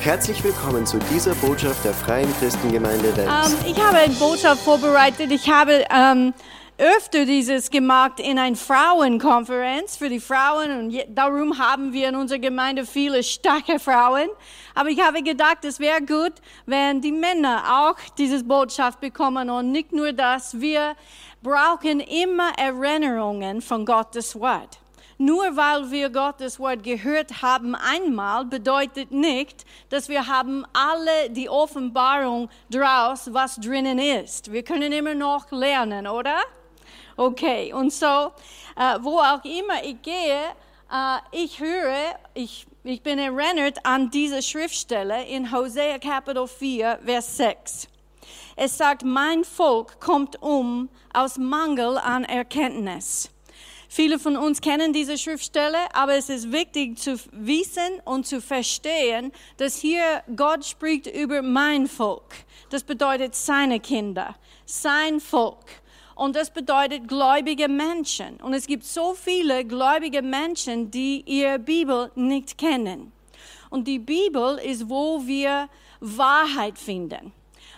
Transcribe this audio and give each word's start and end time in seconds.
Herzlich 0.00 0.44
willkommen 0.44 0.86
zu 0.86 0.98
dieser 1.12 1.34
Botschaft 1.34 1.84
der 1.84 1.92
Freien 1.92 2.32
Christengemeinde 2.38 3.16
Wels. 3.16 3.52
Ähm, 3.52 3.58
ich 3.66 3.82
habe 3.82 3.98
eine 3.98 4.14
Botschaft 4.14 4.62
vorbereitet. 4.62 5.32
Ich 5.32 5.50
habe 5.50 5.84
ähm, 5.92 6.32
öfter 6.78 7.26
dieses 7.26 7.68
gemacht 7.68 8.20
in 8.20 8.38
einer 8.38 8.54
Frauenkonferenz 8.54 9.96
für 9.96 10.08
die 10.08 10.20
Frauen 10.20 10.70
und 10.78 10.94
darum 11.08 11.58
haben 11.58 11.92
wir 11.92 12.10
in 12.10 12.14
unserer 12.14 12.38
Gemeinde 12.38 12.86
viele 12.86 13.24
starke 13.24 13.80
Frauen. 13.80 14.28
Aber 14.76 14.88
ich 14.88 15.00
habe 15.00 15.20
gedacht, 15.20 15.64
es 15.64 15.80
wäre 15.80 16.00
gut, 16.00 16.34
wenn 16.64 17.00
die 17.00 17.12
Männer 17.12 17.64
auch 17.68 17.96
diese 18.16 18.44
Botschaft 18.44 19.00
bekommen 19.00 19.50
und 19.50 19.72
nicht 19.72 19.90
nur 19.90 20.12
das. 20.12 20.60
Wir 20.60 20.94
brauchen 21.42 21.98
immer 21.98 22.52
Erinnerungen 22.56 23.60
von 23.60 23.84
Gottes 23.84 24.38
Wort. 24.38 24.77
Nur 25.20 25.56
weil 25.56 25.90
wir 25.90 26.10
Gottes 26.10 26.60
Wort 26.60 26.84
gehört 26.84 27.42
haben 27.42 27.74
einmal, 27.74 28.44
bedeutet 28.44 29.10
nicht, 29.10 29.64
dass 29.88 30.08
wir 30.08 30.28
haben 30.28 30.64
alle 30.72 31.30
die 31.30 31.48
Offenbarung 31.48 32.48
draus, 32.70 33.28
was 33.32 33.56
drinnen 33.56 33.98
ist. 33.98 34.52
Wir 34.52 34.62
können 34.62 34.92
immer 34.92 35.14
noch 35.14 35.50
lernen, 35.50 36.06
oder? 36.06 36.36
Okay, 37.16 37.72
und 37.72 37.92
so, 37.92 38.06
äh, 38.76 38.96
wo 39.00 39.18
auch 39.18 39.44
immer 39.44 39.82
ich 39.82 40.00
gehe, 40.02 40.40
äh, 40.88 41.18
ich 41.32 41.58
höre, 41.58 42.16
ich, 42.34 42.68
ich 42.84 43.02
bin 43.02 43.18
erinnert 43.18 43.84
an 43.84 44.10
diese 44.10 44.40
Schriftstelle 44.40 45.24
in 45.26 45.50
Hosea 45.50 45.98
Kapitel 45.98 46.46
4, 46.46 47.00
Vers 47.04 47.36
6. 47.38 47.88
Es 48.54 48.78
sagt, 48.78 49.04
mein 49.04 49.42
Volk 49.42 49.98
kommt 49.98 50.40
um 50.40 50.88
aus 51.12 51.38
Mangel 51.38 51.98
an 51.98 52.22
Erkenntnis. 52.22 53.30
Viele 53.90 54.18
von 54.18 54.36
uns 54.36 54.60
kennen 54.60 54.92
diese 54.92 55.16
Schriftstelle, 55.16 55.78
aber 55.94 56.14
es 56.14 56.28
ist 56.28 56.52
wichtig 56.52 56.98
zu 56.98 57.18
wissen 57.32 58.00
und 58.04 58.26
zu 58.26 58.42
verstehen, 58.42 59.32
dass 59.56 59.78
hier 59.78 60.22
Gott 60.36 60.66
spricht 60.66 61.06
über 61.06 61.40
mein 61.40 61.86
Volk. 61.86 62.34
Das 62.68 62.84
bedeutet 62.84 63.34
seine 63.34 63.80
Kinder, 63.80 64.36
sein 64.66 65.20
Volk. 65.20 65.64
Und 66.14 66.36
das 66.36 66.50
bedeutet 66.50 67.08
gläubige 67.08 67.68
Menschen. 67.68 68.36
Und 68.42 68.52
es 68.52 68.66
gibt 68.66 68.84
so 68.84 69.14
viele 69.14 69.64
gläubige 69.64 70.20
Menschen, 70.20 70.90
die 70.90 71.22
ihre 71.24 71.58
Bibel 71.58 72.10
nicht 72.14 72.58
kennen. 72.58 73.12
Und 73.70 73.88
die 73.88 74.00
Bibel 74.00 74.58
ist, 74.58 74.88
wo 74.88 75.26
wir 75.26 75.68
Wahrheit 76.00 76.78
finden. 76.78 77.32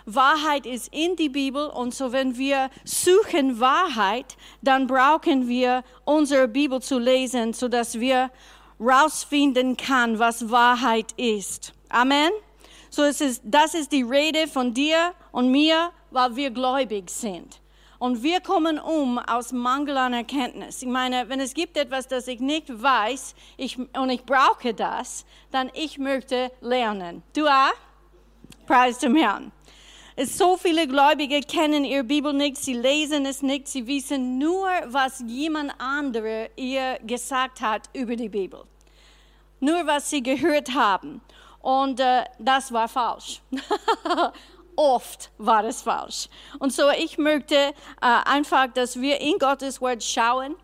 Wahrheit 0.05 0.65
ist 0.65 0.93
in 0.93 1.15
die 1.15 1.29
Bibel 1.29 1.67
und 1.67 1.93
so 1.93 2.11
wenn 2.11 2.37
wir 2.37 2.69
suchen 2.83 3.59
Wahrheit, 3.59 4.37
dann 4.61 4.87
brauchen 4.87 5.47
wir 5.47 5.83
unsere 6.05 6.47
Bibel 6.47 6.81
zu 6.81 6.99
lesen, 6.99 7.53
so 7.53 7.67
dass 7.67 7.99
wir 7.99 8.31
rausfinden 8.79 9.77
kann, 9.77 10.19
was 10.19 10.49
Wahrheit 10.49 11.11
ist. 11.17 11.73
Amen. 11.89 12.31
So 12.89 13.03
es 13.03 13.21
ist, 13.21 13.41
das 13.45 13.73
ist 13.73 13.91
die 13.91 14.03
Rede 14.03 14.47
von 14.47 14.73
dir 14.73 15.13
und 15.31 15.51
mir, 15.51 15.91
weil 16.09 16.35
wir 16.35 16.51
gläubig 16.51 17.09
sind. 17.09 17.61
Und 17.99 18.23
wir 18.23 18.41
kommen 18.41 18.79
um 18.79 19.19
aus 19.19 19.51
Mangel 19.51 19.95
an 19.95 20.13
Erkenntnis. 20.13 20.81
Ich 20.81 20.87
meine, 20.87 21.29
wenn 21.29 21.39
es 21.39 21.53
gibt 21.53 21.77
etwas, 21.77 22.07
das 22.07 22.27
ich 22.27 22.39
nicht 22.39 22.81
weiß 22.81 23.35
ich, 23.57 23.77
und 23.77 24.09
ich 24.09 24.25
brauche 24.25 24.73
das, 24.73 25.23
dann 25.51 25.69
ich 25.75 25.99
möchte 25.99 26.51
lernen. 26.61 27.21
Du 27.35 27.45
auch? 27.45 27.73
Preis 28.65 28.97
dem 28.97 29.15
Herrn. 29.15 29.51
So 30.25 30.55
viele 30.55 30.87
Gläubige 30.87 31.41
kennen 31.41 31.83
ihre 31.83 32.03
Bibel 32.03 32.31
nicht, 32.31 32.57
sie 32.57 32.73
lesen 32.73 33.25
es 33.25 33.41
nicht, 33.41 33.67
sie 33.67 33.87
wissen 33.87 34.37
nur, 34.37 34.67
was 34.85 35.23
jemand 35.25 35.73
andere 35.79 36.51
ihr 36.55 36.99
gesagt 36.99 37.61
hat 37.61 37.89
über 37.93 38.15
die 38.15 38.29
Bibel. 38.29 38.63
Nur 39.59 39.87
was 39.87 40.11
sie 40.11 40.21
gehört 40.21 40.75
haben. 40.75 41.21
Und 41.59 41.99
äh, 41.99 42.25
das 42.37 42.71
war 42.71 42.87
falsch. 42.87 43.41
oft 44.75 45.31
war 45.37 45.63
es 45.63 45.81
falsch. 45.81 46.27
Und 46.59 46.71
so 46.73 46.89
ich 46.91 47.17
möchte 47.17 47.55
äh, 47.55 47.73
einfach, 47.99 48.67
dass 48.67 48.99
wir 48.99 49.21
in 49.21 49.39
Gottes 49.39 49.81
Wort 49.81 50.03
schauen, 50.03 50.55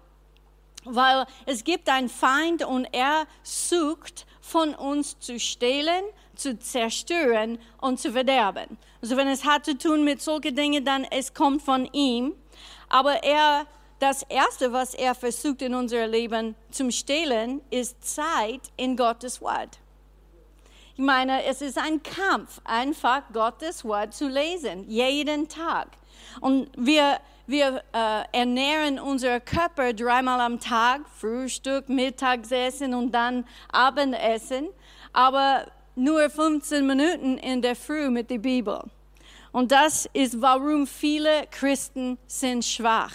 weil 0.84 1.26
es 1.46 1.64
gibt 1.64 1.90
einen 1.90 2.10
Feind 2.10 2.64
und 2.64 2.86
er 2.92 3.26
sucht 3.44 4.26
von 4.42 4.76
uns 4.76 5.20
zu 5.20 5.40
stehlen, 5.40 6.04
zu 6.40 6.58
zerstören 6.59 7.59
und 7.81 8.00
zu 8.00 8.12
verderben. 8.12 8.78
Also 9.02 9.18
wenn 9.18 9.28
es 9.28 9.46
hat 9.46 9.66
zu 9.66 9.78
tun 9.78 10.03
mit 10.03 10.22
solchen 10.22 10.56
Dingen, 10.56 10.84
dann 10.84 11.03
es 11.06 11.34
kommt 11.34 11.62
von 11.62 11.86
ihm. 11.94 12.34
Aber 12.90 13.24
er, 13.24 13.66
das 14.00 14.24
Erste, 14.24 14.72
was 14.72 14.94
er 14.94 15.16
versucht 15.16 15.62
in 15.62 15.75
unser 15.75 16.08
Leben 16.08 16.56
zu 16.72 16.92
stehlen, 16.92 17.62
ist 17.70 18.03
Zeit 18.03 18.62
in 18.78 18.96
Gottes 18.96 19.42
Wort. 19.42 19.80
Ich 21.00 21.03
meine, 21.03 21.44
es 21.44 21.62
ist 21.62 21.78
ein 21.78 22.02
Kampf, 22.02 22.59
einfach 22.64 23.22
Gottes 23.31 23.86
Wort 23.86 24.16
zu 24.16 24.28
lesen, 24.28 24.90
jeden 24.90 25.48
Tag. 25.48 25.90
Und 26.42 26.69
wir, 26.75 27.19
wir 27.46 27.84
äh, 27.94 28.24
ernähren 28.31 29.00
unseren 29.00 29.46
Körper 29.46 29.94
dreimal 29.94 30.42
am 30.42 30.59
Tag, 30.59 31.02
Frühstück, 31.08 31.88
Mittagessen 31.88 32.96
und 32.96 33.12
dann 33.12 33.46
Abendessen, 33.72 34.69
aber 35.14 35.68
nur 35.97 36.30
15 36.30 36.85
Minuten 36.85 37.38
in 37.38 37.62
der 37.62 37.75
Früh 37.75 38.09
mit 38.09 38.30
der 38.30 38.38
Bibel. 38.38 38.81
Und 39.52 39.72
das 39.72 40.08
ist, 40.13 40.41
warum 40.41 40.85
viele 40.88 41.47
Christen 41.52 42.18
sind 42.28 42.63
schwach 42.63 43.13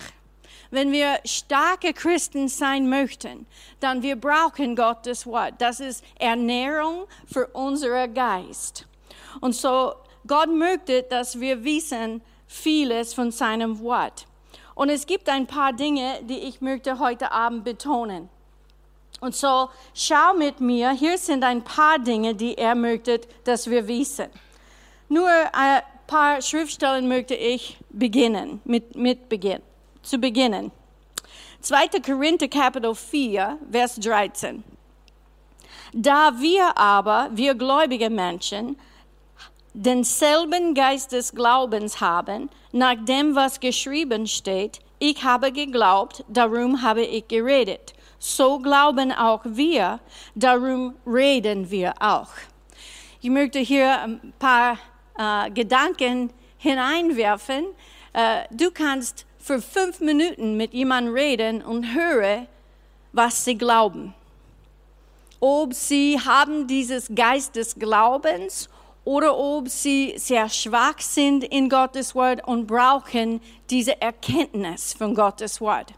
wenn 0.72 0.90
wir 0.90 1.20
starke 1.26 1.92
Christen 1.92 2.48
sein 2.48 2.88
möchten, 2.88 3.46
dann 3.78 4.02
wir 4.02 4.16
brauchen 4.16 4.74
Gottes 4.74 5.26
Wort. 5.26 5.54
Das 5.58 5.80
ist 5.80 6.02
Ernährung 6.18 7.04
für 7.30 7.46
unseren 7.48 8.12
Geist. 8.14 8.86
Und 9.40 9.54
so 9.54 9.92
Gott 10.26 10.48
möchte, 10.48 11.02
dass 11.02 11.38
wir 11.38 11.62
wissen 11.62 12.22
vieles 12.46 13.12
von 13.12 13.30
seinem 13.30 13.80
Wort. 13.80 14.26
Und 14.74 14.88
es 14.88 15.06
gibt 15.06 15.28
ein 15.28 15.46
paar 15.46 15.74
Dinge, 15.74 16.20
die 16.22 16.38
ich 16.38 16.62
möchte 16.62 16.98
heute 16.98 17.30
Abend 17.30 17.64
betonen. 17.64 18.30
Und 19.22 19.36
so 19.36 19.68
schau 19.94 20.34
mit 20.34 20.60
mir, 20.60 20.90
hier 20.90 21.16
sind 21.16 21.44
ein 21.44 21.62
paar 21.62 22.00
Dinge, 22.00 22.34
die 22.34 22.58
er 22.58 22.74
möchte, 22.74 23.20
dass 23.44 23.70
wir 23.70 23.86
wissen. 23.86 24.26
Nur 25.08 25.30
ein 25.52 25.82
paar 26.08 26.42
Schriftstellen 26.42 27.06
möchte 27.06 27.36
ich 27.36 27.78
beginnen, 27.90 28.60
mit, 28.64 28.96
mit 28.96 29.28
beginnen 29.28 29.62
zu 30.02 30.18
beginnen. 30.18 30.72
2. 31.60 32.00
Korinther 32.04 32.48
Kapitel 32.48 32.96
4, 32.96 33.58
Vers 33.70 33.94
13. 34.00 34.64
Da 35.92 36.32
wir 36.40 36.76
aber, 36.76 37.30
wir 37.32 37.54
gläubige 37.54 38.10
Menschen, 38.10 38.76
denselben 39.72 40.74
Geist 40.74 41.12
des 41.12 41.32
Glaubens 41.32 42.00
haben, 42.00 42.50
nach 42.72 42.96
dem, 43.04 43.36
was 43.36 43.60
geschrieben 43.60 44.26
steht, 44.26 44.80
ich 44.98 45.22
habe 45.22 45.52
geglaubt, 45.52 46.24
darum 46.26 46.82
habe 46.82 47.02
ich 47.02 47.28
geredet. 47.28 47.94
So 48.24 48.60
glauben 48.60 49.10
auch 49.10 49.40
wir, 49.44 49.98
darum 50.36 50.94
reden 51.04 51.68
wir 51.72 51.92
auch. 51.98 52.28
Ich 53.20 53.28
möchte 53.30 53.58
hier 53.58 54.00
ein 54.00 54.32
paar 54.38 54.78
äh, 55.18 55.50
Gedanken 55.50 56.30
hineinwerfen. 56.56 57.64
Äh, 58.12 58.44
du 58.52 58.70
kannst 58.70 59.26
für 59.38 59.60
fünf 59.60 59.98
Minuten 59.98 60.56
mit 60.56 60.72
jemandem 60.72 61.14
reden 61.14 61.62
und 61.62 61.96
höre, 61.96 62.46
was 63.12 63.44
sie 63.44 63.58
glauben. 63.58 64.14
Ob 65.40 65.74
sie 65.74 66.20
haben 66.20 66.68
dieses 66.68 67.10
Geist 67.12 67.56
des 67.56 67.74
Glaubens 67.74 68.68
oder 69.04 69.36
ob 69.36 69.68
sie 69.68 70.14
sehr 70.16 70.48
schwach 70.48 71.00
sind 71.00 71.42
in 71.42 71.68
Gottes 71.68 72.14
Wort 72.14 72.46
und 72.46 72.68
brauchen 72.68 73.40
diese 73.68 74.00
Erkenntnis 74.00 74.94
von 74.94 75.12
Gottes 75.12 75.60
Wort. 75.60 75.92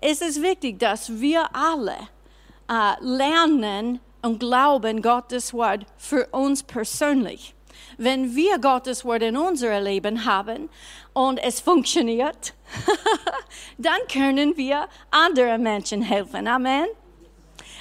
Es 0.00 0.20
ist 0.20 0.42
wichtig, 0.42 0.78
dass 0.78 1.20
wir 1.20 1.48
alle 1.54 1.96
äh, 2.68 2.94
lernen 3.00 4.00
und 4.22 4.40
glauben 4.40 5.02
Gottes 5.02 5.54
Wort 5.54 5.86
für 5.96 6.26
uns 6.28 6.62
persönlich. 6.62 7.54
Wenn 7.98 8.34
wir 8.34 8.58
Gottes 8.58 9.04
Wort 9.04 9.22
in 9.22 9.36
unser 9.36 9.80
Leben 9.80 10.24
haben 10.24 10.68
und 11.12 11.38
es 11.38 11.60
funktioniert, 11.60 12.54
dann 13.78 13.98
können 14.12 14.56
wir 14.56 14.88
anderen 15.10 15.62
Menschen 15.62 16.02
helfen. 16.02 16.46
Amen. 16.46 16.86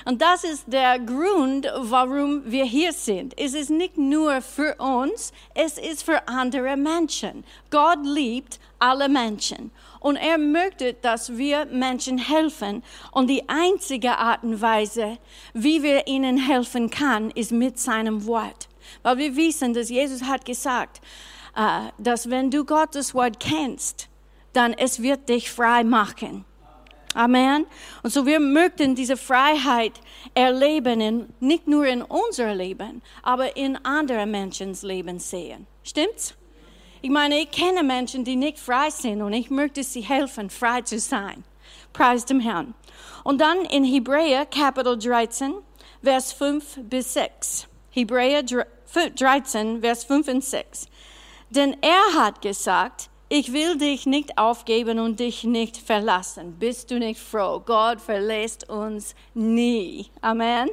Und 0.08 0.22
das 0.22 0.44
ist 0.44 0.66
der 0.68 1.00
Grund, 1.00 1.68
warum 1.78 2.44
wir 2.46 2.64
hier 2.64 2.94
sind. 2.94 3.34
Es 3.40 3.56
ist 3.56 3.72
nicht 3.72 3.98
nur 3.98 4.40
für 4.42 4.76
uns, 4.76 5.34
es 5.56 5.80
ist 5.80 6.04
für 6.04 6.28
andere 6.28 6.78
Menschen. 6.78 7.44
Gott 7.72 8.06
liebt 8.06 8.60
alle 8.78 9.10
Menschen. 9.10 9.72
Und 10.00 10.18
er 10.18 10.38
möchte, 10.38 10.94
dass 10.94 11.36
wir 11.38 11.66
Menschen 11.66 12.20
helfen. 12.20 12.84
Und 13.14 13.32
die 13.32 13.50
einzige 13.50 14.16
Art 14.20 14.44
und 14.44 14.62
Weise, 14.62 15.18
wie 15.56 15.82
wir 15.82 16.06
ihnen 16.06 16.38
helfen 16.38 16.92
können, 16.92 17.32
ist 17.32 17.52
mit 17.52 17.80
seinem 17.80 18.28
Wort. 18.28 18.70
Weil 19.02 19.18
wir 19.18 19.36
wissen, 19.36 19.74
dass 19.74 19.90
Jesus 19.90 20.22
hat 20.22 20.46
gesagt, 20.46 21.02
äh, 21.56 21.90
dass 21.98 22.30
wenn 22.30 22.52
du 22.52 22.64
Gottes 22.64 23.16
Wort 23.16 23.40
kennst, 23.40 24.08
dann 24.54 24.74
es 24.74 25.02
wird 25.02 25.30
dich 25.30 25.50
frei 25.50 25.84
machen. 25.84 26.46
Amen. 27.16 27.66
Und 28.04 28.12
so 28.12 28.26
wir 28.26 28.42
möchten 28.42 28.94
diese 28.94 29.16
Freiheit 29.16 29.94
erleben, 30.34 31.00
in, 31.00 31.34
nicht 31.40 31.66
nur 31.66 31.88
in 31.88 32.02
unser 32.02 32.54
Leben, 32.54 33.02
aber 33.24 33.56
in 33.56 33.78
anderen 33.86 34.30
Menschens 34.32 34.84
Leben 34.84 35.18
sehen. 35.20 35.66
Stimmt's? 35.84 36.36
Ich 37.02 37.10
meine, 37.10 37.40
ich 37.40 37.52
kenne 37.52 37.84
Menschen, 37.84 38.26
die 38.26 38.36
nicht 38.36 38.60
frei 38.60 38.90
sind 38.90 39.22
und 39.22 39.32
ich 39.32 39.50
möchte 39.50 39.84
sie 39.84 40.02
helfen, 40.02 40.50
frei 40.50 40.82
zu 40.82 41.00
sein. 41.00 41.44
Preis 41.94 42.26
dem 42.26 42.42
Herrn. 42.42 42.74
Und 43.24 43.40
dann 43.40 43.64
in 43.66 43.86
Hebräer 43.86 44.46
Kapitel 44.46 44.98
13, 44.98 45.54
Vers 46.04 46.34
5 46.34 46.80
bis 46.84 47.14
6. 47.14 47.68
Hebräer 47.92 48.44
13, 48.44 49.82
Vers 49.82 50.04
5 50.04 50.28
und 50.28 50.44
6. 50.44 50.88
Denn 51.50 51.78
er 51.82 52.20
hat 52.20 52.42
gesagt, 52.42 53.10
ich 53.30 53.54
will 53.54 53.78
dich 53.78 54.06
nicht 54.06 54.38
aufgeben 54.38 55.00
und 55.00 55.20
dich 55.20 55.44
nicht 55.44 55.78
verlassen. 55.78 56.58
Bist 56.60 56.92
du 56.92 57.00
nicht 57.00 57.20
froh? 57.20 57.62
Gott 57.66 58.00
verlässt 58.00 58.70
uns 58.70 59.16
nie. 59.34 60.08
Amen. 60.22 60.70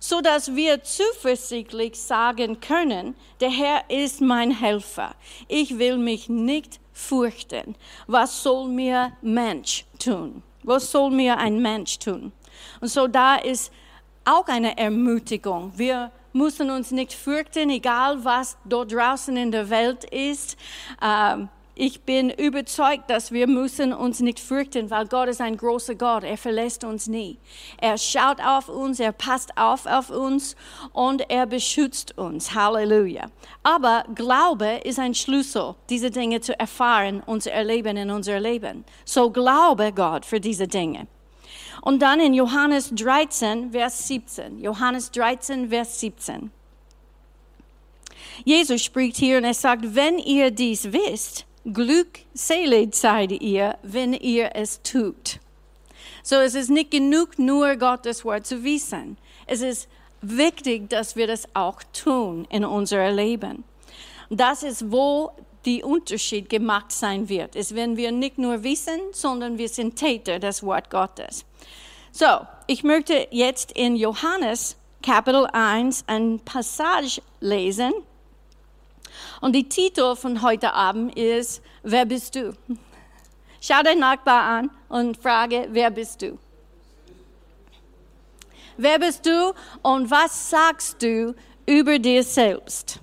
So 0.00 0.20
dass 0.20 0.54
wir 0.54 0.82
zuversichtlich 0.82 2.00
sagen 2.00 2.60
können, 2.60 3.14
der 3.40 3.50
Herr 3.50 3.84
ist 3.88 4.20
mein 4.20 4.50
Helfer. 4.50 5.14
Ich 5.48 5.78
will 5.78 5.98
mich 5.98 6.28
nicht 6.28 6.80
fürchten. 6.92 7.74
Was 8.06 8.42
soll 8.42 8.68
mir 8.68 9.12
Mensch 9.22 9.84
tun? 9.98 10.42
Was 10.62 10.90
soll 10.90 11.10
mir 11.10 11.38
ein 11.38 11.60
Mensch 11.60 11.98
tun? 11.98 12.32
Und 12.80 12.88
so 12.88 13.06
da 13.06 13.36
ist 13.36 13.72
auch 14.24 14.46
eine 14.46 14.76
Ermutigung. 14.78 15.72
Wir 15.76 16.10
müssen 16.32 16.70
uns 16.70 16.90
nicht 16.90 17.12
fürchten, 17.12 17.70
egal 17.70 18.24
was 18.24 18.56
dort 18.64 18.92
draußen 18.92 19.36
in 19.36 19.52
der 19.52 19.68
Welt 19.68 20.04
ist. 20.04 20.56
Ähm, 21.02 21.48
ich 21.74 22.02
bin 22.02 22.28
überzeugt, 22.28 23.08
dass 23.08 23.32
wir 23.32 23.46
müssen 23.46 23.94
uns 23.94 24.20
nicht 24.20 24.38
fürchten, 24.38 24.90
weil 24.90 25.06
Gott 25.06 25.28
ist 25.28 25.40
ein 25.40 25.56
großer 25.56 25.94
Gott. 25.94 26.22
Er 26.22 26.36
verlässt 26.36 26.84
uns 26.84 27.06
nie. 27.06 27.38
Er 27.80 27.96
schaut 27.96 28.44
auf 28.44 28.68
uns, 28.68 29.00
er 29.00 29.12
passt 29.12 29.56
auf 29.56 29.86
auf 29.86 30.10
uns 30.10 30.54
und 30.92 31.30
er 31.30 31.46
beschützt 31.46 32.18
uns. 32.18 32.54
Halleluja. 32.54 33.30
Aber 33.62 34.04
Glaube 34.14 34.80
ist 34.84 34.98
ein 34.98 35.14
Schlüssel, 35.14 35.74
diese 35.88 36.10
Dinge 36.10 36.42
zu 36.42 36.58
erfahren 36.58 37.22
und 37.24 37.42
zu 37.42 37.50
erleben 37.50 37.96
in 37.96 38.10
unser 38.10 38.38
Leben. 38.38 38.84
So 39.06 39.30
glaube 39.30 39.92
Gott 39.94 40.26
für 40.26 40.40
diese 40.40 40.68
Dinge. 40.68 41.06
Und 41.80 42.02
dann 42.02 42.20
in 42.20 42.34
Johannes 42.34 42.90
13, 42.94 43.72
Vers 43.72 44.06
17. 44.08 44.58
Johannes 44.60 45.10
13, 45.10 45.70
Vers 45.70 45.98
17. 46.00 46.50
Jesus 48.44 48.82
spricht 48.82 49.16
hier 49.16 49.38
und 49.38 49.44
er 49.44 49.54
sagt, 49.54 49.94
wenn 49.94 50.18
ihr 50.18 50.50
dies 50.50 50.92
wisst, 50.92 51.46
glückselig 51.64 52.94
seid 52.94 53.32
ihr, 53.32 53.76
wenn 53.82 54.12
ihr 54.12 54.50
es 54.54 54.82
tut. 54.82 55.40
So 56.22 56.36
es 56.36 56.54
ist 56.54 56.70
nicht 56.70 56.90
genug, 56.90 57.38
nur 57.38 57.76
Gottes 57.76 58.24
Wort 58.24 58.46
zu 58.46 58.64
wissen. 58.64 59.18
Es 59.46 59.60
ist 59.60 59.88
wichtig, 60.20 60.88
dass 60.88 61.16
wir 61.16 61.26
das 61.26 61.48
auch 61.54 61.82
tun 61.92 62.46
in 62.50 62.64
unserem 62.64 63.16
Leben. 63.16 63.64
Das 64.30 64.62
ist, 64.62 64.90
wo 64.90 65.32
die 65.64 65.82
Unterschied 65.82 66.48
gemacht 66.48 66.90
sein 66.90 67.28
wird, 67.28 67.54
ist, 67.54 67.74
wenn 67.74 67.96
wir 67.96 68.12
nicht 68.12 68.38
nur 68.38 68.62
wissen, 68.62 69.00
sondern 69.12 69.58
wir 69.58 69.68
sind 69.68 69.96
Täter 69.96 70.38
des 70.38 70.62
Wort 70.62 70.90
Gottes. 70.90 71.44
So, 72.10 72.26
ich 72.66 72.82
möchte 72.84 73.28
jetzt 73.30 73.72
in 73.72 73.96
Johannes 73.96 74.76
Kapitel 75.02 75.46
1 75.46 76.04
ein 76.06 76.40
Passage 76.40 77.20
lesen, 77.40 77.92
und 79.42 79.54
die 79.54 79.68
Titel 79.68 80.14
von 80.14 80.40
heute 80.40 80.72
Abend 80.72 81.16
ist, 81.16 81.62
wer 81.82 82.06
bist 82.06 82.36
du? 82.36 82.54
Schau 83.60 83.82
deinen 83.82 83.98
Nachbar 84.00 84.42
an 84.42 84.70
und 84.88 85.18
frage, 85.18 85.68
wer 85.70 85.90
bist 85.90 86.22
du? 86.22 86.38
Wer 88.76 88.98
bist 88.98 89.26
du 89.26 89.52
und 89.82 90.10
was 90.10 90.50
sagst 90.50 91.02
du 91.02 91.34
über 91.66 91.98
dir 91.98 92.22
selbst? 92.22 93.00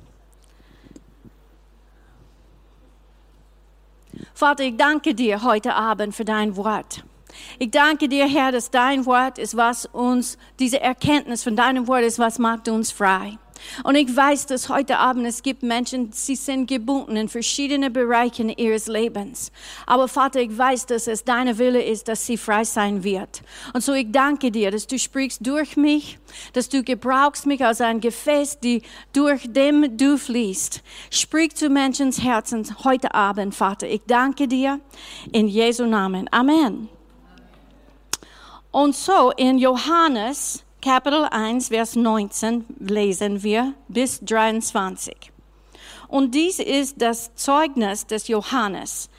Vater, 4.34 4.64
ich 4.64 4.78
danke 4.78 5.14
dir 5.14 5.44
heute 5.44 5.76
Abend 5.76 6.16
für 6.16 6.26
dein 6.26 6.56
Wort. 6.56 7.04
Ich 7.60 7.72
danke 7.72 8.08
dir, 8.08 8.28
Herr, 8.28 8.54
dass 8.54 8.72
dein 8.72 9.06
Wort 9.06 9.38
ist, 9.38 9.58
was 9.58 9.86
uns, 9.86 10.38
diese 10.58 10.80
Erkenntnis 10.80 11.44
von 11.44 11.58
deinem 11.58 11.88
Wort 11.88 12.04
ist, 12.04 12.18
was 12.18 12.40
macht 12.40 12.70
uns 12.70 12.92
frei. 12.92 13.38
Und 13.84 13.96
ich 13.96 14.16
weiß, 14.16 14.46
dass 14.48 14.70
heute 14.70 14.98
Abend 14.98 15.26
es 15.26 15.44
gibt 15.44 15.64
Menschen, 15.64 16.12
sie 16.12 16.36
sind 16.36 16.68
gebunden 16.68 17.16
in 17.16 17.30
verschiedene 17.30 17.90
Bereichen 17.90 18.50
ihres 18.50 18.88
Lebens. 18.88 19.52
Aber 19.86 20.08
Vater, 20.08 20.42
ich 20.42 20.58
weiß, 20.58 20.86
dass 20.88 21.08
es 21.08 21.24
deine 21.24 21.58
Wille 21.58 21.82
ist, 21.82 22.08
dass 22.08 22.26
sie 22.26 22.38
frei 22.38 22.64
sein 22.64 23.04
wird. 23.04 23.42
Und 23.74 23.84
so 23.84 23.94
ich 23.94 24.12
danke 24.12 24.52
dir, 24.52 24.72
dass 24.72 24.88
du 24.88 24.98
sprichst 24.98 25.46
durch 25.46 25.78
mich, 25.78 26.20
dass 26.54 26.70
du 26.70 26.84
gebrauchst 26.84 27.46
mich 27.46 27.66
als 27.66 27.82
ein 27.82 28.02
Gefäß, 28.02 28.60
die 28.60 28.82
durch 29.14 29.52
dem 29.52 29.98
du 29.98 30.18
fließt. 30.18 30.82
Sprich 31.10 31.56
zu 31.56 31.70
Menschens 31.70 32.24
Herzen 32.24 32.66
heute 32.84 33.14
Abend, 33.14 33.56
Vater. 33.56 33.88
Ich 33.88 34.02
danke 34.08 34.48
dir 34.48 34.80
in 35.32 35.48
Jesu 35.48 35.86
Namen. 35.86 36.28
Amen. 36.32 36.90
Und 38.72 38.96
so 38.96 39.32
in 39.32 39.58
Johannes 39.58 40.64
Kapitel 40.82 41.26
1, 41.26 41.68
Vers 41.68 41.98
19 41.98 42.64
lesen 42.80 43.44
wir 43.44 43.74
bis 43.90 44.22
23. 44.22 45.14
Und 46.08 46.34
dies 46.34 46.60
ist 46.60 47.02
das 47.02 47.36
Zeugnis 47.36 48.08
des 48.08 48.30
Johannes. 48.30 49.10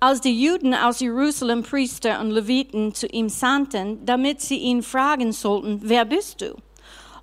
Als 0.00 0.20
die 0.20 0.38
Juden 0.38 0.74
aus 0.74 1.00
Jerusalem 1.00 1.62
Priester 1.62 2.20
und 2.20 2.32
Leviten 2.32 2.92
zu 2.92 3.06
ihm 3.06 3.30
sandten, 3.30 4.04
damit 4.04 4.42
sie 4.42 4.58
ihn 4.58 4.82
fragen 4.82 5.32
sollten, 5.32 5.80
wer 5.82 6.04
bist 6.04 6.42
du? 6.42 6.54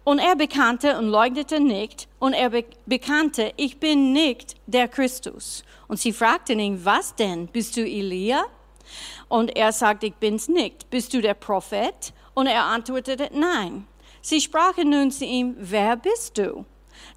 Und 0.04 0.18
er 0.18 0.36
bekannte 0.36 0.98
und 0.98 1.10
leugnete 1.10 1.60
nicht, 1.60 2.08
und 2.18 2.34
er 2.34 2.50
be 2.50 2.66
bekannte, 2.88 3.54
ich 3.56 3.80
bin 3.80 4.14
nicht 4.14 4.56
der 4.66 4.88
Christus. 4.88 5.64
Und 5.88 6.00
sie 6.00 6.12
fragten 6.12 6.60
ihn, 6.60 6.84
was 6.84 7.14
denn? 7.14 7.46
Bist 7.50 7.78
du 7.78 7.82
Elia? 7.82 8.46
Und 9.30 9.56
er 9.56 9.72
sagte, 9.72 10.08
ich 10.08 10.16
bin's 10.16 10.48
nicht. 10.48 10.90
Bist 10.90 11.14
du 11.14 11.22
der 11.22 11.36
Prophet? 11.36 12.15
Und 12.36 12.46
er 12.48 12.66
antwortete, 12.66 13.30
nein. 13.34 13.88
Sie 14.22 14.40
sprachen 14.40 14.90
nun 14.90 15.10
zu 15.10 15.26
ihm, 15.26 15.56
wer 15.58 15.96
bist 15.96 16.38
du? 16.38 16.66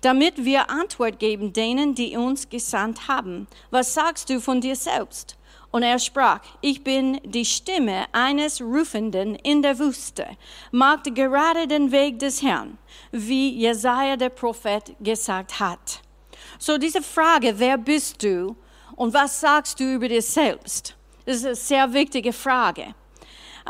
Damit 0.01 0.45
wir 0.45 0.71
Antwort 0.71 1.19
geben 1.19 1.53
denen, 1.53 1.95
die 1.95 2.17
uns 2.17 2.49
gesandt 2.49 3.09
haben. 3.09 3.47
Was 3.71 3.95
sagst 3.95 4.31
du 4.31 4.41
von 4.41 4.61
dir 4.61 4.77
selbst? 4.77 5.37
Und 5.71 5.83
er 5.83 5.99
sprach, 5.99 6.41
ich 6.63 6.83
bin 6.83 7.21
die 7.25 7.45
Stimme 7.45 8.07
eines 8.13 8.61
Rufenden 8.61 9.35
in 9.35 9.61
der 9.61 9.79
Wüste, 9.79 10.27
macht 10.71 11.15
gerade 11.15 11.67
den 11.67 11.93
Weg 11.93 12.19
des 12.19 12.43
Herrn, 12.43 12.79
wie 13.13 13.51
Jesaja 13.51 14.17
der 14.17 14.31
Prophet 14.31 14.95
gesagt 15.01 15.61
hat. 15.61 16.01
So 16.59 16.79
diese 16.79 17.03
Frage, 17.03 17.59
wer 17.59 17.77
bist 17.77 18.23
du 18.23 18.57
und 18.97 19.13
was 19.13 19.41
sagst 19.41 19.79
du 19.79 19.95
über 19.95 20.09
dich 20.09 20.27
selbst? 20.27 20.97
Das 21.27 21.37
ist 21.37 21.45
eine 21.45 21.55
sehr 21.55 21.93
wichtige 21.93 22.33
Frage. 22.33 22.95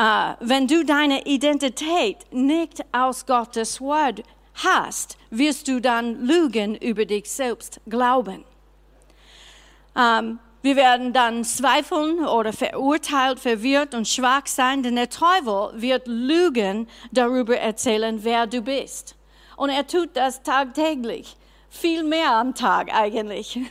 Uh, 0.01 0.37
wenn 0.39 0.69
du 0.69 0.85
deine 0.85 1.27
Identität 1.27 2.19
nicht 2.31 2.85
aus 2.93 3.27
Gottes 3.27 3.81
Wort 3.81 4.23
hast, 4.55 5.19
wirst 5.31 5.67
du 5.67 5.81
dann 5.81 6.25
Lügen 6.25 6.77
über 6.77 7.05
dich 7.05 7.29
selbst 7.29 7.81
glauben. 7.89 8.45
Ähm, 9.97 10.39
wir 10.63 10.77
werden 10.77 11.13
dann 11.13 11.43
zweifeln 11.43 12.25
oder 12.25 12.53
verurteilt, 12.53 13.41
verwirrt 13.41 13.93
und 13.93 14.07
schwach 14.07 14.47
sein, 14.47 14.85
denn 14.85 14.95
der 14.95 15.11
Teufel 15.11 15.71
wird 15.75 16.07
Lügen 16.07 16.87
darüber 17.11 17.57
erzählen, 17.57 18.23
wer 18.23 18.47
du 18.47 18.63
bist. 18.63 19.17
Und 19.57 19.71
er 19.71 19.85
tut 19.85 20.11
das 20.15 20.45
tagtäglich, 20.45 21.37
viel 21.71 22.05
mehr 22.05 22.37
am 22.37 22.55
Tag 22.55 22.95
eigentlich. 22.95 23.59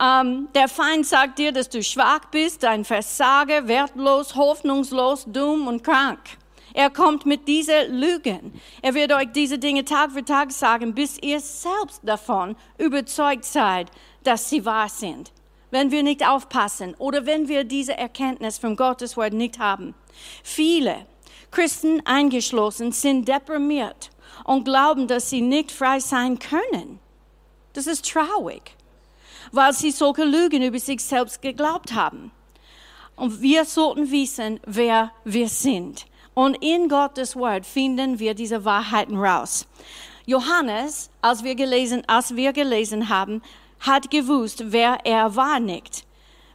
Ähm, 0.00 0.48
der 0.54 0.68
Feind 0.68 1.06
sagt 1.06 1.38
dir, 1.38 1.52
dass 1.52 1.68
du 1.68 1.82
schwach 1.82 2.26
bist, 2.30 2.64
ein 2.64 2.84
Versager, 2.84 3.68
wertlos, 3.68 4.34
hoffnungslos, 4.34 5.24
dumm 5.26 5.66
und 5.66 5.84
krank. 5.84 6.20
Er 6.74 6.88
kommt 6.88 7.26
mit 7.26 7.46
diesen 7.46 8.00
Lügen. 8.00 8.58
Er 8.80 8.94
wird 8.94 9.12
euch 9.12 9.30
diese 9.34 9.58
Dinge 9.58 9.84
Tag 9.84 10.12
für 10.12 10.24
Tag 10.24 10.50
sagen, 10.52 10.94
bis 10.94 11.18
ihr 11.18 11.40
selbst 11.40 12.00
davon 12.02 12.56
überzeugt 12.78 13.44
seid, 13.44 13.90
dass 14.24 14.48
sie 14.48 14.64
wahr 14.64 14.88
sind. 14.88 15.32
Wenn 15.70 15.90
wir 15.90 16.02
nicht 16.02 16.26
aufpassen 16.26 16.94
oder 16.94 17.26
wenn 17.26 17.48
wir 17.48 17.64
diese 17.64 17.96
Erkenntnis 17.96 18.58
von 18.58 18.76
Gottes 18.76 19.16
Wort 19.18 19.34
nicht 19.34 19.58
haben. 19.58 19.94
Viele, 20.42 21.06
Christen 21.50 22.00
eingeschlossen, 22.06 22.92
sind 22.92 23.28
deprimiert 23.28 24.10
und 24.44 24.64
glauben, 24.64 25.06
dass 25.06 25.28
sie 25.28 25.42
nicht 25.42 25.70
frei 25.70 26.00
sein 26.00 26.38
können. 26.38 26.98
Das 27.74 27.86
ist 27.86 28.10
traurig 28.10 28.74
weil 29.52 29.72
sie 29.72 29.90
solche 29.90 30.24
Lügen 30.24 30.62
über 30.62 30.78
sich 30.78 31.02
selbst 31.02 31.40
geglaubt 31.40 31.94
haben. 31.94 32.32
Und 33.14 33.40
wir 33.40 33.64
sollten 33.64 34.10
wissen, 34.10 34.58
wer 34.66 35.12
wir 35.24 35.48
sind. 35.48 36.06
Und 36.34 36.54
in 36.62 36.88
Gottes 36.88 37.36
Wort 37.36 37.66
finden 37.66 38.18
wir 38.18 38.34
diese 38.34 38.64
Wahrheiten 38.64 39.18
raus. 39.18 39.66
Johannes, 40.24 41.10
als 41.20 41.44
wir 41.44 41.54
gelesen, 41.54 42.02
als 42.06 42.34
wir 42.34 42.52
gelesen 42.52 43.08
haben, 43.08 43.42
hat 43.80 44.10
gewusst, 44.10 44.72
wer 44.72 44.98
er 45.04 45.36
war 45.36 45.60
nicht. 45.60 46.04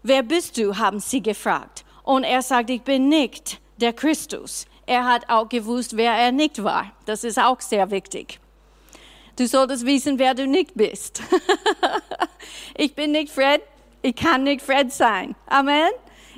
Wer 0.02 0.24
bist 0.24 0.58
du, 0.58 0.78
haben 0.78 1.00
sie 1.00 1.22
gefragt. 1.22 1.86
Und 2.04 2.24
er 2.24 2.42
sagt, 2.42 2.70
ich 2.70 2.82
bin 2.82 3.10
nicht 3.10 3.60
der 3.78 3.94
Christus. 3.94 4.66
Er 4.86 5.06
hat 5.06 5.30
auch 5.30 5.50
gewusst, 5.50 5.98
wer 5.98 6.14
er 6.14 6.32
nicht 6.32 6.64
war. 6.64 6.92
Das 7.06 7.24
ist 7.24 7.38
auch 7.38 7.60
sehr 7.60 7.92
wichtig. 7.92 8.40
Du 9.36 9.46
solltest 9.46 9.86
wissen, 9.86 10.18
wer 10.18 10.34
du 10.34 10.48
nicht 10.48 10.74
bist. 10.74 11.22
ich 12.76 12.94
bin 12.96 13.12
nicht 13.12 13.32
Fred, 13.32 13.62
ich 14.02 14.16
kann 14.16 14.44
nicht 14.44 14.62
Fred 14.62 14.92
sein. 14.92 15.36
Amen. 15.48 15.90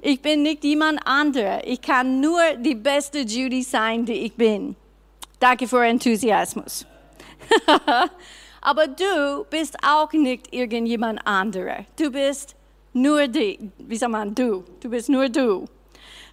Ich 0.01 0.22
bin 0.22 0.44
nicht 0.44 0.63
jemand 0.63 1.00
anderer. 1.06 1.62
Ich 1.68 1.82
kann 1.82 2.22
nur 2.22 2.41
die 2.58 2.75
beste 2.75 3.20
Judy 3.20 3.63
sein, 3.63 4.06
die 4.06 4.25
ich 4.25 4.34
bin. 4.34 4.75
Danke 5.39 5.68
für 5.68 5.86
Enthusiasmus. 5.86 6.86
Aber 8.62 8.88
du 8.88 9.46
bist 9.50 9.77
auch 9.84 10.12
nicht 10.13 10.53
irgendjemand 10.53 11.25
anderer. 11.25 11.86
Du 11.98 12.12
bist 12.12 12.56
nur 12.94 13.27
die, 13.27 13.72
wie 13.77 13.96
sagt 13.96 14.12
man, 14.12 14.36
du. 14.36 14.63
Du 14.82 14.89
bist 14.89 15.10
nur 15.10 15.29
du. 15.29 15.65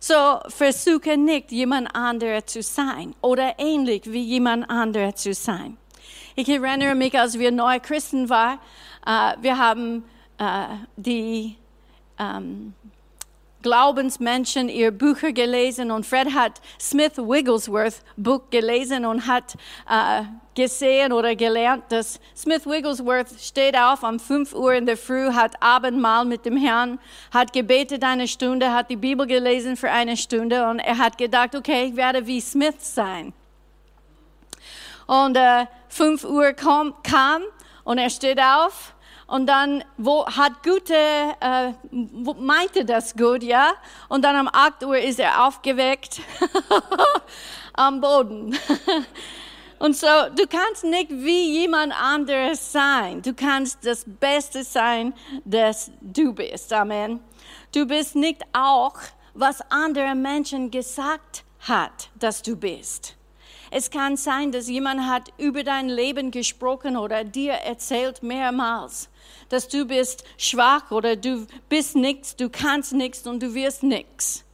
So 0.01 0.39
versuche 0.49 1.17
nicht, 1.17 1.51
jemand 1.53 1.95
anderer 1.95 2.45
zu 2.45 2.63
sein 2.63 3.15
oder 3.21 3.55
ähnlich 3.59 4.03
wie 4.07 4.23
jemand 4.23 4.69
anderer 4.69 5.15
zu 5.15 5.33
sein. 5.33 5.79
Ich 6.35 6.49
erinnere 6.49 6.95
mich, 6.95 7.19
als 7.19 7.39
wir 7.39 7.51
neue 7.51 7.81
Christen 7.81 8.29
waren, 8.29 8.59
wir 9.07 9.59
haben 9.59 10.05
äh, 10.39 10.67
die 10.97 11.57
ähm, 12.19 12.75
Glaubensmenschen 13.63 14.69
ihr 14.69 14.93
Bücher 14.93 15.33
gelesen 15.33 15.91
und 15.91 16.07
Fred 16.07 16.33
hat 16.33 16.61
Smith 16.81 17.17
Wigglesworth 17.17 18.03
Buch 18.17 18.43
gelesen 18.51 19.05
und 19.05 19.27
hat 19.27 19.55
äh, 19.91 20.23
gesehen 20.55 21.13
oder 21.13 21.35
gelernt, 21.35 21.85
dass 21.89 22.21
Smith 22.37 22.65
Wigglesworth 22.65 23.29
steht 23.41 23.77
auf 23.77 24.03
um 24.03 24.21
5 24.21 24.55
Uhr 24.55 24.75
in 24.75 24.87
der 24.87 24.97
Früh, 24.97 25.33
hat 25.33 25.61
Abendmahl 25.61 26.25
mit 26.25 26.45
dem 26.45 26.57
Herrn, 26.57 27.01
hat 27.33 27.53
gebetet 27.53 28.05
eine 28.05 28.29
Stunde, 28.29 28.73
hat 28.73 28.89
die 28.89 28.97
Bibel 28.97 29.27
gelesen 29.27 29.77
für 29.77 29.91
eine 29.91 30.17
Stunde 30.17 30.69
und 30.69 30.79
er 30.79 30.99
hat 30.99 31.19
gedacht, 31.19 31.57
okay, 31.57 31.87
ich 31.87 31.97
werde 31.97 32.27
wie 32.27 32.41
Smith 32.41 32.77
sein. 32.79 33.33
Und 35.07 35.37
äh, 35.37 35.67
5 35.89 36.25
Uhr 36.25 36.53
kam, 36.53 36.95
kam 37.03 37.43
und 37.85 37.99
er 37.99 38.11
steht 38.11 38.41
auf 38.41 38.95
und 39.27 39.47
dann 39.47 39.83
wo, 39.97 40.25
hat 40.27 40.63
gute, 40.63 40.95
äh, 40.95 41.73
meinte 41.91 42.85
das 42.85 43.15
gut, 43.15 43.43
ja. 43.43 43.73
Und 44.09 44.25
dann 44.25 44.47
um 44.47 44.49
8 44.53 44.85
Uhr 44.85 44.99
ist 44.99 45.19
er 45.19 45.47
aufgeweckt 45.47 46.21
am 47.73 48.01
Boden. 48.01 48.57
und 49.81 49.97
so, 49.97 50.07
du 50.37 50.47
kannst 50.47 50.85
nicht 50.85 51.11
wie 51.11 51.61
jemand 51.61 51.93
anderes 52.01 52.73
sein. 52.73 53.21
Du 53.21 53.35
kannst 53.35 53.85
das 53.85 54.05
Beste 54.07 54.63
sein, 54.63 55.13
das 55.45 55.91
du 56.01 56.33
bist. 56.33 56.73
Amen. 56.73 57.21
Du 57.75 57.85
bist 57.85 58.15
nicht 58.15 58.43
auch, 58.53 58.95
was 59.35 59.61
andere 59.71 60.15
Menschen 60.15 60.71
gesagt 60.71 61.45
hat, 61.61 62.11
dass 62.15 62.43
du 62.43 62.55
bist. 62.55 63.17
Es 63.73 63.91
kann 63.91 64.17
sein, 64.17 64.53
dass 64.53 64.69
jemand 64.69 65.09
hat 65.09 65.33
über 65.37 65.65
dein 65.65 65.89
Leben 65.89 66.31
gesprochen 66.31 66.97
oder 66.97 67.25
dir 67.25 67.55
erzählt 67.55 68.23
mehrmals 68.23 69.11
dass 69.49 69.69
du 69.69 69.85
bist 69.85 70.25
schwach 70.39 70.91
oder 70.91 71.17
du 71.17 71.47
bist 71.69 71.97
nichts, 71.97 72.37
du 72.37 72.49
kannst 72.49 72.93
nichts 72.93 73.27
und 73.27 73.43
du 73.43 73.55
wirst 73.55 73.83
nichts. 73.83 74.45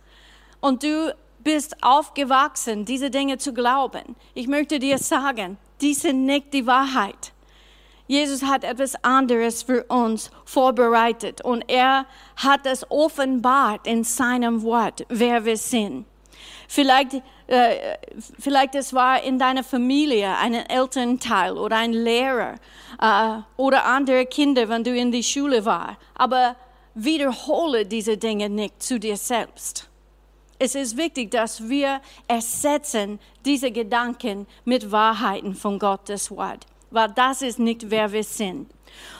Und 0.60 0.82
du 0.82 1.14
bist 1.40 1.82
aufgewachsen, 1.82 2.84
diese 2.84 3.10
Dinge 3.10 3.38
zu 3.38 3.52
glauben. 3.52 4.16
Ich 4.34 4.46
möchte 4.46 4.78
dir 4.78 4.98
sagen, 4.98 5.58
dies 5.80 6.02
sind 6.02 6.24
nicht 6.24 6.52
die 6.52 6.66
Wahrheit. 6.66 7.32
Jesus 8.06 8.42
hat 8.42 8.64
etwas 8.64 8.94
anderes 9.02 9.62
für 9.62 9.84
uns 9.84 10.30
vorbereitet 10.44 11.40
und 11.40 11.64
er 11.68 12.06
hat 12.36 12.66
es 12.66 12.88
offenbart 12.90 13.86
in 13.86 14.04
seinem 14.04 14.62
Wort, 14.62 15.06
wer 15.08 15.44
wir 15.44 15.56
sind. 15.56 16.04
Vielleicht, 16.68 17.22
äh, 17.52 17.98
vielleicht 18.38 18.74
es 18.74 18.94
war 18.94 19.22
in 19.22 19.38
deiner 19.38 19.62
Familie 19.62 20.34
ein 20.38 20.54
Elternteil 20.54 21.58
oder 21.58 21.76
ein 21.76 21.92
Lehrer 21.92 22.54
äh, 22.98 23.42
oder 23.58 23.84
andere 23.84 24.24
Kinder, 24.24 24.70
wenn 24.70 24.82
du 24.82 24.96
in 24.96 25.12
die 25.12 25.22
Schule 25.22 25.64
warst. 25.66 25.98
Aber 26.14 26.56
wiederhole 26.94 27.84
diese 27.84 28.16
Dinge 28.16 28.48
nicht 28.48 28.82
zu 28.82 28.98
dir 28.98 29.18
selbst. 29.18 29.90
Es 30.58 30.74
ist 30.74 30.96
wichtig, 30.96 31.30
dass 31.30 31.68
wir 31.68 32.00
ersetzen 32.26 33.18
diese 33.44 33.70
Gedanken 33.70 34.46
mit 34.64 34.90
Wahrheiten 34.90 35.54
von 35.54 35.78
Gottes 35.78 36.30
Wort, 36.30 36.64
weil 36.90 37.10
das 37.10 37.42
ist 37.42 37.58
nicht 37.58 37.90
wer 37.90 38.12
wir 38.12 38.24
sind. 38.24 38.70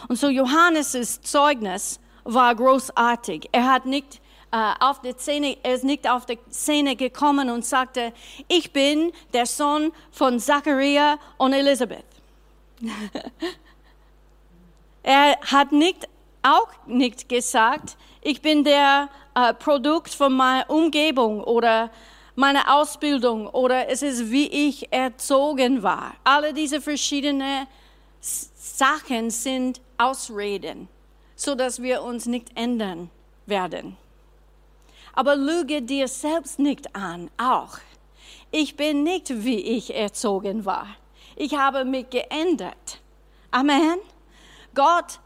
Und 0.09 0.17
so 0.17 0.31
Johannes' 0.31 1.21
Zeugnis 1.21 2.01
war 2.25 2.55
großartig. 2.55 3.51
Er 3.53 3.71
hat 3.71 3.85
nicht 3.85 4.22
auf 4.53 5.01
der 5.01 5.17
Szene, 5.17 5.57
er 5.63 5.75
ist 5.75 5.85
nicht 5.85 6.09
auf 6.09 6.27
die 6.27 6.39
Szene 6.51 6.95
gekommen 6.95 7.49
und 7.49 7.65
sagte, 7.65 8.13
ich 8.49 8.73
bin 8.73 9.13
der 9.33 9.47
Sohn 9.47 9.93
von 10.11 10.39
Zachariah 10.39 11.19
und 11.39 11.55
Elisabeth. 11.55 12.05
er 15.03 15.39
hat 15.41 15.73
nicht, 15.73 16.07
auch 16.43 16.69
nicht 16.87 17.31
gesagt, 17.31 17.97
ich 18.21 18.43
bin 18.43 18.63
der 18.63 19.09
äh, 19.35 19.55
Produkt 19.55 20.15
von 20.15 20.35
meiner 20.35 20.69
Umgebung 20.69 21.43
oder 21.43 21.91
meiner 22.35 22.75
Ausbildung 22.75 23.47
oder 23.47 23.89
es 23.89 24.03
ist 24.03 24.31
wie 24.31 24.49
ich 24.69 24.93
erzogen 24.93 25.83
war. 25.83 26.15
Alle 26.25 26.53
diese 26.53 26.81
verschiedenen 26.81 27.67
Sachen 28.21 29.31
sind 29.31 29.81
Ausreden, 29.97 30.89
so 31.37 31.55
dass 31.55 31.81
wir 31.81 32.03
uns 32.03 32.27
nicht 32.27 32.49
ändern 32.55 33.11
werden. 33.47 33.97
Aber 35.13 35.37
lüge 35.37 35.83
dir 35.83 36.09
selbst 36.09 36.59
nicht 36.59 36.95
an, 36.95 37.31
auch. 37.37 37.79
Ich 38.51 38.77
bin 38.77 39.03
nicht, 39.03 39.45
wie 39.45 39.61
ich 39.61 39.95
erzogen 39.95 40.65
war. 40.65 40.87
Ich 41.37 41.57
habe 41.57 41.85
mich 41.85 42.11
geändert. 42.11 43.01
Amen. 43.51 43.99
Gott 44.75 45.21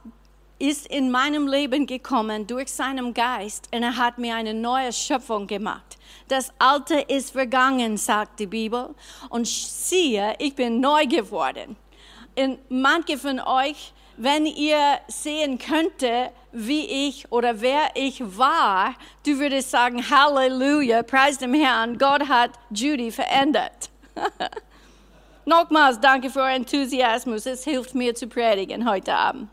ist 0.58 0.86
in 0.86 1.10
meinem 1.10 1.46
Leben 1.46 1.86
gekommen 1.86 2.46
durch 2.46 2.72
seinen 2.72 3.12
Geist 3.12 3.68
und 3.72 3.82
er 3.82 3.96
hat 3.96 4.18
mir 4.18 4.34
eine 4.34 4.54
neue 4.54 4.92
Schöpfung 4.92 5.46
gemacht. 5.46 5.98
Das 6.28 6.52
Alte 6.58 7.00
ist 7.00 7.30
vergangen, 7.30 7.96
sagt 7.96 8.40
die 8.40 8.46
Bibel. 8.46 8.94
Und 9.28 9.46
siehe, 9.46 10.34
ich 10.38 10.54
bin 10.54 10.80
neu 10.80 11.06
geworden. 11.06 11.76
Und 12.38 12.58
manche 12.68 13.18
von 13.18 13.38
euch, 13.40 13.92
wenn 14.16 14.46
ihr 14.46 14.98
sehen 15.08 15.58
könnte, 15.58 16.30
wie 16.52 17.08
ich 17.08 17.30
oder 17.30 17.60
wer 17.60 17.90
ich 17.94 18.22
war, 18.38 18.94
du 19.24 19.38
würdest 19.38 19.70
sagen, 19.70 20.08
Halleluja, 20.08 21.02
preis 21.02 21.38
dem 21.38 21.54
Herrn, 21.54 21.98
Gott 21.98 22.28
hat 22.28 22.52
Judy 22.70 23.10
verändert. 23.10 23.90
Nochmals 25.44 26.00
danke 26.00 26.30
für 26.30 26.40
euren 26.40 26.62
Enthusiasmus, 26.62 27.46
es 27.46 27.64
hilft 27.64 27.94
mir 27.94 28.14
zu 28.14 28.26
predigen 28.26 28.88
heute 28.88 29.14
Abend. 29.14 29.48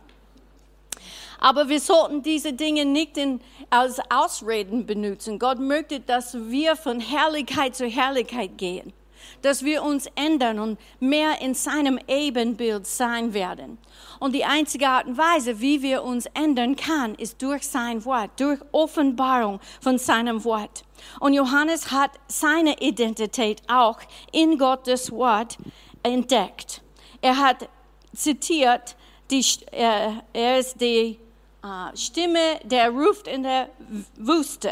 Aber 1.39 1.67
wir 1.67 1.81
sollten 1.81 2.23
diese 2.23 2.53
Dinge 2.53 2.85
nicht 2.85 3.17
in, 3.17 3.41
als 3.69 3.99
Ausreden 4.09 4.85
benutzen. 4.85 5.39
Gott 5.39 5.59
möchte, 5.59 5.99
dass 5.99 6.33
wir 6.35 6.77
von 6.77 7.01
Herrlichkeit 7.01 7.75
zu 7.75 7.85
Herrlichkeit 7.85 8.57
gehen, 8.57 8.93
dass 9.41 9.63
wir 9.63 9.83
uns 9.83 10.07
ändern 10.15 10.59
und 10.59 10.79
mehr 10.99 11.41
in 11.41 11.53
seinem 11.53 11.99
Ebenbild 12.07 12.87
sein 12.87 13.33
werden. 13.33 13.77
Und 14.19 14.33
die 14.33 14.45
einzige 14.45 14.87
Art 14.87 15.07
und 15.07 15.17
Weise, 15.17 15.59
wie 15.59 15.81
wir 15.81 16.03
uns 16.03 16.27
ändern 16.33 16.75
kann, 16.75 17.15
ist 17.15 17.41
durch 17.41 17.67
sein 17.67 18.03
Wort, 18.05 18.31
durch 18.39 18.59
Offenbarung 18.71 19.59
von 19.81 19.97
seinem 19.97 20.43
Wort. 20.43 20.83
Und 21.19 21.33
Johannes 21.33 21.91
hat 21.91 22.11
seine 22.27 22.79
Identität 22.79 23.61
auch 23.67 23.99
in 24.31 24.57
Gottes 24.57 25.11
Wort 25.11 25.57
entdeckt. 26.03 26.81
Er 27.21 27.37
hat 27.37 27.69
zitiert, 28.13 28.95
die, 29.29 29.43
äh, 29.71 30.11
er 30.33 30.59
ist 30.59 30.79
die 30.79 31.19
äh, 31.63 31.97
Stimme, 31.97 32.59
der 32.63 32.89
ruft 32.89 33.27
in 33.27 33.43
der 33.43 33.69
Wüste. 34.17 34.71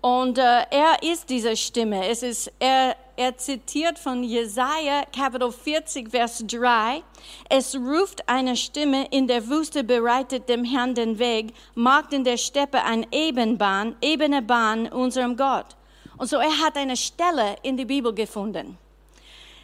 Und 0.00 0.38
äh, 0.38 0.62
er 0.70 1.02
ist 1.02 1.28
diese 1.28 1.56
Stimme. 1.56 2.08
Es 2.08 2.22
ist, 2.22 2.52
er, 2.58 2.96
er 3.16 3.36
zitiert 3.38 3.98
von 3.98 4.22
Jesaja 4.22 5.04
Kapitel 5.14 5.50
40, 5.50 6.10
Vers 6.10 6.44
3. 6.46 7.02
Es 7.48 7.74
ruft 7.74 8.28
eine 8.28 8.56
Stimme 8.56 9.06
in 9.10 9.26
der 9.26 9.48
Wüste, 9.48 9.84
bereitet 9.84 10.48
dem 10.48 10.64
Herrn 10.64 10.94
den 10.94 11.18
Weg, 11.18 11.54
macht 11.74 12.12
in 12.12 12.24
der 12.24 12.36
Steppe 12.36 12.82
eine 12.84 13.06
Ebenbahn, 13.10 13.96
ebene 14.02 14.42
Bahn 14.42 14.86
unserem 14.88 15.36
Gott. 15.36 15.76
Und 16.18 16.28
so 16.28 16.36
er 16.36 16.58
hat 16.58 16.76
eine 16.76 16.96
Stelle 16.96 17.56
in 17.62 17.76
die 17.76 17.86
Bibel 17.86 18.14
gefunden. 18.14 18.76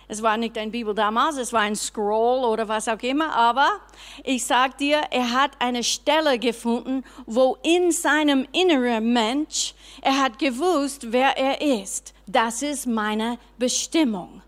Es 0.09 0.23
war 0.23 0.37
nicht 0.37 0.59
ein 0.59 0.71
Bibel 0.71 0.95
damals, 0.95 1.37
es 1.39 1.53
war 1.53 1.61
ein 1.61 1.77
Scroll 1.77 2.45
oder 2.45 2.69
was 2.69 2.89
auch 2.89 3.01
immer, 3.01 3.35
aber 3.35 3.81
ich 4.25 4.45
sag 4.45 4.77
dir, 4.77 5.01
er 5.11 5.31
hat 5.31 5.53
eine 5.59 5.83
Stelle 5.83 6.39
gefunden, 6.39 7.05
wo 7.25 7.57
in 7.63 7.93
seinem 7.93 8.47
inneren 8.53 9.13
Mensch 9.13 9.75
er 10.03 10.21
hat 10.21 10.39
gewusst, 10.39 11.13
wer 11.13 11.39
er 11.39 11.61
ist. 11.61 12.13
Das 12.33 12.63
ist 12.63 12.87
meine 12.87 13.39
Bestimmung. 13.59 14.41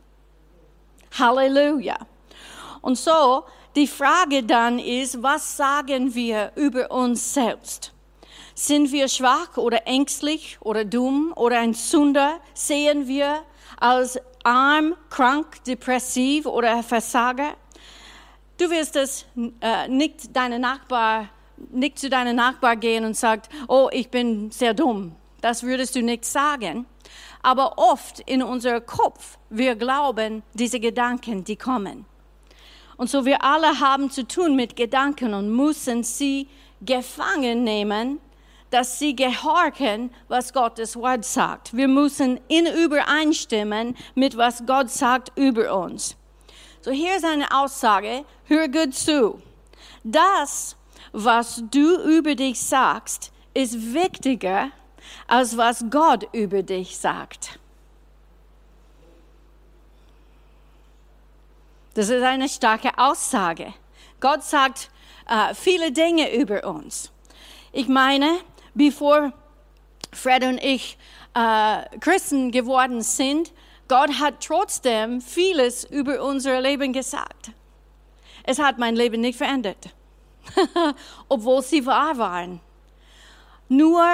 Halleluja. 1.18 1.98
Und 2.80 2.96
so, 2.96 3.44
die 3.76 3.86
Frage 3.86 4.42
dann 4.42 4.78
ist, 4.78 5.22
was 5.22 5.58
sagen 5.58 6.14
wir 6.14 6.52
über 6.54 6.90
uns 6.90 7.34
selbst? 7.34 7.92
Sind 8.54 8.90
wir 8.90 9.06
schwach 9.08 9.58
oder 9.58 9.86
ängstlich 9.86 10.56
oder 10.60 10.86
dumm 10.86 11.34
oder 11.36 11.58
ein 11.58 11.74
Sünder? 11.74 12.40
Sehen 12.54 13.06
wir 13.06 13.42
als 13.78 14.18
arm, 14.44 14.94
krank, 15.10 15.62
depressiv 15.64 16.46
oder 16.46 16.82
Versager? 16.82 17.54
Du 18.56 18.70
wirst 18.70 18.96
es 18.96 19.26
äh, 19.60 19.88
nicht 19.88 20.34
deine 20.34 20.58
Nachbar, 20.58 21.28
nicht 21.70 21.98
zu 21.98 22.08
deinem 22.08 22.36
Nachbar 22.36 22.76
gehen 22.76 23.04
und 23.04 23.14
sagt, 23.14 23.50
oh, 23.68 23.90
ich 23.92 24.08
bin 24.08 24.50
sehr 24.50 24.72
dumm. 24.72 25.14
Das 25.42 25.62
würdest 25.62 25.94
du 25.96 26.00
nicht 26.00 26.24
sagen. 26.24 26.86
Aber 27.44 27.74
oft 27.76 28.20
in 28.20 28.42
unserem 28.42 28.86
Kopf, 28.86 29.36
wir 29.50 29.76
glauben 29.76 30.42
diese 30.54 30.80
Gedanken, 30.80 31.44
die 31.44 31.56
kommen. 31.56 32.06
Und 32.96 33.10
so 33.10 33.26
wir 33.26 33.44
alle 33.44 33.80
haben 33.80 34.10
zu 34.10 34.26
tun 34.26 34.56
mit 34.56 34.76
Gedanken 34.76 35.34
und 35.34 35.54
müssen 35.54 36.04
sie 36.04 36.48
gefangen 36.80 37.62
nehmen, 37.62 38.18
dass 38.70 38.98
sie 38.98 39.14
gehorchen, 39.14 40.10
was 40.28 40.54
Gottes 40.54 40.96
Wort 40.96 41.26
sagt. 41.26 41.76
Wir 41.76 41.86
müssen 41.86 42.40
in 42.48 42.64
übereinstimmen 42.64 43.94
mit 44.14 44.38
was 44.38 44.64
Gott 44.64 44.88
sagt 44.88 45.30
über 45.36 45.78
uns. 45.84 46.16
So 46.80 46.92
hier 46.92 47.14
ist 47.14 47.26
eine 47.26 47.54
Aussage, 47.54 48.24
hör 48.44 48.68
gut 48.68 48.94
zu. 48.94 49.42
Das, 50.02 50.76
was 51.12 51.62
du 51.70 52.00
über 52.04 52.34
dich 52.34 52.58
sagst, 52.58 53.32
ist 53.52 53.92
wichtiger, 53.92 54.70
als 55.26 55.56
was 55.56 55.84
Gott 55.90 56.28
über 56.32 56.62
dich 56.62 56.98
sagt. 56.98 57.58
Das 61.94 62.08
ist 62.08 62.22
eine 62.22 62.48
starke 62.48 62.98
Aussage. 62.98 63.72
Gott 64.20 64.42
sagt 64.42 64.90
äh, 65.28 65.54
viele 65.54 65.92
Dinge 65.92 66.34
über 66.34 66.64
uns. 66.64 67.12
Ich 67.72 67.88
meine, 67.88 68.38
bevor 68.74 69.32
Fred 70.12 70.44
und 70.44 70.58
ich 70.58 70.98
äh, 71.34 71.98
Christen 72.00 72.50
geworden 72.50 73.02
sind, 73.02 73.52
Gott 73.88 74.18
hat 74.18 74.44
trotzdem 74.44 75.20
vieles 75.20 75.84
über 75.84 76.22
unser 76.22 76.60
Leben 76.60 76.92
gesagt. 76.92 77.52
Es 78.44 78.58
hat 78.58 78.78
mein 78.78 78.96
Leben 78.96 79.20
nicht 79.20 79.38
verändert, 79.38 79.90
obwohl 81.28 81.62
sie 81.62 81.84
wahr 81.86 82.16
waren. 82.18 82.60
Nur 83.68 84.04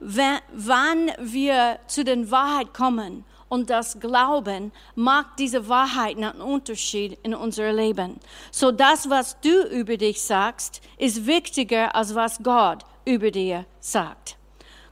wann 0.00 1.12
wir 1.18 1.78
zu 1.86 2.04
der 2.04 2.30
Wahrheit 2.30 2.72
kommen 2.74 3.24
und 3.50 3.68
das 3.68 4.00
Glauben 4.00 4.72
macht 4.94 5.38
diese 5.38 5.68
Wahrheit 5.68 6.16
einen 6.16 6.40
Unterschied 6.40 7.18
in 7.22 7.34
unser 7.34 7.72
Leben. 7.72 8.18
So 8.50 8.70
das, 8.70 9.10
was 9.10 9.38
du 9.40 9.64
über 9.68 9.96
dich 9.96 10.22
sagst, 10.22 10.80
ist 10.96 11.26
wichtiger 11.26 11.94
als 11.94 12.14
was 12.14 12.42
Gott 12.42 12.84
über 13.04 13.30
dir 13.30 13.66
sagt. 13.80 14.36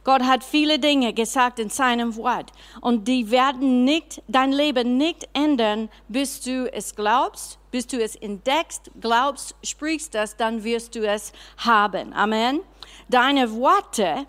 Gott 0.05 0.23
hat 0.23 0.43
viele 0.43 0.79
Dinge 0.79 1.12
gesagt 1.12 1.59
in 1.59 1.69
seinem 1.69 2.17
Wort 2.17 2.50
und 2.81 3.07
die 3.07 3.31
werden 3.31 3.85
nicht, 3.85 4.23
dein 4.27 4.53
Leben 4.53 4.97
nicht 4.97 5.29
ändern, 5.35 5.91
bis 6.09 6.41
du 6.41 6.73
es 6.73 6.97
glaubst, 6.97 7.59
bis 7.71 7.87
du 7.87 8.03
es 8.03 8.17
entdeckst, 8.17 8.91
glaubst, 9.00 9.55
sprichst 9.62 10.15
das, 10.15 10.37
dann 10.37 10.65
wirst 10.65 10.95
du 10.95 11.07
es 11.07 11.33
haben. 11.59 12.12
Amen. 12.15 12.61
Deine 13.09 13.53
Worte 13.53 14.27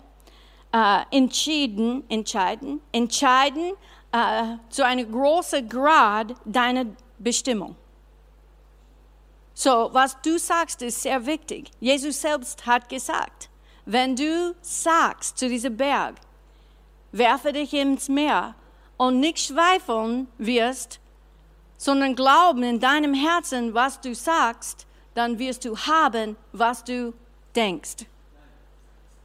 äh, 0.72 1.02
entschieden, 1.10 2.04
entscheiden, 2.08 2.80
entscheiden 2.92 3.72
äh, 4.12 4.56
zu 4.68 4.84
einem 4.84 5.10
großen 5.10 5.68
Grad 5.68 6.34
deiner 6.44 6.86
Bestimmung. 7.18 7.76
So, 9.54 9.90
was 9.92 10.20
du 10.22 10.38
sagst, 10.38 10.80
ist 10.82 11.02
sehr 11.02 11.26
wichtig. 11.26 11.70
Jesus 11.80 12.20
selbst 12.20 12.64
hat 12.66 12.88
gesagt, 12.88 13.50
wenn 13.84 14.16
du 14.16 14.54
sagst 14.62 15.36
zu 15.38 15.48
diesem 15.48 15.76
Berg, 15.76 16.14
werfe 17.12 17.52
dich 17.52 17.74
ins 17.74 18.08
Meer 18.08 18.54
und 18.96 19.20
nicht 19.20 19.38
zweifeln 19.38 20.28
wirst, 20.38 21.00
sondern 21.76 22.14
glauben 22.14 22.62
in 22.62 22.78
deinem 22.80 23.14
Herzen, 23.14 23.74
was 23.74 24.00
du 24.00 24.14
sagst, 24.14 24.86
dann 25.14 25.38
wirst 25.38 25.64
du 25.64 25.76
haben, 25.76 26.36
was 26.52 26.84
du 26.84 27.12
denkst. 27.56 28.06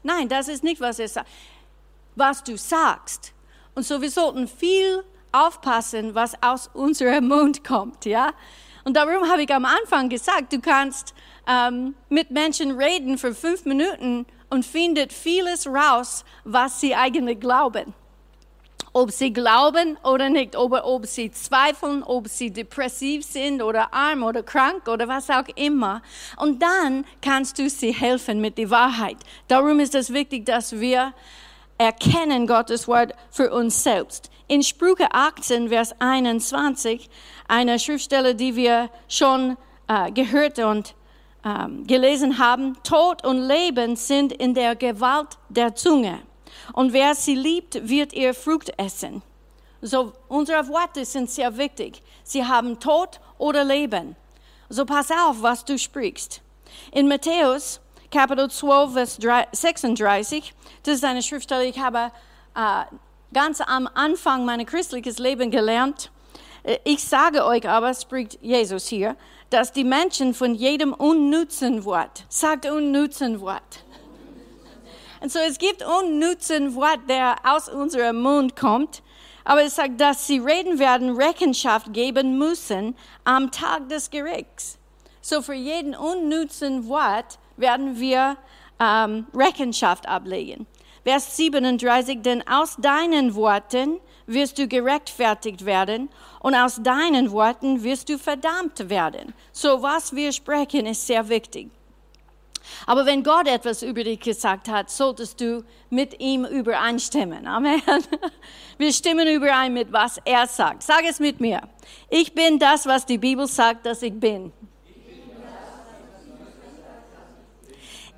Nein, 0.05 0.29
das 0.29 0.47
ist 0.47 0.63
nicht, 0.63 0.79
was 0.79 0.99
er 0.99 1.07
sagt. 1.07 1.27
Was 2.15 2.43
du 2.43 2.57
sagst. 2.57 3.33
Und 3.73 3.85
so, 3.85 3.99
wir 3.99 4.11
sollten 4.11 4.47
viel 4.47 5.03
aufpassen, 5.31 6.13
was 6.13 6.41
aus 6.43 6.69
unserem 6.73 7.27
Mund 7.27 7.63
kommt, 7.63 8.05
ja. 8.05 8.31
Und 8.83 8.95
darum 8.95 9.27
habe 9.27 9.41
ich 9.41 9.51
am 9.51 9.65
Anfang 9.65 10.07
gesagt, 10.07 10.53
du 10.53 10.61
kannst 10.61 11.15
ähm, 11.47 11.95
mit 12.07 12.29
Menschen 12.29 12.77
reden 12.77 13.17
für 13.17 13.33
fünf 13.33 13.65
Minuten 13.65 14.27
und 14.51 14.63
findet 14.63 15.11
vieles 15.11 15.65
raus, 15.65 16.23
was 16.43 16.79
sie 16.79 16.93
eigentlich 16.93 17.39
glauben. 17.39 17.95
Ob 18.97 19.11
sie 19.11 19.33
glauben 19.33 19.97
oder 20.03 20.29
nicht, 20.29 20.55
ob, 20.55 20.71
ob 20.71 21.05
sie 21.05 21.29
zweifeln, 21.29 22.01
ob 22.01 22.29
sie 22.29 22.49
depressiv 22.49 23.25
sind 23.25 23.61
oder 23.61 23.93
arm 23.93 24.23
oder 24.23 24.41
krank 24.41 24.87
oder 24.87 25.09
was 25.09 25.29
auch 25.29 25.49
immer. 25.55 26.01
Und 26.37 26.61
dann 26.61 27.03
kannst 27.21 27.59
du 27.59 27.69
sie 27.69 27.93
helfen 27.93 28.39
mit 28.39 28.57
der 28.57 28.69
Wahrheit. 28.69 29.17
Darum 29.49 29.81
ist 29.81 29.95
es 29.95 30.13
wichtig, 30.13 30.45
dass 30.45 30.79
wir 30.79 31.13
erkennen 31.77 32.47
Gottes 32.47 32.87
Wort 32.87 33.11
für 33.31 33.51
uns 33.51 33.83
selbst. 33.83 34.31
In 34.47 34.63
Sprüche 34.63 35.11
18, 35.11 35.67
Vers 35.67 35.93
21, 35.99 37.09
eine 37.49 37.79
Schriftstelle, 37.79 38.33
die 38.33 38.55
wir 38.55 38.89
schon 39.09 39.57
äh, 39.89 40.09
gehört 40.09 40.57
und 40.59 40.95
ähm, 41.43 41.85
gelesen 41.85 42.37
haben, 42.37 42.77
Tod 42.83 43.25
und 43.25 43.45
Leben 43.45 43.97
sind 43.97 44.31
in 44.31 44.53
der 44.53 44.77
Gewalt 44.77 45.37
der 45.49 45.75
Zunge. 45.75 46.21
Und 46.73 46.93
wer 46.93 47.15
sie 47.15 47.35
liebt, 47.35 47.87
wird 47.87 48.13
ihr 48.13 48.33
Frucht 48.33 48.71
essen. 48.77 49.21
So, 49.81 50.13
unsere 50.27 50.67
Worte 50.67 51.05
sind 51.05 51.29
sehr 51.29 51.57
wichtig. 51.57 52.01
Sie 52.23 52.45
haben 52.45 52.79
Tod 52.79 53.19
oder 53.37 53.63
Leben. 53.63 54.15
So 54.69 54.85
pass 54.85 55.11
auf, 55.11 55.41
was 55.41 55.63
du 55.63 55.77
sprichst. 55.77 56.41
In 56.91 57.07
Matthäus 57.07 57.79
Kapitel 58.15 58.49
12, 58.49 58.93
Vers 58.93 59.19
36. 59.51 60.53
Das 60.83 60.95
ist 60.95 61.03
eine 61.03 61.21
Schriftstelle, 61.21 61.65
ich 61.65 61.79
habe 61.79 62.11
äh, 62.55 62.85
ganz 63.33 63.59
am 63.59 63.89
Anfang 63.93 64.45
meines 64.45 64.67
christlichen 64.67 65.13
Lebens 65.15 65.51
gelernt. 65.51 66.11
Äh, 66.63 66.77
ich 66.85 67.03
sage 67.03 67.45
euch 67.45 67.67
aber, 67.67 67.93
spricht 67.93 68.39
Jesus 68.41 68.87
hier, 68.87 69.17
dass 69.49 69.73
die 69.73 69.83
Menschen 69.83 70.33
von 70.33 70.55
jedem 70.55 70.93
unnützen 70.93 71.83
Wort, 71.83 72.23
sagt 72.29 72.65
unnützen 72.65 73.41
Wort. 73.41 73.83
Und 75.21 75.31
so 75.31 75.39
es 75.39 75.57
gibt 75.57 75.83
unnützen 75.83 76.75
Wort, 76.75 76.99
der 77.09 77.35
aus 77.43 77.69
unserem 77.69 78.21
Mund 78.21 78.55
kommt, 78.55 79.01
aber 79.43 79.63
es 79.63 79.75
sagt, 79.75 80.01
dass 80.01 80.27
sie 80.27 80.39
reden 80.39 80.79
werden, 80.79 81.15
Rechenschaft 81.15 81.93
geben 81.93 82.37
müssen 82.37 82.95
am 83.23 83.51
Tag 83.51 83.89
des 83.89 84.09
Gerichts. 84.09 84.77
So 85.21 85.41
für 85.41 85.53
jeden 85.53 85.95
unnützen 85.95 86.87
Wort 86.87 87.39
werden 87.57 87.99
wir 87.99 88.37
ähm, 88.79 89.27
Rechenschaft 89.33 90.07
ablegen. 90.07 90.67
Vers 91.03 91.37
37, 91.37 92.23
denn 92.23 92.47
aus 92.47 92.77
deinen 92.77 93.35
Worten 93.35 93.99
wirst 94.25 94.57
du 94.57 94.67
gerechtfertigt 94.67 95.63
werden 95.63 96.09
und 96.39 96.55
aus 96.55 96.81
deinen 96.81 97.31
Worten 97.31 97.83
wirst 97.83 98.09
du 98.09 98.17
verdammt 98.17 98.89
werden. 98.89 99.35
So 99.51 99.83
was 99.83 100.15
wir 100.15 100.31
sprechen 100.31 100.87
ist 100.87 101.05
sehr 101.05 101.29
wichtig. 101.29 101.69
Aber 102.85 103.05
wenn 103.05 103.23
Gott 103.23 103.47
etwas 103.47 103.81
über 103.83 104.03
dich 104.03 104.19
gesagt 104.19 104.67
hat, 104.69 104.89
solltest 104.89 105.41
du 105.41 105.63
mit 105.89 106.19
ihm 106.19 106.45
übereinstimmen. 106.45 107.47
Amen. 107.47 107.81
Wir 108.77 108.93
stimmen 108.93 109.27
überein 109.27 109.73
mit 109.73 109.91
was 109.91 110.19
er 110.25 110.47
sagt. 110.47 110.83
Sag 110.83 111.03
es 111.03 111.19
mit 111.19 111.39
mir. 111.39 111.61
Ich 112.09 112.33
bin 112.33 112.59
das, 112.59 112.85
was 112.85 113.05
die 113.05 113.17
Bibel 113.17 113.47
sagt, 113.47 113.85
dass 113.85 114.01
ich 114.01 114.19
bin. 114.19 114.51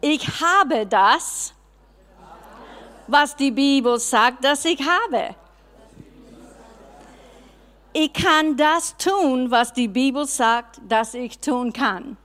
Ich 0.01 0.27
habe 0.41 0.85
das, 0.85 1.53
was 3.07 3.35
die 3.35 3.51
Bibel 3.51 3.99
sagt, 3.99 4.43
dass 4.43 4.65
ich 4.65 4.79
habe. 4.81 5.35
Ich 7.93 8.13
kann 8.13 8.55
das 8.55 8.95
tun, 8.97 9.49
was 9.49 9.73
die 9.73 9.87
Bibel 9.87 10.27
sagt, 10.27 10.79
dass 10.87 11.15
ich 11.15 11.39
tun 11.39 11.73
kann. 11.73 12.17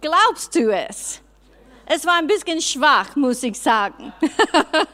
Glaubst 0.00 0.54
du 0.54 0.70
es? 0.70 1.20
Es 1.84 2.06
war 2.06 2.18
ein 2.18 2.26
bisschen 2.26 2.60
schwach, 2.60 3.16
muss 3.16 3.42
ich 3.42 3.58
sagen. 3.58 4.12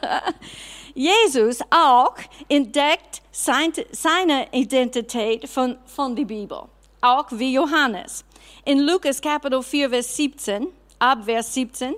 Jesus 0.95 1.59
auch 1.69 2.15
entdeckt 2.47 3.21
seine 3.31 4.47
Identität 4.51 5.47
von, 5.47 5.77
von 5.85 6.15
der 6.15 6.23
Bibel, 6.23 6.63
auch 7.01 7.27
wie 7.31 7.53
Johannes. 7.53 8.23
In 8.63 8.79
Lukas 8.79 9.21
Kapitel 9.21 9.61
4, 9.61 9.89
Vers 9.89 10.15
17, 10.15 10.67
ab 10.97 11.25
Vers 11.25 11.53
17, 11.53 11.95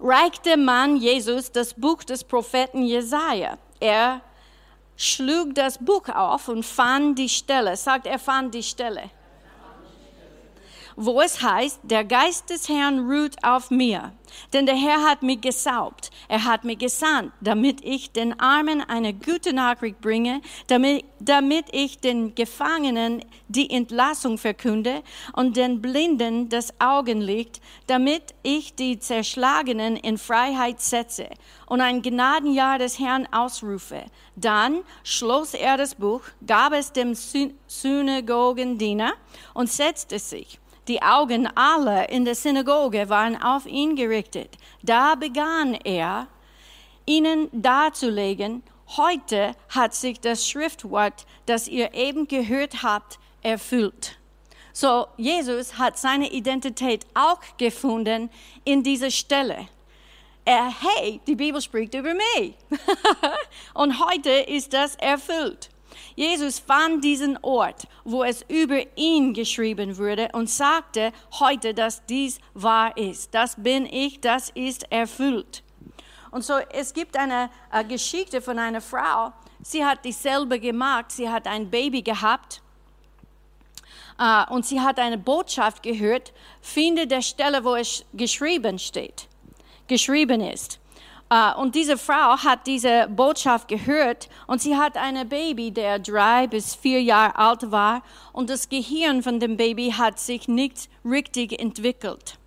reicht 0.00 0.44
der 0.44 0.56
Mann 0.56 0.96
Jesus 0.96 1.50
das 1.50 1.72
Buch 1.72 2.02
des 2.02 2.24
Propheten 2.24 2.82
Jesaja. 2.82 3.56
Er 3.80 4.20
schlug 4.96 5.54
das 5.54 5.78
Buch 5.78 6.08
auf 6.08 6.48
und 6.48 6.64
fand 6.64 7.18
die 7.18 7.28
Stelle. 7.28 7.76
Sagt, 7.76 8.06
er 8.06 8.18
fand 8.18 8.52
die 8.54 8.62
Stelle. 8.62 9.10
Wo 11.00 11.20
es 11.20 11.40
heißt, 11.40 11.78
der 11.84 12.04
Geist 12.04 12.50
des 12.50 12.68
Herrn 12.68 13.08
ruht 13.08 13.36
auf 13.44 13.70
mir. 13.70 14.12
Denn 14.52 14.66
der 14.66 14.74
Herr 14.74 15.08
hat 15.08 15.22
mich 15.22 15.40
gesaubt, 15.40 16.10
er 16.26 16.44
hat 16.44 16.64
mich 16.64 16.78
gesandt, 16.78 17.32
damit 17.40 17.84
ich 17.84 18.10
den 18.10 18.38
Armen 18.40 18.80
eine 18.80 19.14
gute 19.14 19.52
Nachricht 19.52 20.00
bringe, 20.00 20.40
damit, 20.66 21.04
damit 21.20 21.66
ich 21.70 22.00
den 22.00 22.34
Gefangenen 22.34 23.24
die 23.46 23.70
Entlassung 23.70 24.38
verkünde 24.38 25.02
und 25.34 25.56
den 25.56 25.80
Blinden 25.80 26.48
das 26.48 26.74
Augenlicht, 26.80 27.60
damit 27.86 28.34
ich 28.42 28.74
die 28.74 28.98
Zerschlagenen 28.98 29.96
in 29.96 30.18
Freiheit 30.18 30.80
setze 30.80 31.28
und 31.66 31.80
ein 31.80 32.02
Gnadenjahr 32.02 32.78
des 32.78 32.98
Herrn 32.98 33.28
ausrufe. 33.30 34.04
Dann 34.34 34.80
schloss 35.04 35.54
er 35.54 35.76
das 35.76 35.94
Buch, 35.94 36.22
gab 36.44 36.72
es 36.72 36.92
dem 36.92 37.14
Synagogendiener 37.14 39.12
und 39.54 39.70
setzte 39.70 40.18
sich. 40.18 40.58
Die 40.88 41.02
Augen 41.02 41.46
aller 41.54 42.08
in 42.08 42.24
der 42.24 42.34
Synagoge 42.34 43.10
waren 43.10 43.40
auf 43.42 43.66
ihn 43.66 43.94
gerichtet. 43.94 44.56
Da 44.82 45.16
begann 45.16 45.74
er, 45.74 46.28
ihnen 47.04 47.48
darzulegen, 47.52 48.62
heute 48.96 49.52
hat 49.68 49.94
sich 49.94 50.18
das 50.18 50.48
Schriftwort, 50.48 51.26
das 51.44 51.68
ihr 51.68 51.92
eben 51.92 52.26
gehört 52.26 52.82
habt, 52.82 53.18
erfüllt. 53.42 54.18
So, 54.72 55.06
Jesus 55.18 55.76
hat 55.76 55.98
seine 55.98 56.30
Identität 56.30 57.06
auch 57.12 57.40
gefunden 57.58 58.30
in 58.64 58.82
dieser 58.82 59.10
Stelle. 59.10 59.68
Er, 60.46 60.72
hey, 60.80 61.20
die 61.26 61.34
Bibel 61.34 61.60
spricht 61.60 61.92
über 61.92 62.14
mich. 62.14 62.54
Und 63.74 64.02
heute 64.06 64.30
ist 64.30 64.72
das 64.72 64.94
erfüllt. 64.96 65.68
Jesus 66.18 66.58
fand 66.58 67.04
diesen 67.04 67.38
Ort, 67.42 67.86
wo 68.02 68.24
es 68.24 68.44
über 68.48 68.80
ihn 68.96 69.34
geschrieben 69.34 69.98
wurde 69.98 70.28
und 70.32 70.50
sagte 70.50 71.12
heute, 71.38 71.74
dass 71.74 72.04
dies 72.06 72.40
wahr 72.54 72.96
ist. 72.96 73.32
Das 73.32 73.54
bin 73.56 73.86
ich, 73.86 74.20
das 74.20 74.50
ist 74.50 74.90
erfüllt. 74.90 75.62
Und 76.32 76.44
so, 76.44 76.54
es 76.72 76.92
gibt 76.92 77.16
eine, 77.16 77.50
eine 77.70 77.86
Geschichte 77.86 78.42
von 78.42 78.58
einer 78.58 78.80
Frau, 78.80 79.32
sie 79.62 79.84
hat 79.84 80.04
dieselbe 80.04 80.58
gemacht, 80.58 81.12
sie 81.12 81.30
hat 81.30 81.46
ein 81.46 81.70
Baby 81.70 82.02
gehabt 82.02 82.62
uh, 84.20 84.52
und 84.52 84.66
sie 84.66 84.80
hat 84.80 84.98
eine 84.98 85.18
Botschaft 85.18 85.84
gehört, 85.84 86.32
finde 86.60 87.06
der 87.06 87.22
Stelle, 87.22 87.62
wo 87.62 87.76
es 87.76 88.04
geschrieben 88.12 88.80
steht, 88.80 89.28
geschrieben 89.86 90.40
ist. 90.40 90.80
Uh, 91.30 91.60
und 91.60 91.74
diese 91.74 91.98
Frau 91.98 92.38
hat 92.38 92.66
diese 92.66 93.06
Botschaft 93.06 93.68
gehört 93.68 94.30
und 94.46 94.62
sie 94.62 94.78
hat 94.78 94.96
ein 94.96 95.28
Baby, 95.28 95.70
der 95.70 95.98
drei 95.98 96.46
bis 96.46 96.74
vier 96.74 97.02
Jahre 97.02 97.36
alt 97.36 97.70
war 97.70 98.02
und 98.32 98.48
das 98.48 98.70
Gehirn 98.70 99.22
von 99.22 99.38
dem 99.38 99.58
Baby 99.58 99.90
hat 99.90 100.18
sich 100.18 100.48
nicht 100.48 100.88
richtig 101.04 101.60
entwickelt. 101.60 102.38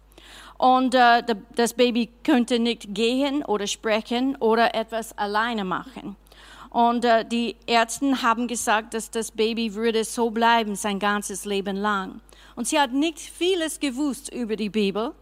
Und 0.58 0.96
uh, 0.96 1.22
das 1.56 1.76
Baby 1.76 2.10
könnte 2.24 2.58
nicht 2.58 2.96
gehen 2.96 3.46
oder 3.46 3.68
sprechen 3.68 4.36
oder 4.38 4.74
etwas 4.74 5.16
alleine 5.16 5.64
machen. 5.64 6.16
Und 6.72 7.06
uh, 7.06 7.24
die 7.24 7.58
Ärzte 7.68 8.24
haben 8.24 8.48
gesagt, 8.48 8.96
dass 8.96 9.12
das 9.12 9.30
Baby 9.30 9.76
würde 9.76 10.04
so 10.04 10.32
bleiben 10.32 10.76
sein 10.76 10.98
ganzes 10.98 11.46
Leben 11.46 11.78
lang. 11.78 12.20
Und 12.56 12.68
sie 12.68 12.80
hat 12.80 12.94
nicht 12.94 13.20
vieles 13.20 13.80
gewusst 13.80 14.34
über 14.34 14.56
die 14.56 14.70
Bibel. 14.70 15.14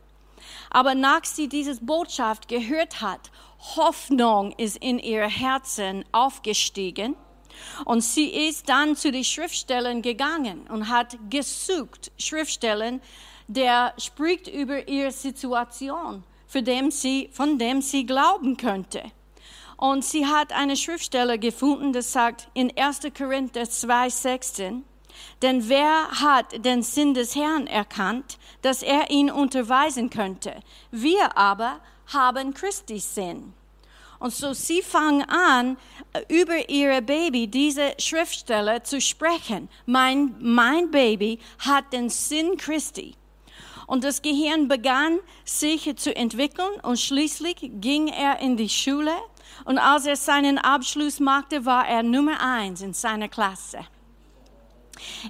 Aber 0.70 0.96
nach 0.96 1.26
sie 1.26 1.50
diese 1.50 1.76
Botschaft 1.82 2.48
gehört 2.48 3.02
hat 3.02 3.30
Hoffnung 3.76 4.54
ist 4.54 4.78
in 4.78 5.00
ihr 5.00 5.28
Herzen 5.28 6.06
aufgestiegen. 6.12 7.16
Und 7.86 8.02
sie 8.02 8.30
ist 8.30 8.70
dann 8.70 8.96
zu 8.96 9.12
den 9.12 9.24
Schriftstellen 9.24 10.02
gegangen 10.02 10.68
und 10.70 10.90
hat 10.90 11.18
gesucht 11.30 12.12
Schriftstellen, 12.18 13.02
der 13.48 13.94
spricht 13.98 14.48
über 14.48 14.88
ihre 14.88 15.12
Situation, 15.12 16.24
für 16.48 16.64
dem 16.64 16.92
sie, 16.92 17.30
von 17.34 17.58
dem 17.58 17.82
sie 17.82 18.06
glauben 18.06 18.56
könnte. 18.56 19.04
Und 19.76 20.06
sie 20.06 20.26
hat 20.26 20.54
eine 20.54 20.76
Schriftstelle 20.76 21.40
gefunden, 21.40 21.92
das 21.94 22.14
sagt 22.14 22.50
in 22.54 22.72
1. 22.78 23.02
Korinther 23.18 23.70
2, 23.70 24.10
16, 24.10 24.84
denn 25.42 25.70
wer 25.70 26.10
hat 26.12 26.66
den 26.66 26.84
Sinn 26.84 27.14
des 27.14 27.36
Herrn 27.36 27.68
erkannt, 27.68 28.38
dass 28.62 28.84
er 28.84 29.10
ihn 29.10 29.32
unterweisen 29.32 30.10
könnte? 30.10 30.56
Wir 30.92 31.38
aber 31.38 31.80
haben 32.14 32.54
Christi 32.54 33.00
Sinn. 33.00 33.54
Und 34.20 34.34
so 34.34 34.54
sie 34.54 34.82
fangen 34.82 35.24
an, 35.30 35.78
über 36.28 36.70
ihre 36.70 37.02
Baby 37.02 37.48
diese 37.48 37.94
Schriftstelle 37.98 38.84
zu 38.84 39.00
sprechen. 39.00 39.70
Mein, 39.86 40.36
mein 40.40 40.92
Baby 40.92 41.40
hat 41.60 41.94
den 41.94 42.10
Sinn 42.10 42.58
Christi. 42.58 43.16
Und 43.88 44.04
das 44.04 44.22
Gehirn 44.22 44.68
begann 44.68 45.20
sich 45.46 45.96
zu 45.98 46.16
entwickeln 46.16 46.80
und 46.84 47.00
schließlich 47.00 47.72
ging 47.76 48.08
er 48.10 48.40
in 48.40 48.56
die 48.56 48.70
Schule. 48.70 49.16
Und 49.66 49.80
als 49.80 50.06
er 50.06 50.16
seinen 50.16 50.58
Abschluss 50.58 51.20
machte, 51.20 51.66
war 51.66 51.88
er 51.88 52.04
Nummer 52.04 52.40
eins 52.40 52.82
in 52.82 52.94
seiner 52.94 53.30
Klasse. 53.30 53.80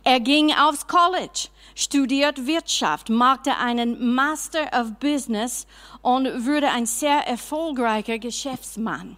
Er 0.03 0.19
ging 0.19 0.51
aufs 0.53 0.87
College, 0.87 1.47
studiert 1.79 2.45
Wirtschaft, 2.45 3.09
machte 3.09 3.55
einen 3.55 4.13
Master 4.13 4.69
of 4.73 4.99
Business 4.99 5.65
und 6.01 6.45
wurde 6.45 6.69
ein 6.69 6.85
sehr 6.85 7.25
erfolgreicher 7.25 8.19
Geschäftsmann. 8.19 9.15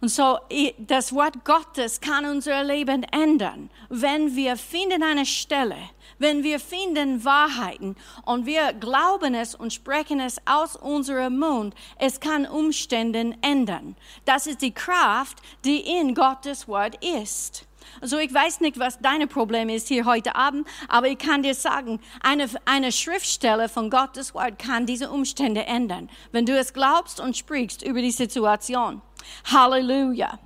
Und 0.00 0.08
so, 0.08 0.38
das 0.78 1.12
Wort 1.12 1.44
Gottes 1.44 2.00
kann 2.00 2.24
unser 2.24 2.62
Leben 2.62 3.02
ändern, 3.02 3.68
wenn 3.88 4.34
wir 4.36 4.56
finden 4.56 5.02
eine 5.02 5.26
Stelle, 5.26 5.76
wenn 6.18 6.44
wir 6.44 6.60
finden 6.60 7.24
Wahrheiten 7.24 7.96
und 8.24 8.46
wir 8.46 8.72
glauben 8.74 9.34
es 9.34 9.56
und 9.56 9.72
sprechen 9.72 10.20
es 10.20 10.40
aus 10.46 10.76
unserem 10.76 11.38
Mund, 11.38 11.74
es 11.98 12.20
kann 12.20 12.46
Umstände 12.46 13.34
ändern. 13.42 13.96
Das 14.24 14.46
ist 14.46 14.62
die 14.62 14.72
Kraft, 14.72 15.38
die 15.64 15.80
in 15.80 16.14
Gottes 16.14 16.68
Wort 16.68 17.04
ist. 17.04 17.66
Also 18.00 18.18
ich 18.18 18.32
weiß 18.32 18.60
nicht, 18.60 18.78
was 18.78 18.98
deine 19.00 19.26
Problem 19.26 19.68
ist 19.68 19.88
hier 19.88 20.04
heute 20.04 20.36
Abend, 20.36 20.66
aber 20.88 21.08
ich 21.08 21.18
kann 21.18 21.42
dir 21.42 21.54
sagen, 21.54 22.00
eine, 22.20 22.48
eine 22.64 22.92
Schriftstelle 22.92 23.68
von 23.68 23.90
Gottes 23.90 24.34
Wort 24.34 24.58
kann 24.58 24.86
diese 24.86 25.10
Umstände 25.10 25.66
ändern, 25.66 26.08
wenn 26.32 26.46
du 26.46 26.56
es 26.56 26.72
glaubst 26.72 27.20
und 27.20 27.36
sprichst 27.36 27.82
über 27.82 28.00
die 28.00 28.10
Situation. 28.10 29.02
Halleluja. 29.44 30.38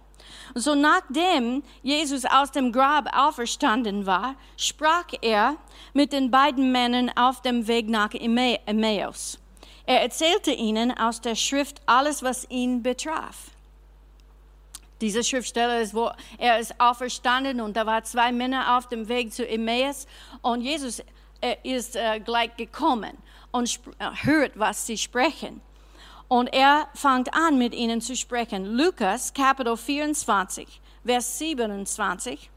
So 0.54 0.74
nachdem 0.74 1.62
Jesus 1.82 2.24
aus 2.24 2.50
dem 2.50 2.72
Grab 2.72 3.08
auferstanden 3.16 4.06
war, 4.06 4.34
sprach 4.56 5.06
er 5.22 5.56
mit 5.94 6.12
den 6.12 6.30
beiden 6.30 6.72
Männern 6.72 7.10
auf 7.16 7.40
dem 7.42 7.66
Weg 7.68 7.88
nach 7.88 8.12
Emmaus. 8.12 9.38
Er 9.86 10.02
erzählte 10.02 10.52
ihnen 10.52 10.96
aus 10.96 11.20
der 11.20 11.34
Schrift 11.34 11.80
alles, 11.86 12.22
was 12.22 12.48
ihn 12.50 12.82
betraf. 12.82 13.50
Diese 15.02 15.24
Schriftsteller 15.24 15.80
ist, 15.80 15.94
wo 15.94 16.10
er 16.38 16.60
ist 16.60 16.80
auferstanden 16.80 17.60
und 17.60 17.76
da 17.76 17.84
waren 17.84 18.04
zwei 18.04 18.30
Männer 18.30 18.78
auf 18.78 18.88
dem 18.88 19.08
Weg 19.08 19.32
zu 19.32 19.46
Emmaus 19.46 20.06
und 20.42 20.60
Jesus 20.60 21.02
ist 21.64 21.96
äh, 21.96 22.20
gleich 22.20 22.56
gekommen 22.56 23.18
und 23.50 23.80
äh, 23.98 24.10
hört, 24.22 24.56
was 24.56 24.86
sie 24.86 24.96
sprechen. 24.96 25.60
Und 26.28 26.54
er 26.54 26.88
fängt 26.94 27.34
an, 27.34 27.58
mit 27.58 27.74
ihnen 27.74 28.00
zu 28.00 28.14
sprechen. 28.14 28.64
Lukas, 28.64 29.34
Kapitel 29.34 29.76
24, 29.76 30.80
Vers 31.04 31.38
27. 31.38 32.48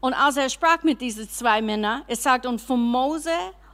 Und 0.00 0.14
als 0.14 0.38
er 0.38 0.48
sprach 0.48 0.82
mit 0.82 1.02
diesen 1.02 1.28
zwei 1.28 1.60
Männern, 1.60 2.04
es 2.08 2.22
sagt, 2.22 2.46
und 2.46 2.60
von 2.60 2.80
Mose 2.80 3.30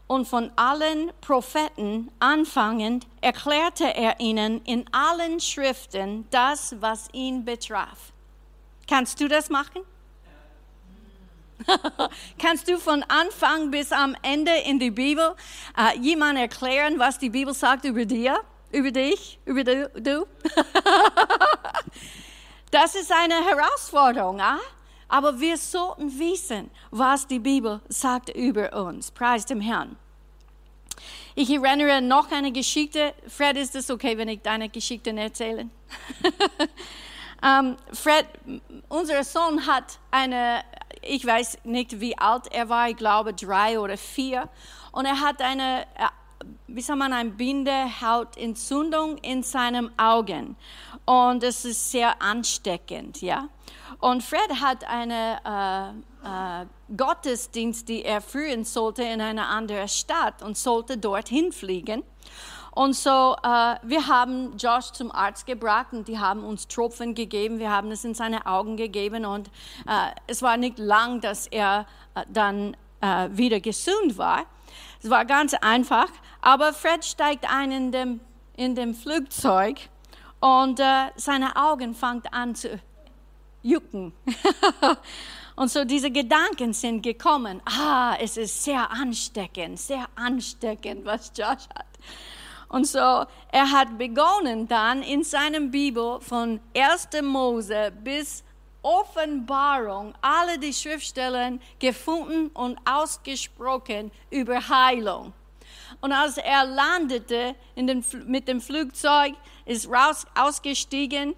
und 0.07 0.27
von 0.27 0.51
allen 0.57 1.13
Propheten 1.21 2.11
anfangend 2.19 3.07
erklärte 3.21 3.95
er 3.95 4.21
ihnen 4.21 4.63
in 4.65 4.85
allen 4.93 5.41
Schriften 5.41 6.27
das, 6.31 6.75
was 6.81 7.09
ihn 7.13 7.45
betraf. 7.45 8.13
Kannst 8.89 9.21
du 9.21 9.29
das 9.29 9.49
machen? 9.49 9.83
Kannst 12.39 12.69
du 12.69 12.79
von 12.79 13.03
Anfang 13.05 13.71
bis 13.71 13.93
am 13.93 14.17
Ende 14.23 14.53
in 14.67 14.79
die 14.79 14.91
Bibel 14.91 15.35
äh, 15.79 15.99
jemand 15.99 16.39
erklären, 16.39 16.99
was 16.99 17.19
die 17.19 17.31
Bibel 17.31 17.55
sagt 17.55 17.85
über 17.85 18.05
dir, 18.05 18.41
über 18.71 18.91
dich, 18.91 19.39
über 19.45 19.65
du? 19.65 19.93
das 22.71 22.95
ist 22.95 23.13
eine 23.13 23.35
Herausforderung. 23.45 24.41
Ah? 24.41 24.59
Aber 25.13 25.39
wir 25.39 25.59
sollten 25.59 26.19
wissen, 26.19 26.71
was 26.91 27.27
die 27.27 27.39
Bibel 27.39 27.83
sagt 27.87 28.31
über 28.31 28.73
uns. 28.73 29.11
Preis 29.11 29.45
dem 29.45 29.61
Herrn. 29.61 29.97
Ich 31.35 31.51
erinnere 31.51 32.01
noch 32.01 32.33
eine 32.33 32.51
Geschichte. 32.51 33.13
Fred, 33.29 33.59
ist 33.59 33.75
es 33.75 33.91
okay, 33.91 34.17
wenn 34.17 34.29
ich 34.29 34.41
deine 34.41 34.71
Geschichten 34.71 35.19
erzähle? 35.19 35.69
um, 36.23 36.29
ähm, 37.43 37.77
Fred, 37.93 38.25
unser 38.89 39.23
Sohn 39.23 39.67
hat 39.67 39.99
eine, 40.11 40.65
ich 41.03 41.27
weiß 41.27 41.59
nicht, 41.65 42.01
wie 42.01 42.17
alt 42.17 42.51
er 42.51 42.71
war, 42.71 42.89
ich 42.89 42.97
glaube 42.97 43.35
drei 43.35 43.79
oder 43.79 43.99
vier. 43.99 44.49
Und 44.93 45.05
er 45.05 45.21
hat 45.21 45.43
eine, 45.43 45.85
wie 46.75 46.81
soll 46.81 46.97
man, 46.97 47.13
ein 47.13 47.37
Bindehautentzündung 47.37 49.19
in 49.19 49.43
seinem 49.43 49.91
Augen. 49.97 50.57
Und 51.05 51.43
es 51.43 51.65
ist 51.65 51.91
sehr 51.91 52.21
ansteckend, 52.23 53.21
ja. 53.21 53.49
Und 53.99 54.23
Fred 54.23 54.61
hat 54.61 54.85
einen 54.85 55.39
äh, 55.45 55.91
äh, 56.25 56.67
Gottesdienst, 56.97 57.89
die 57.89 58.05
er 58.05 58.21
führen 58.21 58.65
sollte 58.65 59.03
in 59.03 59.21
einer 59.21 59.49
anderen 59.49 59.89
Stadt 59.89 60.43
und 60.43 60.57
sollte 60.57 60.99
dorthin 60.99 61.53
fliegen. 61.53 62.03
Und 62.75 62.97
so, 62.97 63.37
äh, 63.43 63.77
wir 63.83 64.07
haben 64.09 64.57
Josh 64.57 64.93
zum 64.93 65.13
Arzt 65.13 65.47
gebracht 65.47 65.89
und 65.93 66.09
die 66.09 66.19
haben 66.19 66.43
uns 66.43 66.67
Tropfen 66.69 67.15
gegeben. 67.15 67.59
Wir 67.59 67.71
haben 67.71 67.91
es 67.91 68.05
in 68.05 68.15
seine 68.15 68.47
Augen 68.47 68.77
gegeben 68.77 69.27
und 69.27 69.49
äh, 69.87 70.11
es 70.27 70.41
war 70.41 70.57
nicht 70.57 70.79
lang, 70.79 71.21
dass 71.21 71.47
er 71.47 71.87
äh, 72.15 72.25
dann 72.33 72.75
äh, 73.03 73.29
wieder 73.31 73.61
gesund 73.61 74.17
war. 74.17 74.47
Es 75.03 75.11
war 75.11 75.25
ganz 75.25 75.55
einfach. 75.55 76.09
Aber 76.41 76.73
Fred 76.73 77.05
steigt 77.05 77.51
ein 77.53 77.73
in 77.73 77.93
dem, 77.93 78.21
in 78.57 78.75
dem 78.75 78.95
Flugzeug 78.95 79.79
und 80.41 80.81
äh, 80.81 81.11
seine 81.17 81.57
Augen 81.57 81.95
fangen 81.95 82.23
an 82.31 82.55
zu 82.55 82.81
jucken. 83.63 84.13
Und 85.55 85.71
so 85.71 85.85
diese 85.85 86.11
Gedanken 86.11 86.73
sind 86.73 87.03
gekommen. 87.03 87.61
Ah, 87.67 88.17
es 88.19 88.39
ist 88.39 88.65
sehr 88.65 88.91
ansteckend, 88.91 89.79
sehr 89.79 90.07
ansteckend, 90.15 91.05
was 91.05 91.31
Josh 91.37 91.69
hat. 91.77 91.87
Und 92.71 92.87
so, 92.87 92.99
er 92.99 93.71
hat 93.71 93.99
begonnen 93.99 94.67
dann 94.67 95.03
in 95.03 95.23
seinem 95.23 95.71
Bibel 95.71 96.21
von 96.21 96.59
1. 96.75 97.09
Mose 97.23 97.93
bis 98.03 98.43
Offenbarung 98.83 100.15
alle 100.21 100.59
die 100.59 100.73
Schriftstellen 100.73 101.61
gefunden 101.79 102.49
und 102.49 102.79
ausgesprochen 102.85 104.11
über 104.31 104.69
Heilung. 104.69 105.33
Und 106.01 106.13
als 106.13 106.37
er 106.39 106.65
landete 106.65 107.55
den, 107.77 108.05
mit 108.27 108.49
dem 108.49 108.61
Flugzeug, 108.61 109.35
ist 109.67 109.89
raus, 109.89 110.27
ausgestiegen, 110.35 111.35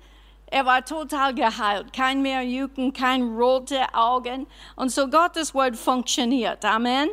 er 0.47 0.65
war 0.67 0.85
total 0.85 1.35
geheilt, 1.35 1.93
kein 1.93 2.23
mehr 2.23 2.43
Jucken, 2.43 2.93
kein 2.93 3.23
rote 3.37 3.93
Augen. 3.93 4.47
Und 4.77 4.91
so 4.91 5.09
Gottes 5.09 5.53
Wort 5.55 5.77
funktioniert. 5.77 6.65
Amen. 6.65 7.09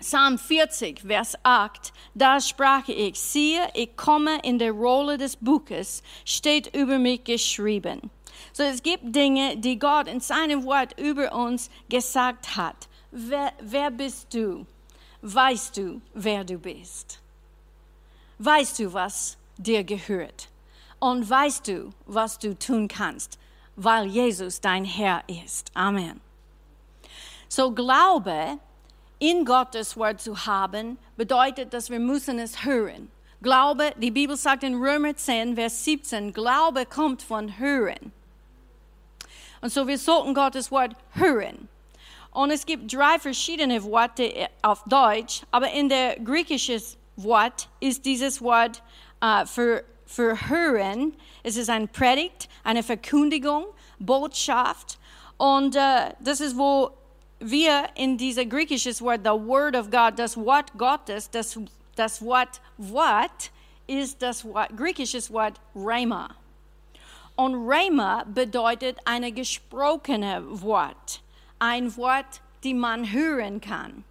Psalm 0.00 0.36
40, 0.36 1.02
Vers 1.02 1.36
8, 1.44 1.92
da 2.14 2.40
sprach 2.40 2.88
ich, 2.88 3.20
siehe, 3.20 3.60
ich 3.74 3.94
komme 3.96 4.40
in 4.42 4.58
der 4.58 4.72
Rolle 4.72 5.16
des 5.16 5.36
Buches, 5.36 6.02
steht 6.24 6.74
über 6.74 6.98
mich 6.98 7.22
geschrieben. 7.22 8.10
So 8.52 8.62
es 8.62 8.82
gibt 8.82 9.14
Dinge, 9.14 9.56
die 9.56 9.78
Gott 9.78 10.08
in 10.08 10.20
seinem 10.20 10.64
Wort 10.64 10.98
über 11.00 11.32
uns 11.32 11.70
gesagt 11.88 12.56
hat. 12.56 12.88
Wer, 13.10 13.52
wer 13.60 13.90
bist 13.90 14.32
du? 14.34 14.66
Weißt 15.22 15.76
du, 15.76 16.00
wer 16.14 16.44
du 16.44 16.58
bist? 16.58 17.20
Weißt 18.38 18.78
du, 18.78 18.92
was 18.92 19.36
dir 19.56 19.84
gehört? 19.84 20.48
Und 20.98 21.28
weißt 21.28 21.68
du, 21.68 21.90
was 22.06 22.38
du 22.38 22.58
tun 22.58 22.88
kannst, 22.88 23.38
weil 23.76 24.06
Jesus 24.06 24.60
dein 24.60 24.84
Herr 24.84 25.22
ist? 25.28 25.70
Amen. 25.74 26.20
So 27.48 27.72
Glaube 27.72 28.58
in 29.18 29.44
Gottes 29.44 29.96
Wort 29.96 30.20
zu 30.20 30.46
haben, 30.46 30.98
bedeutet, 31.16 31.72
dass 31.72 31.90
wir 31.90 32.00
müssen 32.00 32.40
es 32.40 32.64
hören. 32.64 33.08
Glaube, 33.40 33.92
die 33.96 34.10
Bibel 34.10 34.36
sagt 34.36 34.64
in 34.64 34.74
Römer 34.74 35.14
10, 35.14 35.54
Vers 35.54 35.84
17, 35.84 36.32
Glaube 36.32 36.86
kommt 36.86 37.22
von 37.22 37.58
Hören. 37.58 38.12
Und 39.62 39.72
so 39.72 39.86
wir 39.86 39.96
sollten 39.96 40.34
Gottes 40.34 40.70
Wort 40.70 40.94
hören. 41.12 41.68
Und 42.32 42.50
es 42.50 42.66
gibt 42.66 42.92
drei 42.92 43.18
verschiedene 43.18 43.82
Worte 43.84 44.48
auf 44.60 44.82
Deutsch, 44.86 45.42
aber 45.50 45.70
in 45.70 45.88
der 45.88 46.18
griechischen 46.18 46.82
Wort 47.16 47.68
ist 47.78 48.04
dieses 48.04 48.42
Wort 48.42 48.82
uh, 49.22 49.46
für, 49.46 49.84
für 50.04 50.48
hören. 50.48 51.14
Es 51.42 51.56
ist 51.56 51.70
ein 51.70 51.88
Predigt, 51.88 52.48
eine 52.64 52.82
Verkündigung, 52.82 53.66
Botschaft. 53.98 54.98
Und 55.36 55.76
uh, 55.76 56.12
das 56.20 56.40
ist, 56.40 56.56
wo 56.56 56.90
wir 57.38 57.84
in 57.94 58.16
diesem 58.16 58.48
griechischen 58.48 58.98
Wort, 59.00 59.20
the 59.24 59.30
Word 59.30 59.76
of 59.76 59.90
God, 59.90 60.18
das 60.18 60.36
Wort 60.36 60.72
Gottes, 60.76 61.30
das, 61.30 61.58
das 61.94 62.20
Wort 62.22 62.60
Wort 62.78 63.52
ist 63.86 64.22
das 64.22 64.44
Wort, 64.44 64.76
griechische 64.76 65.20
Wort 65.30 65.60
Rhema. 65.76 66.30
Und 67.42 67.68
Rhema 67.68 68.22
bedeutet 68.22 68.98
eine 69.04 69.32
gesprochene 69.32 70.44
Wort, 70.62 71.22
ein 71.58 71.96
Wort, 71.96 72.40
die 72.62 72.72
man 72.72 73.10
hören 73.10 73.60
kann. 73.60 74.04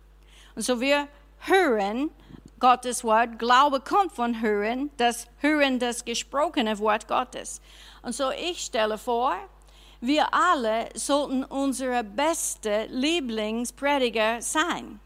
Und 0.53 0.63
so 0.63 0.81
wir 0.81 1.07
hören 1.39 2.11
Gottes 2.59 3.05
Wort, 3.05 3.39
Glaube 3.39 3.79
kommt 3.79 4.11
von 4.11 4.41
Hören, 4.41 4.91
das 4.97 5.27
Hören 5.37 5.79
das 5.79 6.03
gesprochene 6.03 6.77
Wort 6.79 7.07
Gottes. 7.07 7.61
Und 8.01 8.13
so 8.13 8.31
ich 8.31 8.59
stelle 8.59 8.97
vor, 8.97 9.37
wir 10.01 10.33
alle 10.33 10.89
sollten 10.93 11.45
unsere 11.45 12.03
beste 12.03 12.87
Lieblingsprediger 12.89 14.41
sein. 14.41 14.99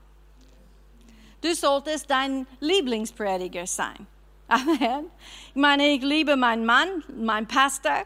Du 1.41 1.53
solltest 1.53 2.09
dein 2.09 2.47
Lieblingsprediger 2.59 3.67
sein. 3.67 4.07
Amen. 4.47 5.09
Ich 5.49 5.55
meine, 5.55 5.87
ich 5.89 6.03
liebe 6.03 6.35
meinen 6.35 6.65
Mann, 6.65 7.03
meinen 7.17 7.47
Pastor, 7.47 8.03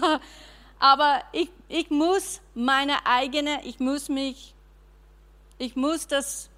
aber 0.78 1.22
ich, 1.32 1.50
ich 1.68 1.90
muss 1.90 2.40
meine 2.54 3.06
eigene, 3.06 3.64
ich 3.64 3.80
muss 3.80 4.08
mich, 4.08 4.54
ich 5.56 5.76
muss 5.76 6.06
das, 6.06 6.50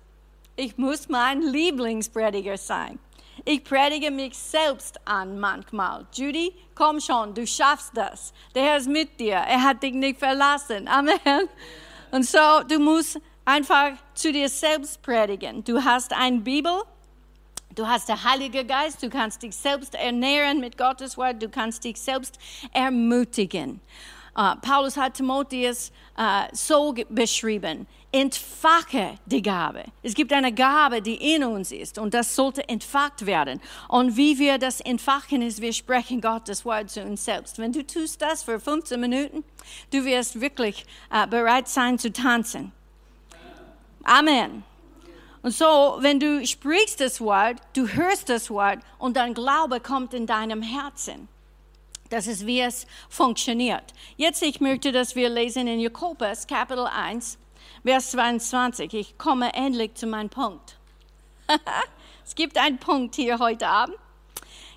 ich 0.57 0.77
muss 0.79 1.09
mein 1.09 1.43
Lieblingsprediger 1.43 2.57
sein. 2.57 2.99
Ich 3.45 3.65
predige 3.65 4.11
mich 4.11 4.37
selbst 4.37 5.01
an 5.07 5.39
manchmal. 5.39 6.07
Judy, 6.13 6.53
komm 6.75 7.01
schon, 7.01 7.33
du 7.33 7.47
schaffst 7.47 7.93
das. 7.97 8.35
Der 8.55 8.65
Herr 8.65 8.77
ist 8.77 8.89
mit 8.89 9.19
dir. 9.19 9.37
Er 9.37 9.63
hat 9.63 9.83
dich 9.83 9.95
nicht 9.95 10.19
verlassen. 10.19 10.89
Amen. 10.89 11.49
Und 12.11 12.27
so, 12.27 12.63
du 12.69 12.79
musst 12.79 13.19
einfach 13.45 13.93
zu 14.15 14.33
dir 14.33 14.49
selbst 14.49 15.01
predigen. 15.01 15.65
Du 15.65 15.83
hast 15.83 16.13
eine 16.13 16.41
Bibel. 16.41 16.83
Du 17.75 17.87
hast 17.87 18.09
den 18.09 18.23
Heiligen 18.23 18.67
Geist, 18.67 19.03
du 19.03 19.09
kannst 19.09 19.43
dich 19.43 19.55
selbst 19.55 19.95
ernähren 19.95 20.59
mit 20.59 20.77
Gottes 20.77 21.17
Wort, 21.17 21.41
du 21.41 21.49
kannst 21.49 21.85
dich 21.85 22.01
selbst 22.01 22.39
ermutigen. 22.73 23.81
Uh, 24.37 24.55
Paulus 24.61 24.97
hat 24.97 25.15
Timotheus 25.15 25.91
uh, 26.17 26.49
so 26.53 26.95
beschrieben, 27.09 27.87
entfache 28.13 29.19
die 29.27 29.43
Gabe. 29.43 29.85
Es 30.03 30.15
gibt 30.15 30.33
eine 30.33 30.53
Gabe, 30.53 31.03
die 31.03 31.35
in 31.35 31.45
uns 31.45 31.73
ist 31.73 31.99
und 31.99 32.15
das 32.15 32.35
sollte 32.35 32.69
entfacht 32.69 33.27
werden. 33.27 33.61
Und 33.89 34.17
wie 34.17 34.39
wir 34.39 34.59
das 34.59 34.81
entfachen, 34.81 35.43
ist, 35.43 35.61
wir 35.61 35.73
sprechen 35.73 36.21
Gottes 36.21 36.65
Wort 36.65 36.91
zu 36.91 37.03
uns 37.03 37.25
selbst. 37.25 37.59
Wenn 37.59 37.73
du 37.73 37.85
tust 37.85 38.23
das 38.23 38.45
für 38.45 38.61
15 38.61 39.01
Minuten, 39.01 39.45
du 39.93 40.05
wirst 40.05 40.41
wirklich 40.41 40.87
uh, 41.13 41.27
bereit 41.27 41.69
sein 41.69 41.99
zu 41.99 42.13
tanzen. 42.13 42.73
Amen. 44.05 44.65
Und 45.43 45.53
so, 45.53 45.97
wenn 46.01 46.21
du 46.21 46.47
sprichst 46.47 47.01
das 47.01 47.21
Wort, 47.21 47.57
du 47.73 47.89
hörst 47.89 48.29
das 48.29 48.51
Wort 48.51 48.81
und 48.99 49.17
dein 49.17 49.33
Glaube 49.33 49.81
kommt 49.81 50.13
in 50.13 50.27
deinem 50.27 50.63
Herzen. 50.63 51.29
Das 52.11 52.27
ist, 52.27 52.45
wie 52.45 52.61
es 52.61 52.87
funktioniert. 53.09 53.85
Jetzt, 54.17 54.43
ich 54.43 54.61
möchte, 54.61 54.93
dass 54.93 55.15
wir 55.15 55.31
lesen 55.31 55.67
in 55.67 55.81
Jakobus, 55.81 56.47
Kapitel 56.47 56.87
1, 56.87 57.39
Vers 57.85 58.11
22. 58.11 58.93
Ich 58.95 59.17
komme 59.17 59.55
endlich 59.55 59.95
zu 59.95 60.07
meinem 60.07 60.29
Punkt. 60.29 60.77
es 62.25 62.35
gibt 62.35 62.59
einen 62.59 62.79
Punkt 62.79 63.15
hier 63.15 63.39
heute 63.39 63.69
Abend. 63.69 63.97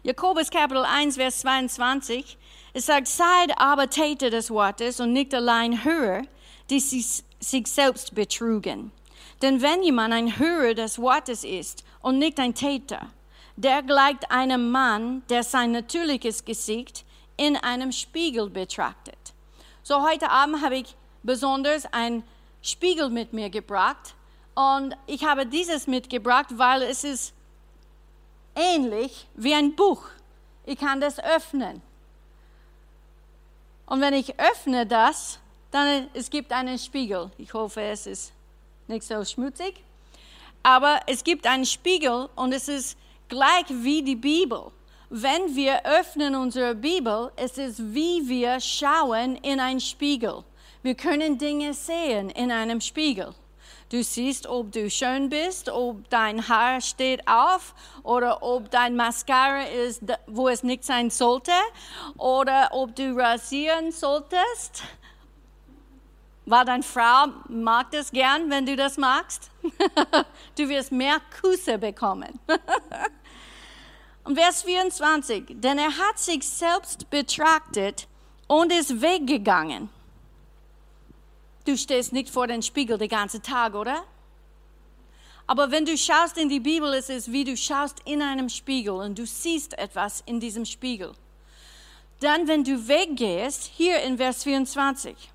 Jakobus, 0.03 0.49
Kapitel 0.49 0.85
1, 0.85 1.15
Vers 1.15 1.39
22. 1.39 2.37
Es 2.73 2.85
sagt, 2.85 3.07
seid 3.07 3.57
aber 3.57 3.89
Täter 3.89 4.29
des 4.29 4.49
Wortes 4.49 4.99
und 4.99 5.11
nicht 5.11 5.33
allein 5.33 5.83
Hörer, 5.83 6.23
die 6.69 6.79
sich, 6.79 7.23
selbst 7.39 8.15
betrugen. 8.15 8.91
Denn 9.43 9.61
wenn 9.61 9.83
jemand 9.83 10.13
ein 10.13 10.39
Hörer 10.39 10.73
des 10.73 10.97
Wortes 10.99 11.43
ist 11.43 11.83
und 12.01 12.17
nicht 12.17 12.39
ein 12.39 12.55
Täter, 12.55 13.09
der 13.57 13.83
gleicht 13.83 14.31
einem 14.31 14.71
Mann, 14.71 15.21
der 15.27 15.43
sein 15.43 15.73
natürliches 15.73 16.45
Gesicht 16.45 17.03
in 17.35 17.57
einem 17.57 17.91
Spiegel 17.91 18.49
betrachtet. 18.49 19.17
So 19.83 20.01
heute 20.01 20.29
Abend 20.29 20.63
habe 20.63 20.77
ich 20.77 20.95
besonders 21.23 21.85
einen 21.91 22.23
Spiegel 22.61 23.09
mit 23.09 23.33
mir 23.33 23.49
gebracht 23.49 24.15
und 24.55 24.95
ich 25.07 25.25
habe 25.25 25.45
dieses 25.45 25.87
mitgebracht, 25.87 26.47
weil 26.51 26.83
es 26.83 27.03
ist 27.03 27.33
ähnlich 28.55 29.27
wie 29.35 29.53
ein 29.53 29.75
Buch. 29.75 30.05
Ich 30.65 30.79
kann 30.79 31.01
das 31.01 31.19
öffnen. 31.19 31.81
Und 33.87 33.99
wenn 33.99 34.13
ich 34.13 34.39
öffne 34.39 34.85
das, 34.85 35.39
dann 35.71 36.07
es 36.13 36.29
gibt 36.29 36.53
einen 36.53 36.79
Spiegel. 36.79 37.29
Ich 37.37 37.53
hoffe, 37.53 37.81
es 37.81 38.07
ist 38.07 38.32
nicht 38.87 39.03
so 39.03 39.23
schmutzig. 39.23 39.83
Aber 40.63 40.99
es 41.07 41.23
gibt 41.23 41.45
einen 41.45 41.65
Spiegel 41.65 42.29
und 42.35 42.53
es 42.53 42.67
ist 42.67 42.97
gleich 43.27 43.65
wie 43.69 44.01
die 44.03 44.15
Bibel 44.15 44.71
wenn 45.15 45.55
wir 45.55 45.85
öffnen 45.85 46.33
unsere 46.33 46.73
Bibel, 46.73 47.31
es 47.35 47.59
ist 47.59 47.93
wie 47.93 48.27
wir 48.27 48.59
schauen 48.59 49.35
in 49.35 49.59
einen 49.59 49.79
Spiegel. 49.79 50.43
Wir 50.81 50.95
können 50.95 51.37
Dinge 51.37 51.75
sehen 51.75 52.31
in 52.31 52.51
einem 52.51 52.81
Spiegel. 52.81 53.35
Du 53.89 54.03
siehst, 54.03 54.47
ob 54.47 54.71
du 54.71 54.89
schön 54.89 55.29
bist, 55.29 55.69
ob 55.69 56.09
dein 56.09 56.49
Haar 56.49 56.81
steht 56.81 57.27
auf 57.27 57.75
oder 58.01 58.41
ob 58.41 58.71
dein 58.71 58.95
Mascara 58.95 59.65
ist, 59.65 60.01
wo 60.25 60.49
es 60.49 60.63
nicht 60.63 60.83
sein 60.83 61.11
sollte 61.11 61.51
oder 62.17 62.69
ob 62.71 62.95
du 62.95 63.15
rasieren 63.15 63.91
solltest. 63.91 64.81
War 66.45 66.65
deine 66.65 66.83
Frau 66.83 67.27
mag 67.47 67.91
das 67.91 68.11
gern, 68.11 68.49
wenn 68.49 68.65
du 68.65 68.75
das 68.75 68.97
magst? 68.97 69.49
du 70.57 70.67
wirst 70.67 70.91
mehr 70.91 71.21
Küsse 71.41 71.77
bekommen. 71.77 72.39
Und 74.25 74.37
Vers 74.37 74.63
24, 74.63 75.45
denn 75.49 75.77
er 75.77 75.97
hat 75.97 76.17
sich 76.17 76.47
selbst 76.47 77.09
betrachtet 77.09 78.07
und 78.47 78.71
ist 78.71 79.01
weggegangen. 79.01 79.89
Du 81.65 81.77
stehst 81.77 82.13
nicht 82.13 82.29
vor 82.29 82.47
dem 82.47 82.61
Spiegel 82.61 82.97
den 82.97 83.09
ganzen 83.09 83.41
Tag, 83.41 83.73
oder? 83.73 84.03
Aber 85.45 85.71
wenn 85.71 85.85
du 85.85 85.97
schaust 85.97 86.37
in 86.37 86.47
die 86.47 86.61
Bibel, 86.61 86.93
ist 86.93 87.09
es 87.09 87.31
wie 87.31 87.43
du 87.43 87.57
schaust 87.57 88.01
in 88.05 88.21
einem 88.21 88.47
Spiegel 88.47 88.93
und 88.93 89.19
du 89.19 89.25
siehst 89.25 89.77
etwas 89.77 90.23
in 90.25 90.39
diesem 90.39 90.63
Spiegel. 90.63 91.11
Dann, 92.21 92.47
wenn 92.47 92.63
du 92.63 92.87
weggehst, 92.87 93.65
hier 93.75 94.01
in 94.03 94.17
Vers 94.17 94.43
24, 94.43 95.32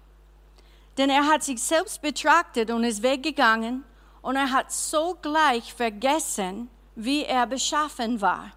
denn 0.98 1.10
er 1.10 1.26
hat 1.26 1.44
sich 1.44 1.62
selbst 1.62 2.02
betrachtet 2.02 2.70
und 2.70 2.84
ist 2.84 3.02
weggegangen 3.02 3.84
und 4.20 4.36
er 4.36 4.50
hat 4.50 4.72
sogleich 4.72 5.72
vergessen, 5.72 6.68
wie 6.96 7.24
er 7.24 7.46
beschaffen 7.46 8.20
war. 8.20 8.50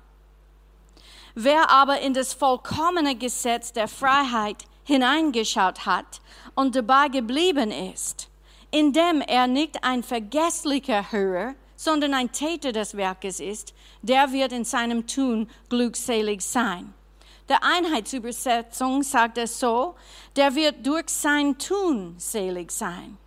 Wer 1.35 1.69
aber 1.69 2.01
in 2.01 2.13
das 2.13 2.33
vollkommene 2.33 3.15
Gesetz 3.15 3.71
der 3.71 3.87
Freiheit 3.87 4.65
hineingeschaut 4.83 5.85
hat 5.85 6.19
und 6.55 6.75
dabei 6.75 7.07
geblieben 7.07 7.71
ist, 7.71 8.29
indem 8.71 9.21
er 9.21 9.47
nicht 9.47 9.83
ein 9.83 10.03
vergesslicher 10.03 11.11
Hörer, 11.11 11.53
sondern 11.75 12.13
ein 12.13 12.31
Täter 12.31 12.71
des 12.71 12.97
Werkes 12.97 13.39
ist, 13.39 13.73
der 14.01 14.31
wird 14.31 14.51
in 14.51 14.65
seinem 14.65 15.07
Tun 15.07 15.49
glückselig 15.69 16.41
sein. 16.41 16.93
Der 17.51 17.65
Einheitsübersetzung 17.65 19.03
sagt 19.03 19.37
es 19.37 19.59
so, 19.59 19.95
der 20.37 20.55
wird 20.55 20.87
durch 20.87 21.09
sein 21.09 21.57
Tun 21.57 22.15
selig 22.17 22.71
sein. 22.71 23.17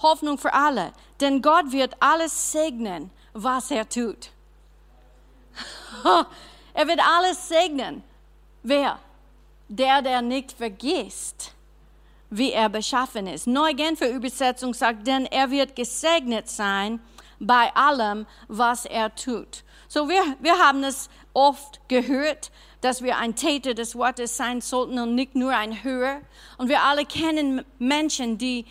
Hoffnung 0.00 0.38
für 0.38 0.54
alle, 0.54 0.92
denn 1.20 1.42
Gott 1.42 1.72
wird 1.72 1.96
alles 1.98 2.52
segnen, 2.52 3.10
was 3.32 3.72
er 3.72 3.88
tut. 3.88 4.30
er 6.74 6.86
wird 6.86 7.00
alles 7.04 7.48
segnen. 7.48 8.04
Wer? 8.62 8.96
Der, 9.66 10.02
der 10.02 10.22
nicht 10.22 10.52
vergisst, 10.52 11.52
wie 12.30 12.52
er 12.52 12.68
beschaffen 12.68 13.26
ist. 13.26 13.48
Neugenfer 13.48 14.08
Übersetzung 14.08 14.72
sagt, 14.72 15.04
denn 15.04 15.26
er 15.26 15.50
wird 15.50 15.74
gesegnet 15.74 16.48
sein 16.48 17.00
bei 17.40 17.74
allem, 17.74 18.24
was 18.46 18.84
er 18.84 19.12
tut. 19.16 19.64
So 19.88 20.08
wir, 20.08 20.22
wir 20.38 20.56
haben 20.60 20.84
es 20.84 21.10
oft 21.32 21.80
gehört, 21.88 22.52
dass 22.84 23.02
wir 23.02 23.16
ein 23.16 23.34
Täter 23.34 23.72
des 23.72 23.96
Wortes 23.96 24.36
sein 24.36 24.60
sollten 24.60 24.98
und 24.98 25.14
nicht 25.14 25.34
nur 25.34 25.56
ein 25.56 25.82
Hörer. 25.82 26.20
Und 26.58 26.68
wir 26.68 26.82
alle 26.82 27.06
kennen 27.06 27.64
Menschen, 27.78 28.36
die 28.36 28.66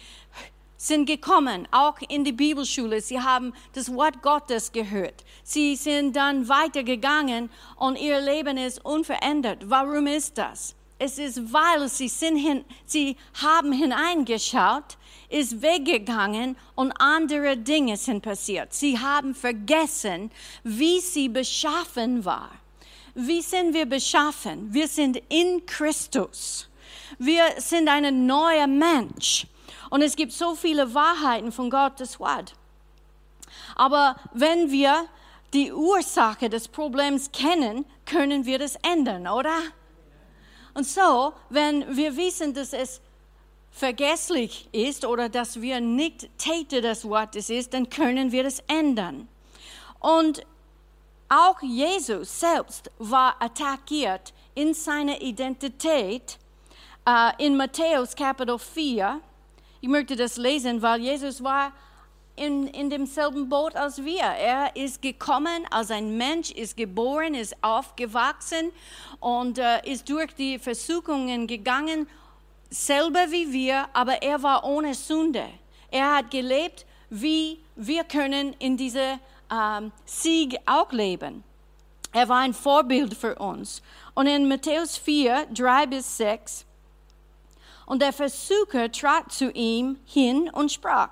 sind 0.78 1.08
gekommen, 1.08 1.68
auch 1.72 1.98
in 2.10 2.24
die 2.24 2.32
Bibelschule. 2.32 3.02
Sie 3.02 3.20
haben 3.20 3.54
das 3.74 3.92
Wort 3.92 4.22
Gottes 4.22 4.72
gehört. 4.72 5.24
Sie 5.44 5.76
sind 5.76 6.16
dann 6.16 6.48
weitergegangen 6.48 7.50
und 7.76 7.98
ihr 8.00 8.22
Leben 8.22 8.58
ist 8.58 8.86
unverändert. 8.86 9.68
Warum 9.68 10.06
ist 10.06 10.38
das? 10.38 10.76
Es 11.00 11.18
ist, 11.18 11.52
weil 11.52 11.90
sie, 11.90 12.08
sind 12.08 12.38
hin, 12.38 12.66
sie 12.86 13.18
haben 13.42 13.72
hineingeschaut, 13.72 14.98
ist 15.28 15.64
weggegangen 15.64 16.56
und 16.76 16.92
andere 17.00 17.58
Dinge 17.58 17.98
sind 17.98 18.22
passiert. 18.22 18.74
Sie 18.74 19.00
haben 19.00 19.34
vergessen, 19.34 20.30
wie 20.64 21.00
sie 21.00 21.30
beschaffen 21.30 22.24
war. 22.24 22.52
Wie 23.16 23.42
sind 23.42 23.74
wir 23.74 23.86
beschaffen? 23.86 24.74
Wir 24.74 24.88
sind 24.88 25.22
in 25.30 25.66
Christus. 25.66 26.70
Wir 27.20 27.44
sind 27.58 27.88
ein 27.88 28.26
neuer 28.26 28.68
Mensch. 28.68 29.46
Und 29.90 30.02
es 30.02 30.16
gibt 30.16 30.32
so 30.32 30.56
viele 30.56 30.94
Wahrheiten 30.94 31.52
von 31.52 31.70
Gottes 31.70 32.20
Wort. 32.20 32.54
Aber 33.76 34.16
wenn 34.34 34.72
wir 34.72 35.06
die 35.54 35.72
Ursache 35.72 36.50
des 36.50 36.68
Problems 36.68 37.32
kennen, 37.32 37.86
können 38.06 38.46
wir 38.46 38.58
das 38.58 38.76
ändern, 38.78 39.28
oder? 39.28 39.56
Und 40.74 40.88
so, 40.88 41.34
wenn 41.50 41.96
wir 41.96 42.18
wissen, 42.18 42.54
dass 42.56 42.74
es 42.74 43.00
vergesslich 43.72 44.68
ist 44.72 45.06
oder 45.06 45.30
dass 45.30 45.62
wir 45.62 45.80
nicht 45.80 46.30
Täter 46.40 46.82
des 46.82 47.06
Wortes 47.06 47.50
ist, 47.50 47.74
dann 47.74 47.90
können 47.90 48.32
wir 48.32 48.44
das 48.44 48.60
ändern. 48.68 49.28
Und 50.00 50.44
auch 51.34 51.62
Jesus 51.62 52.40
selbst 52.40 52.92
war 53.00 53.36
attackiert 53.42 54.34
in 54.54 54.74
seiner 54.74 55.20
Identität 55.20 56.38
uh, 57.10 57.32
in 57.40 57.58
Matthäus 57.58 58.16
Kapitel 58.16 58.60
4. 58.60 59.20
Ich 59.82 59.90
möchte 59.90 60.16
das 60.16 60.38
lesen, 60.38 60.82
weil 60.82 61.02
Jesus 61.02 61.44
war 61.44 61.74
in, 62.36 62.68
in 62.68 62.90
demselben 62.90 63.50
Boot 63.50 63.76
als 63.76 64.04
wir. 64.04 64.22
Er 64.22 64.76
ist 64.76 65.02
gekommen 65.02 65.66
als 65.72 65.90
ein 65.90 66.18
Mensch, 66.18 66.52
ist 66.52 66.78
geboren, 66.78 67.34
ist 67.34 67.56
aufgewachsen 67.64 68.72
und 69.20 69.58
uh, 69.58 69.80
ist 69.86 70.08
durch 70.08 70.34
die 70.36 70.60
Versuchungen 70.60 71.48
gegangen, 71.48 72.08
selber 72.70 73.32
wie 73.32 73.52
wir, 73.52 73.88
aber 73.94 74.22
er 74.22 74.44
war 74.44 74.64
ohne 74.64 74.94
Sünde. 74.94 75.46
Er 75.90 76.16
hat 76.16 76.30
gelebt, 76.30 76.86
wie 77.10 77.60
wir 77.76 78.04
können 78.04 78.54
in 78.60 78.78
diese 78.78 79.20
ähm, 79.54 79.92
Sieg 80.06 80.58
auch 80.66 80.92
leben. 80.92 81.44
Er 82.12 82.30
war 82.30 82.40
ein 82.40 82.54
Vorbild 82.54 83.14
für 83.14 83.36
uns. 83.36 83.82
Und 84.16 84.28
in 84.28 84.48
Matthäus 84.48 84.98
4, 84.98 85.48
3 85.54 85.88
bis 85.88 86.18
6, 86.18 86.66
und 87.86 88.02
der 88.02 88.14
Versucher 88.14 88.92
trat 88.92 89.32
zu 89.32 89.52
ihm 89.52 90.00
hin 90.06 90.50
und 90.54 90.72
sprach, 90.72 91.10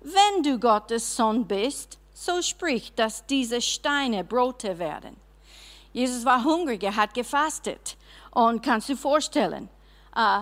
wenn 0.00 0.42
du 0.42 0.58
Gottes 0.58 1.16
Sohn 1.16 1.46
bist, 1.46 1.98
so 2.14 2.40
sprich, 2.40 2.94
dass 2.94 3.26
diese 3.26 3.60
Steine 3.60 4.24
Brote 4.24 4.78
werden. 4.78 5.16
Jesus 5.92 6.24
war 6.24 6.44
hungrig, 6.44 6.82
er 6.82 6.96
hat 6.96 7.14
gefastet. 7.14 7.96
Und 8.30 8.62
kannst 8.62 8.88
du 8.88 8.96
vorstellen, 8.96 9.68
äh, 10.14 10.40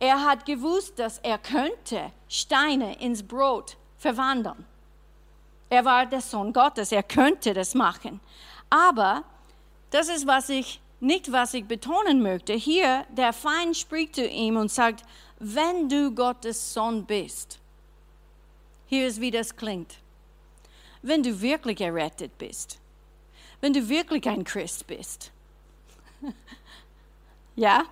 er 0.00 0.24
hat 0.24 0.46
gewusst, 0.46 0.98
dass 0.98 1.18
er 1.18 1.38
könnte 1.38 2.12
Steine 2.28 3.00
ins 3.00 3.22
Brot 3.22 3.76
verwandeln. 3.98 4.64
Er 5.72 5.86
war 5.86 6.04
der 6.04 6.20
Sohn 6.20 6.52
Gottes, 6.52 6.92
er 6.92 7.02
könnte 7.02 7.54
das 7.54 7.74
machen. 7.74 8.20
Aber 8.68 9.24
das 9.88 10.10
ist, 10.10 10.26
was 10.26 10.50
ich 10.50 10.82
nicht, 11.00 11.32
was 11.32 11.54
ich 11.54 11.64
betonen 11.64 12.20
möchte. 12.20 12.52
Hier, 12.52 13.06
der 13.08 13.32
Feind 13.32 13.74
spricht 13.74 14.16
zu 14.16 14.26
ihm 14.28 14.58
und 14.58 14.70
sagt, 14.70 15.02
wenn 15.38 15.88
du 15.88 16.14
Gottes 16.14 16.74
Sohn 16.74 17.06
bist. 17.06 17.58
Hier 18.84 19.06
ist, 19.06 19.18
wie 19.22 19.30
das 19.30 19.56
klingt. 19.56 19.94
Wenn 21.00 21.22
du 21.22 21.40
wirklich 21.40 21.80
errettet 21.80 22.36
bist. 22.36 22.78
Wenn 23.62 23.72
du 23.72 23.88
wirklich 23.88 24.28
ein 24.28 24.44
Christ 24.44 24.86
bist. 24.86 25.32
ja? 27.56 27.84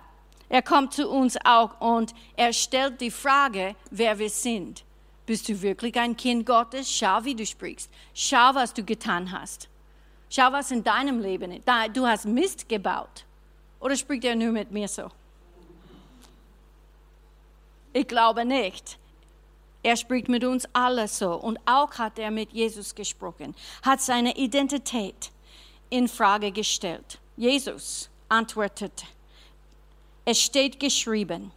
Er 0.49 0.61
kommt 0.61 0.93
zu 0.93 1.09
uns 1.09 1.35
auch 1.43 1.81
und 1.81 2.13
er 2.35 2.53
stellt 2.53 3.01
die 3.01 3.09
Frage, 3.09 3.75
wer 3.89 4.19
wir 4.19 4.29
sind. 4.29 4.83
Bist 5.25 5.47
du 5.47 5.61
wirklich 5.61 5.95
ein 5.97 6.17
Kind 6.17 6.45
Gottes? 6.45 6.91
Schau, 6.91 7.23
wie 7.23 7.35
du 7.35 7.45
sprichst. 7.45 7.89
Schau, 8.13 8.53
was 8.53 8.73
du 8.73 8.83
getan 8.83 9.31
hast. 9.31 9.69
Schau, 10.29 10.51
was 10.51 10.71
in 10.71 10.83
deinem 10.83 11.21
Leben 11.21 11.51
ist. 11.51 11.67
Du 11.93 12.05
hast 12.05 12.25
Mist 12.25 12.67
gebaut. 12.67 13.25
Oder 13.79 13.95
spricht 13.95 14.25
er 14.25 14.35
nur 14.35 14.51
mit 14.51 14.71
mir 14.71 14.87
so? 14.87 15.09
Ich 17.93 18.07
glaube 18.07 18.45
nicht. 18.45 18.97
Er 19.83 19.97
spricht 19.97 20.29
mit 20.29 20.43
uns 20.43 20.67
alle 20.73 21.07
so. 21.07 21.33
Und 21.33 21.59
auch 21.65 21.91
hat 21.97 22.19
er 22.19 22.31
mit 22.31 22.51
Jesus 22.51 22.93
gesprochen, 22.93 23.55
hat 23.83 23.99
seine 24.01 24.37
Identität 24.37 25.31
in 25.89 26.07
Frage 26.07 26.51
gestellt. 26.51 27.19
Jesus 27.35 28.09
antwortete, 28.29 29.05
es 30.23 30.39
steht 30.39 30.79
geschrieben, 30.79 31.51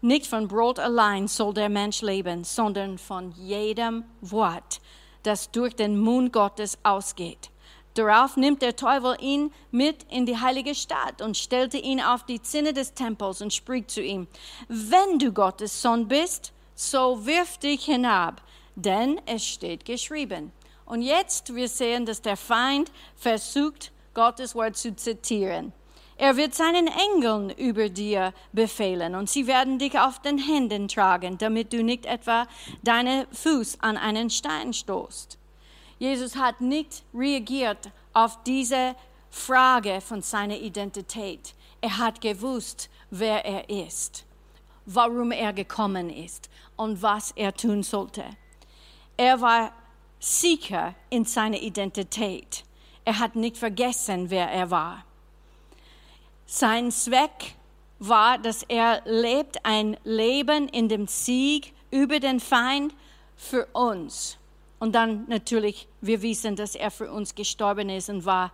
nicht 0.00 0.26
von 0.26 0.46
Brot 0.48 0.78
allein 0.78 1.26
soll 1.28 1.54
der 1.54 1.68
Mensch 1.68 2.02
leben, 2.02 2.44
sondern 2.44 2.98
von 2.98 3.32
jedem 3.32 4.04
Wort, 4.20 4.80
das 5.22 5.50
durch 5.50 5.74
den 5.74 5.98
Mund 5.98 6.32
Gottes 6.32 6.78
ausgeht. 6.82 7.50
Darauf 7.94 8.36
nimmt 8.36 8.62
der 8.62 8.76
Teufel 8.76 9.16
ihn 9.20 9.52
mit 9.72 10.06
in 10.08 10.24
die 10.24 10.38
heilige 10.38 10.76
Stadt 10.76 11.20
und 11.20 11.36
stellte 11.36 11.78
ihn 11.78 12.00
auf 12.00 12.24
die 12.24 12.40
Zinne 12.40 12.72
des 12.72 12.94
Tempels 12.94 13.40
und 13.40 13.52
spricht 13.52 13.90
zu 13.90 14.00
ihm, 14.00 14.28
wenn 14.68 15.18
du 15.18 15.32
Gottes 15.32 15.82
Sohn 15.82 16.06
bist, 16.06 16.52
so 16.76 17.26
wirf 17.26 17.58
dich 17.58 17.86
hinab, 17.86 18.40
denn 18.76 19.20
es 19.26 19.44
steht 19.44 19.84
geschrieben. 19.84 20.52
Und 20.84 21.02
jetzt 21.02 21.56
wir 21.56 21.68
sehen, 21.68 22.06
dass 22.06 22.22
der 22.22 22.36
Feind 22.36 22.92
versucht, 23.16 23.90
Gottes 24.14 24.54
Wort 24.54 24.76
zu 24.76 24.94
zitieren. 24.94 25.72
Er 26.20 26.36
wird 26.36 26.52
seinen 26.52 26.88
Engeln 26.88 27.50
über 27.50 27.88
dir 27.88 28.34
befehlen 28.52 29.14
und 29.14 29.30
sie 29.30 29.46
werden 29.46 29.78
dich 29.78 29.96
auf 30.00 30.20
den 30.20 30.36
Händen 30.36 30.88
tragen, 30.88 31.38
damit 31.38 31.72
du 31.72 31.84
nicht 31.84 32.06
etwa 32.06 32.48
deinen 32.82 33.28
Fuß 33.32 33.78
an 33.80 33.96
einen 33.96 34.28
Stein 34.28 34.72
stoßt. 34.72 35.38
Jesus 36.00 36.34
hat 36.34 36.60
nicht 36.60 37.04
reagiert 37.14 37.92
auf 38.14 38.42
diese 38.42 38.96
Frage 39.30 40.00
von 40.00 40.20
seiner 40.20 40.58
Identität. 40.58 41.54
Er 41.80 41.98
hat 41.98 42.20
gewusst, 42.20 42.90
wer 43.10 43.44
er 43.44 43.70
ist, 43.70 44.24
warum 44.86 45.30
er 45.30 45.52
gekommen 45.52 46.10
ist 46.10 46.50
und 46.74 47.00
was 47.00 47.30
er 47.36 47.54
tun 47.54 47.84
sollte. 47.84 48.24
Er 49.16 49.40
war 49.40 49.72
sicher 50.18 50.96
in 51.10 51.24
seiner 51.24 51.60
Identität. 51.60 52.64
Er 53.04 53.20
hat 53.20 53.36
nicht 53.36 53.56
vergessen, 53.56 54.30
wer 54.30 54.50
er 54.50 54.72
war. 54.72 55.04
Sein 56.50 56.90
Zweck 56.90 57.56
war, 57.98 58.38
dass 58.38 58.62
er 58.62 59.02
lebt 59.04 59.66
ein 59.66 59.98
Leben 60.02 60.66
in 60.70 60.88
dem 60.88 61.06
Sieg 61.06 61.74
über 61.90 62.20
den 62.20 62.40
Feind 62.40 62.94
für 63.36 63.66
uns. 63.74 64.38
Und 64.78 64.94
dann 64.94 65.26
natürlich, 65.28 65.86
wir 66.00 66.22
wissen, 66.22 66.56
dass 66.56 66.74
er 66.74 66.90
für 66.90 67.12
uns 67.12 67.34
gestorben 67.34 67.90
ist 67.90 68.08
und 68.08 68.24
war 68.24 68.50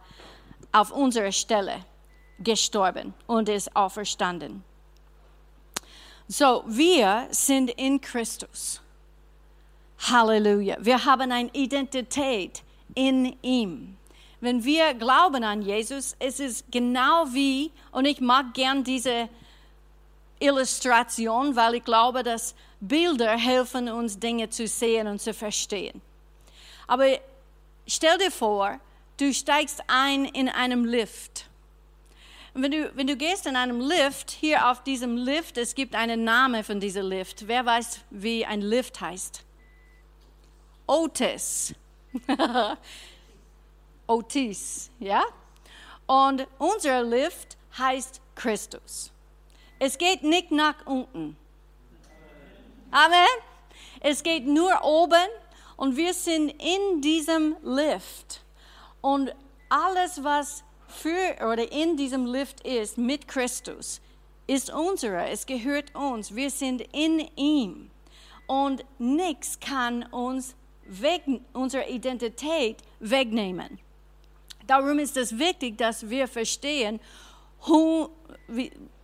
auf 0.73 0.91
unserer 0.91 1.31
Stelle 1.31 1.85
gestorben 2.41 3.15
und 3.29 3.49
ist 3.49 3.77
auferstanden. 3.77 4.65
So, 6.27 6.65
wir 6.67 7.29
sind 7.31 7.71
in 7.71 8.01
Christus. 8.01 8.81
Halleluja. 10.01 10.79
Wir 10.81 11.05
haben 11.05 11.31
eine 11.31 11.51
Identität 11.53 12.65
in 12.97 13.37
ihm. 13.41 13.97
Wenn 14.45 14.63
wir 14.63 14.93
glauben 14.93 15.43
an 15.43 15.63
Jesus, 15.63 16.17
es 16.19 16.39
ist 16.39 16.71
genau 16.71 17.25
wie, 17.33 17.73
und 17.93 18.05
ich 18.05 18.21
mag 18.21 18.53
gern 18.53 18.85
diese 18.85 19.31
Illustration, 20.39 21.57
weil 21.57 21.77
ich 21.77 21.85
glaube, 21.85 22.23
dass 22.23 22.55
Bilder 22.79 23.39
helfen 23.39 23.89
uns 23.89 24.19
Dinge 24.19 24.51
zu 24.51 24.67
sehen 24.67 25.07
und 25.07 25.23
zu 25.23 25.33
verstehen. 25.33 26.03
Aber 26.87 27.07
stell 27.87 28.19
dir 28.19 28.31
vor, 28.31 28.79
du 29.17 29.33
steigst 29.33 29.83
ein 29.87 30.27
in 30.27 30.51
einem 30.51 30.85
Lift. 30.85 31.47
Und 32.53 32.65
wenn 32.65 32.71
du, 32.71 32.95
wenn 32.97 33.07
du 33.07 33.17
gehst 33.17 33.47
in 33.47 33.57
einem 33.57 33.81
Lift, 33.81 34.31
hier 34.31 34.71
auf 34.71 34.83
diesem 34.83 35.17
Lift, 35.17 35.57
es 35.57 35.75
gibt 35.75 35.95
einen 35.95 36.23
Namen 36.23 36.65
von 36.65 36.81
diesem 36.81 37.09
Lift. 37.09 37.49
Wer 37.49 37.65
weiß, 37.65 38.01
wie 38.11 38.45
ein 38.45 38.61
Lift 38.61 39.01
heißt? 39.01 39.43
Otis. 40.87 41.75
Otis, 44.07 44.91
ja? 44.99 45.23
Und 46.07 46.47
unser 46.59 47.03
Lift 47.03 47.57
heißt 47.79 48.21
Christus. 48.35 49.11
Es 49.79 49.99
geht 49.99 50.23
nicht 50.23 50.51
nach 50.51 50.87
unten. 50.87 51.37
Amen. 52.91 53.27
Es 54.01 54.23
geht 54.23 54.47
nur 54.47 54.85
oben 54.85 55.29
und 55.77 55.97
wir 55.97 56.15
sind 56.15 56.51
in 56.51 57.01
diesem 57.01 57.57
Lift. 57.63 58.43
Und 59.01 59.35
alles, 59.69 60.23
was 60.23 60.63
für 60.89 61.37
oder 61.51 61.71
in 61.73 61.97
diesem 61.97 62.27
Lift 62.27 62.61
ist 62.67 62.99
mit 62.99 63.27
Christus, 63.27 64.01
ist 64.47 64.73
unsere. 64.73 65.29
Es 65.29 65.47
gehört 65.47 65.95
uns. 65.95 66.35
Wir 66.35 66.51
sind 66.51 66.83
in 66.93 67.29
ihm. 67.37 67.91
Und 68.47 68.85
nichts 68.99 69.59
kann 69.59 70.05
uns 70.05 70.55
weg, 70.85 71.23
unsere 71.53 71.89
Identität 71.89 72.77
wegnehmen. 73.01 73.79
Darum 74.67 74.99
ist 74.99 75.17
es 75.17 75.39
wichtig, 75.39 75.79
dass 75.79 76.09
wir 76.09 76.29
verstehen, 76.29 77.01
who, 77.67 78.11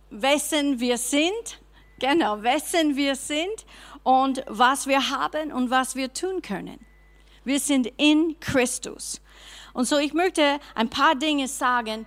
wessen 0.09 0.79
wir 0.79 0.97
sind, 0.97 1.59
genau, 1.99 2.41
wessen 2.43 2.95
wir 2.95 3.15
sind 3.15 3.65
und 4.03 4.43
was 4.47 4.87
wir 4.87 5.09
haben 5.09 5.51
und 5.51 5.69
was 5.69 5.95
wir 5.95 6.13
tun 6.13 6.41
können. 6.41 6.79
Wir 7.43 7.59
sind 7.59 7.91
in 7.97 8.39
Christus. 8.39 9.21
Und 9.73 9.85
so, 9.85 9.97
ich 9.97 10.13
möchte 10.13 10.59
ein 10.75 10.89
paar 10.89 11.15
Dinge 11.15 11.47
sagen, 11.47 12.05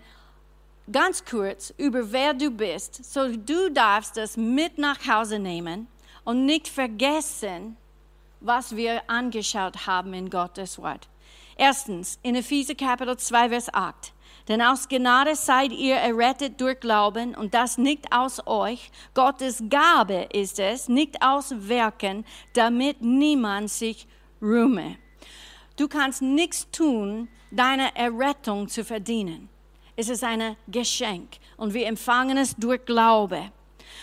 ganz 0.90 1.24
kurz 1.24 1.72
über 1.76 2.12
wer 2.12 2.34
du 2.34 2.50
bist. 2.50 3.04
So, 3.04 3.34
du 3.34 3.70
darfst 3.70 4.16
das 4.16 4.36
mit 4.36 4.78
nach 4.78 5.06
Hause 5.06 5.38
nehmen 5.38 5.88
und 6.24 6.44
nicht 6.44 6.68
vergessen, 6.68 7.76
was 8.40 8.76
wir 8.76 9.02
angeschaut 9.08 9.86
haben 9.86 10.12
in 10.12 10.28
Gottes 10.28 10.78
Wort. 10.78 11.08
Erstens, 11.56 12.18
in 12.22 12.34
Epheser 12.34 12.74
Kapitel 12.74 13.16
2, 13.16 13.48
Vers 13.48 13.72
8. 13.72 14.12
Denn 14.48 14.60
aus 14.60 14.88
Gnade 14.88 15.36
seid 15.36 15.72
ihr 15.72 15.96
errettet 15.96 16.60
durch 16.60 16.80
Glauben 16.80 17.34
und 17.34 17.54
das 17.54 17.78
nicht 17.78 18.12
aus 18.12 18.46
euch. 18.46 18.90
Gottes 19.14 19.62
Gabe 19.70 20.28
ist 20.32 20.58
es, 20.58 20.88
nicht 20.88 21.22
aus 21.22 21.54
Werken, 21.68 22.24
damit 22.52 23.00
niemand 23.00 23.70
sich 23.70 24.06
rühme. 24.42 24.96
Du 25.76 25.88
kannst 25.88 26.20
nichts 26.22 26.70
tun, 26.70 27.28
deine 27.50 27.96
Errettung 27.96 28.68
zu 28.68 28.84
verdienen. 28.84 29.48
Es 29.96 30.08
ist 30.08 30.24
ein 30.24 30.56
Geschenk 30.66 31.36
und 31.56 31.72
wir 31.72 31.86
empfangen 31.86 32.36
es 32.36 32.54
durch 32.56 32.84
Glaube. 32.84 33.50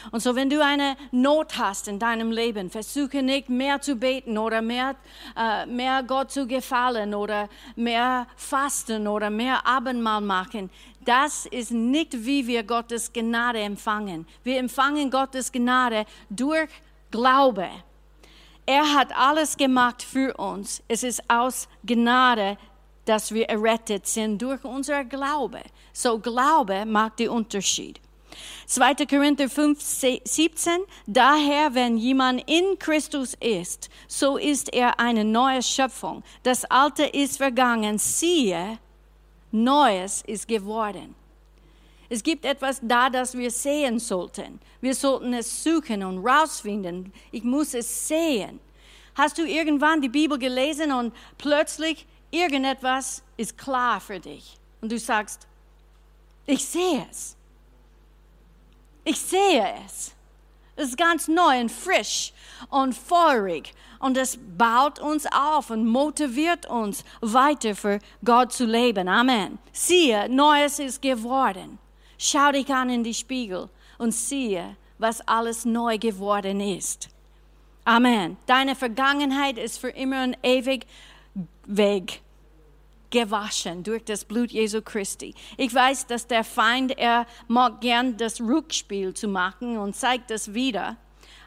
Und 0.09 0.21
so, 0.21 0.35
wenn 0.35 0.49
du 0.49 0.63
eine 0.63 0.97
Not 1.11 1.57
hast 1.57 1.87
in 1.87 1.99
deinem 1.99 2.31
Leben, 2.31 2.69
versuche 2.69 3.21
nicht 3.21 3.49
mehr 3.49 3.79
zu 3.81 3.95
beten 3.95 4.37
oder 4.37 4.61
mehr, 4.61 4.95
äh, 5.37 5.65
mehr 5.65 6.03
Gott 6.03 6.31
zu 6.31 6.47
gefallen 6.47 7.13
oder 7.13 7.49
mehr 7.75 8.27
fasten 8.35 9.07
oder 9.07 9.29
mehr 9.29 9.65
Abendmahl 9.65 10.21
machen. 10.21 10.69
Das 11.05 11.45
ist 11.45 11.71
nicht, 11.71 12.25
wie 12.25 12.47
wir 12.47 12.63
Gottes 12.63 13.11
Gnade 13.11 13.59
empfangen. 13.59 14.27
Wir 14.43 14.57
empfangen 14.57 15.09
Gottes 15.09 15.51
Gnade 15.51 16.05
durch 16.29 16.69
Glaube. 17.11 17.67
Er 18.65 18.93
hat 18.93 19.15
alles 19.15 19.57
gemacht 19.57 20.03
für 20.03 20.35
uns. 20.37 20.83
Es 20.87 21.03
ist 21.03 21.29
aus 21.29 21.67
Gnade, 21.83 22.57
dass 23.05 23.33
wir 23.33 23.49
errettet 23.49 24.07
sind 24.07 24.41
durch 24.41 24.63
unser 24.63 25.03
Glaube. 25.03 25.61
So 25.91 26.19
Glaube 26.19 26.85
macht 26.85 27.19
den 27.19 27.29
Unterschied. 27.29 27.99
2. 28.65 29.05
Korinther 29.05 29.49
5, 29.49 29.81
17. 29.81 30.79
Daher, 31.07 31.73
wenn 31.73 31.97
jemand 31.97 32.49
in 32.49 32.77
Christus 32.79 33.35
ist, 33.39 33.89
so 34.07 34.37
ist 34.37 34.73
er 34.73 34.99
eine 34.99 35.23
neue 35.23 35.61
Schöpfung. 35.61 36.23
Das 36.43 36.65
Alte 36.65 37.05
ist 37.05 37.37
vergangen. 37.37 37.97
Siehe, 37.97 38.79
Neues 39.51 40.23
ist 40.25 40.47
geworden. 40.47 41.15
Es 42.09 42.23
gibt 42.23 42.43
etwas 42.43 42.79
da, 42.81 43.09
das 43.09 43.37
wir 43.37 43.51
sehen 43.51 43.99
sollten. 43.99 44.59
Wir 44.81 44.93
sollten 44.95 45.33
es 45.33 45.63
suchen 45.63 46.03
und 46.03 46.25
rausfinden. 46.25 47.13
Ich 47.31 47.43
muss 47.43 47.73
es 47.73 48.07
sehen. 48.07 48.59
Hast 49.15 49.37
du 49.37 49.45
irgendwann 49.45 50.01
die 50.01 50.09
Bibel 50.09 50.37
gelesen 50.37 50.91
und 50.91 51.13
plötzlich 51.37 52.05
irgendetwas 52.29 53.23
ist 53.37 53.57
klar 53.57 54.01
für 54.01 54.19
dich 54.19 54.57
und 54.81 54.91
du 54.91 54.99
sagst, 54.99 55.47
ich 56.45 56.65
sehe 56.65 57.05
es. 57.09 57.37
Ich 59.03 59.19
sehe 59.19 59.65
es. 59.85 60.13
Es 60.75 60.89
ist 60.89 60.97
ganz 60.97 61.27
neu 61.27 61.59
und 61.59 61.71
frisch 61.71 62.33
und 62.69 62.95
feurig 62.95 63.73
und 63.99 64.17
es 64.17 64.37
baut 64.57 64.99
uns 64.99 65.25
auf 65.31 65.69
und 65.69 65.87
motiviert 65.87 66.65
uns 66.65 67.03
weiter 67.21 67.75
für 67.75 67.99
Gott 68.23 68.51
zu 68.53 68.65
leben. 68.65 69.07
Amen. 69.07 69.59
Siehe, 69.71 70.29
Neues 70.29 70.79
ist 70.79 71.01
geworden. 71.01 71.77
Schau 72.17 72.51
dich 72.51 72.73
an 72.73 72.89
in 72.89 73.03
die 73.03 73.13
Spiegel 73.13 73.69
und 73.97 74.13
siehe, 74.13 74.75
was 74.97 75.21
alles 75.27 75.65
neu 75.65 75.97
geworden 75.97 76.59
ist. 76.59 77.09
Amen. 77.83 78.37
Deine 78.45 78.75
Vergangenheit 78.75 79.57
ist 79.57 79.79
für 79.79 79.89
immer 79.89 80.23
und 80.23 80.37
ewig 80.43 80.85
weg 81.65 82.21
gewaschen 83.11 83.83
durch 83.83 84.03
das 84.03 84.25
Blut 84.25 84.51
Jesu 84.51 84.81
Christi. 84.81 85.35
Ich 85.57 85.73
weiß, 85.73 86.07
dass 86.07 86.27
der 86.27 86.43
Feind, 86.43 86.97
er 86.97 87.27
mag 87.47 87.81
gern 87.81 88.17
das 88.17 88.41
Rückspiel 88.41 89.13
zu 89.13 89.27
machen 89.27 89.77
und 89.77 89.95
zeigt 89.95 90.31
das 90.31 90.53
wieder. 90.53 90.97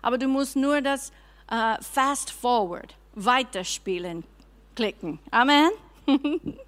Aber 0.02 0.18
du 0.18 0.28
musst 0.28 0.54
nur 0.54 0.80
das 0.80 1.10
uh, 1.50 1.74
Fast 1.80 2.30
Forward, 2.30 2.94
Weiterspielen 3.14 4.24
klicken. 4.74 5.18
Amen. 5.30 5.70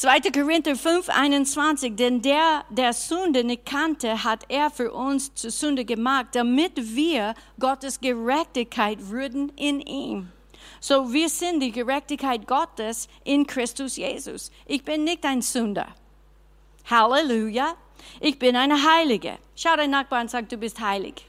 2. 0.00 0.20
Korinther 0.32 0.76
5, 0.76 1.10
21, 1.10 1.94
denn 1.94 2.22
der, 2.22 2.64
der 2.70 2.94
Sünde 2.94 3.44
nicht 3.44 3.66
kannte, 3.66 4.24
hat 4.24 4.44
er 4.48 4.70
für 4.70 4.92
uns 4.92 5.34
zur 5.34 5.50
Sünde 5.50 5.84
gemacht, 5.84 6.28
damit 6.32 6.72
wir 6.96 7.34
Gottes 7.58 8.00
Gerechtigkeit 8.00 9.10
würden 9.10 9.52
in 9.56 9.80
ihm. 9.80 10.32
So, 10.80 11.12
wir 11.12 11.28
sind 11.28 11.60
die 11.60 11.72
Gerechtigkeit 11.72 12.46
Gottes 12.46 13.06
in 13.22 13.46
Christus 13.46 13.96
Jesus. 13.96 14.50
Ich 14.66 14.82
bin 14.82 15.04
nicht 15.04 15.24
ein 15.26 15.42
Sünder. 15.42 15.88
Halleluja. 16.88 17.74
Ich 18.18 18.38
bin 18.38 18.56
eine 18.56 18.82
Heilige. 18.82 19.38
Schau 19.54 19.76
deinen 19.76 19.90
Nachbarn 19.90 20.22
und 20.22 20.30
sag, 20.30 20.48
du 20.48 20.56
bist 20.56 20.80
heilig. 20.80 21.26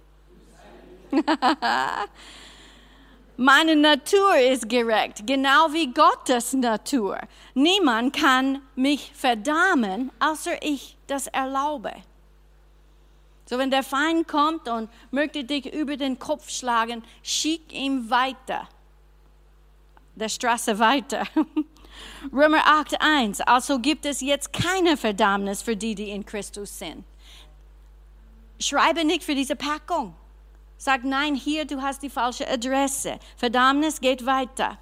Meine 3.37 3.75
Natur 3.75 4.37
ist 4.37 4.69
gerecht, 4.69 5.27
genau 5.27 5.73
wie 5.73 5.91
Gottes 5.91 6.53
Natur. 6.53 7.17
Niemand 7.53 8.15
kann 8.15 8.61
mich 8.75 9.11
verdammen, 9.13 10.11
außer 10.19 10.63
ich 10.63 10.95
das 11.07 11.27
erlaube. 11.27 11.91
So, 13.45 13.57
wenn 13.57 13.71
der 13.71 13.83
Feind 13.83 14.29
kommt 14.29 14.69
und 14.69 14.89
möchte 15.09 15.43
dich 15.43 15.73
über 15.73 15.97
den 15.97 16.19
Kopf 16.19 16.49
schlagen, 16.49 17.03
schick 17.21 17.73
ihm 17.73 18.09
weiter. 18.09 18.69
Der 20.15 20.29
Straße 20.29 20.77
weiter. 20.79 21.23
Römer 22.33 22.65
8,1. 22.65 23.41
Also 23.41 23.79
gibt 23.79 24.05
es 24.05 24.21
jetzt 24.21 24.53
keine 24.53 24.97
Verdammnis 24.97 25.61
für 25.61 25.75
die, 25.75 25.95
die 25.95 26.09
in 26.09 26.25
Christus 26.25 26.77
sind. 26.79 27.03
Schreibe 28.59 29.03
nicht 29.05 29.23
für 29.23 29.35
diese 29.35 29.55
Packung. 29.55 30.15
Sag 30.77 31.03
nein, 31.03 31.35
hier, 31.35 31.65
du 31.65 31.81
hast 31.81 32.01
die 32.03 32.09
falsche 32.09 32.47
Adresse. 32.49 33.19
Verdammnis 33.37 34.01
geht 34.01 34.25
weiter. 34.25 34.77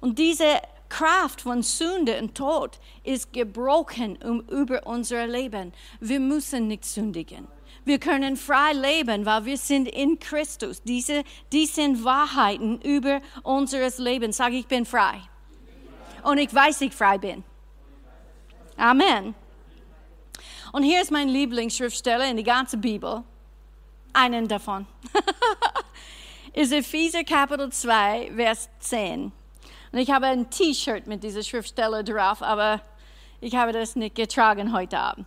Und 0.00 0.18
diese 0.18 0.60
Kraft 0.88 1.42
von 1.42 1.62
Sünde 1.62 2.18
und 2.18 2.34
Tod 2.34 2.78
ist 3.04 3.32
gebrochen 3.32 4.16
über 4.48 4.86
unser 4.86 5.26
Leben. 5.26 5.72
Wir 6.00 6.20
müssen 6.20 6.66
nicht 6.66 6.84
sündigen. 6.84 7.48
Wir 7.84 7.98
können 7.98 8.36
frei 8.36 8.72
leben, 8.72 9.24
weil 9.24 9.44
wir 9.44 9.56
sind 9.56 9.88
in 9.88 10.18
Christus. 10.18 10.82
Diese, 10.82 11.24
die 11.52 11.66
sind 11.66 12.04
Wahrheiten 12.04 12.80
über 12.82 13.20
unseres 13.42 13.98
Lebens. 13.98 14.36
Sag, 14.36 14.52
ich 14.52 14.66
bin 14.66 14.84
frei. 14.84 15.20
Und 16.22 16.38
ich 16.38 16.54
weiß, 16.54 16.82
ich 16.82 16.92
frei 16.92 17.18
bin. 17.18 17.42
Amen. 18.76 19.34
Und 20.72 20.82
hier 20.82 21.00
ist 21.02 21.10
mein 21.10 21.28
Lieblingsschriftsteller 21.28 22.28
in 22.28 22.36
der 22.36 22.44
ganzen 22.44 22.80
Bibel. 22.80 23.24
Einen 24.12 24.46
davon. 24.46 24.86
ist 26.52 26.72
Epheser 26.72 27.24
Kapitel 27.24 27.70
2, 27.70 28.32
Vers 28.36 28.68
10. 28.80 29.32
Und 29.92 29.98
ich 29.98 30.10
habe 30.10 30.26
ein 30.26 30.50
T-Shirt 30.50 31.06
mit 31.06 31.22
dieser 31.24 31.42
Schriftsteller 31.42 32.02
drauf, 32.02 32.42
aber 32.42 32.80
ich 33.40 33.56
habe 33.56 33.72
das 33.72 33.96
nicht 33.96 34.14
getragen 34.14 34.72
heute 34.72 34.98
Abend. 34.98 35.26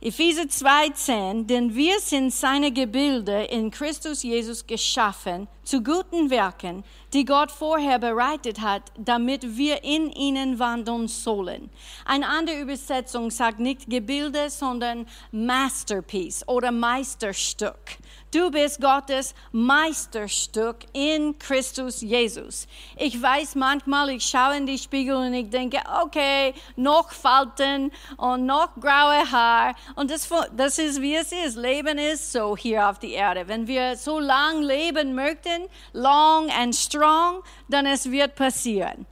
Epheser 0.00 0.42
2,10, 0.42 1.48
denn 1.48 1.74
wir 1.74 1.98
sind 1.98 2.32
seine 2.32 2.70
Gebilde 2.70 3.42
in 3.50 3.72
Christus 3.72 4.22
Jesus 4.22 4.64
geschaffen 4.64 5.48
zu 5.64 5.82
guten 5.82 6.30
Werken, 6.30 6.84
die 7.12 7.24
Gott 7.24 7.50
vorher 7.50 7.98
bereitet 7.98 8.60
hat, 8.60 8.92
damit 8.96 9.56
wir 9.56 9.82
in 9.82 10.12
ihnen 10.12 10.60
wandeln 10.60 11.08
sollen. 11.08 11.68
Eine 12.04 12.28
andere 12.28 12.60
Übersetzung 12.60 13.32
sagt 13.32 13.58
nicht 13.58 13.90
Gebilde, 13.90 14.50
sondern 14.50 15.04
Masterpiece 15.32 16.46
oder 16.46 16.70
Meisterstück. 16.70 17.98
Du 18.30 18.50
bist 18.50 18.78
Gottes 18.82 19.34
Meisterstück 19.52 20.84
in 20.92 21.38
Christus 21.38 22.02
Jesus. 22.02 22.66
Ich 22.98 23.20
weiß 23.20 23.54
manchmal, 23.54 24.10
ich 24.10 24.26
schaue 24.26 24.58
in 24.58 24.66
die 24.66 24.76
Spiegel 24.76 25.16
und 25.16 25.32
ich 25.32 25.48
denke, 25.48 25.78
okay, 26.02 26.52
noch 26.76 27.10
Falten 27.10 27.90
und 28.18 28.44
noch 28.44 28.74
graue 28.78 29.30
Haar. 29.30 29.74
Und 29.94 30.10
das, 30.10 30.28
das 30.54 30.78
ist, 30.78 31.00
wie 31.00 31.14
es 31.14 31.32
ist. 31.32 31.56
Leben 31.56 31.96
ist 31.96 32.30
so 32.30 32.54
hier 32.54 32.90
auf 32.90 32.98
der 32.98 33.10
Erde. 33.12 33.48
Wenn 33.48 33.66
wir 33.66 33.96
so 33.96 34.18
lang 34.18 34.60
leben 34.60 35.14
möchten, 35.14 35.66
long 35.94 36.50
and 36.50 36.76
strong, 36.76 37.42
dann 37.70 37.86
es 37.86 38.10
wird 38.10 38.34
passieren. 38.34 39.06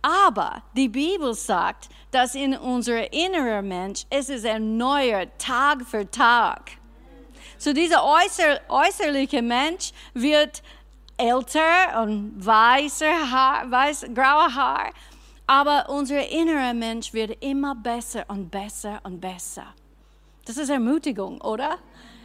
Aber 0.00 0.62
die 0.76 0.88
Bibel 0.88 1.34
sagt, 1.34 1.88
dass 2.12 2.36
in 2.36 2.56
unser 2.56 3.12
innerer 3.12 3.62
Mensch 3.62 4.04
es 4.10 4.28
ist 4.28 4.44
erneuert 4.44 5.30
Tag 5.38 5.84
für 5.84 6.08
Tag. 6.08 6.79
So 7.60 7.74
dieser 7.74 8.02
äußer, 8.02 8.58
äußerliche 8.70 9.42
Mensch 9.42 9.92
wird 10.14 10.62
älter 11.18 12.02
und 12.02 12.32
weißer 12.34 13.30
Haar, 13.30 13.70
weiß, 13.70 14.06
grauer 14.14 14.54
Haar, 14.54 14.94
aber 15.46 15.90
unser 15.90 16.26
innerer 16.26 16.72
Mensch 16.72 17.12
wird 17.12 17.36
immer 17.44 17.74
besser 17.74 18.24
und 18.28 18.50
besser 18.50 19.00
und 19.02 19.20
besser. 19.20 19.66
Das 20.46 20.56
ist 20.56 20.70
Ermutigung, 20.70 21.38
oder? 21.42 21.76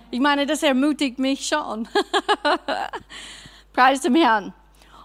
Ich 0.09 0.21
meine, 0.21 0.45
das 0.45 0.63
ermutigt 0.63 1.19
mich 1.19 1.45
schon. 1.45 1.86
Preis 3.73 3.99
dem 3.99 4.15
Herrn. 4.15 4.53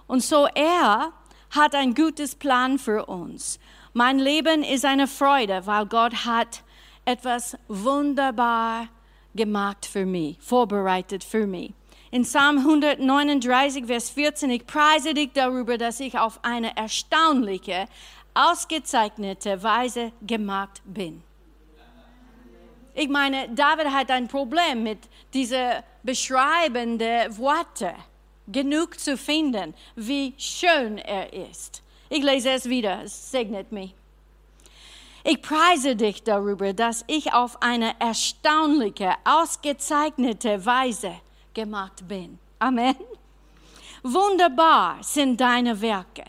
Und 0.06 0.22
so 0.22 0.46
er 0.54 1.12
hat 1.50 1.74
ein 1.74 1.92
gutes 1.92 2.36
Plan 2.36 2.78
für 2.78 3.06
uns. 3.06 3.58
Mein 3.94 4.20
Leben 4.20 4.62
ist 4.62 4.84
eine 4.84 5.08
Freude, 5.08 5.66
weil 5.66 5.86
Gott 5.86 6.24
hat 6.24 6.62
etwas 7.04 7.58
wunderbar 7.66 8.86
gemacht 9.34 9.86
für 9.86 10.06
mich, 10.06 10.36
vorbereitet 10.40 11.24
für 11.24 11.46
mich. 11.46 11.72
In 12.10 12.22
Psalm 12.22 12.58
139, 12.58 13.86
Vers 13.86 14.10
14, 14.10 14.50
ich 14.50 14.66
preise 14.66 15.14
dich 15.14 15.30
darüber, 15.32 15.78
dass 15.78 16.00
ich 16.00 16.18
auf 16.18 16.40
eine 16.42 16.76
erstaunliche, 16.76 17.86
ausgezeichnete 18.34 19.62
Weise 19.62 20.12
gemacht 20.26 20.82
bin. 20.84 21.22
Ich 22.94 23.08
meine, 23.08 23.48
David 23.50 23.92
hat 23.92 24.10
ein 24.10 24.26
Problem 24.26 24.82
mit 24.82 24.98
diesen 25.32 25.82
beschreibenden 26.02 27.36
Worten, 27.38 27.94
genug 28.48 28.98
zu 28.98 29.16
finden, 29.16 29.74
wie 29.94 30.34
schön 30.36 30.98
er 30.98 31.32
ist. 31.32 31.82
Ich 32.08 32.24
lese 32.24 32.50
es 32.50 32.68
wieder, 32.68 33.02
es 33.04 33.30
segnet 33.30 33.70
mich. 33.70 33.94
Ich 35.22 35.42
preise 35.42 35.96
dich 35.96 36.22
darüber, 36.22 36.72
dass 36.72 37.04
ich 37.06 37.32
auf 37.32 37.60
eine 37.62 37.94
erstaunliche, 38.00 39.14
ausgezeichnete 39.24 40.64
Weise 40.64 41.20
gemacht 41.52 42.06
bin. 42.08 42.38
Amen. 42.58 42.96
Wunderbar 44.02 45.02
sind 45.02 45.40
deine 45.40 45.80
Werke. 45.80 46.24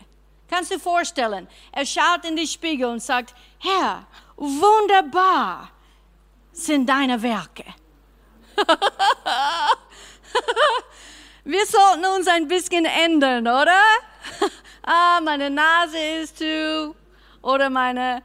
Kannst 0.48 0.70
du 0.70 0.78
vorstellen, 0.78 1.48
er 1.72 1.86
schaut 1.86 2.26
in 2.26 2.36
die 2.36 2.46
Spiegel 2.46 2.86
und 2.86 3.02
sagt, 3.02 3.34
Herr, 3.58 4.04
wunderbar 4.36 5.70
sind 6.52 6.86
deine 6.86 7.22
Werke. 7.22 7.64
Wir 11.44 11.66
sollten 11.66 12.04
uns 12.04 12.28
ein 12.28 12.46
bisschen 12.46 12.84
ändern, 12.84 13.48
oder? 13.48 13.80
ah, 14.82 15.20
meine 15.22 15.48
Nase 15.48 15.98
ist 16.22 16.36
zu, 16.36 16.94
oder 17.40 17.70
meine 17.70 18.22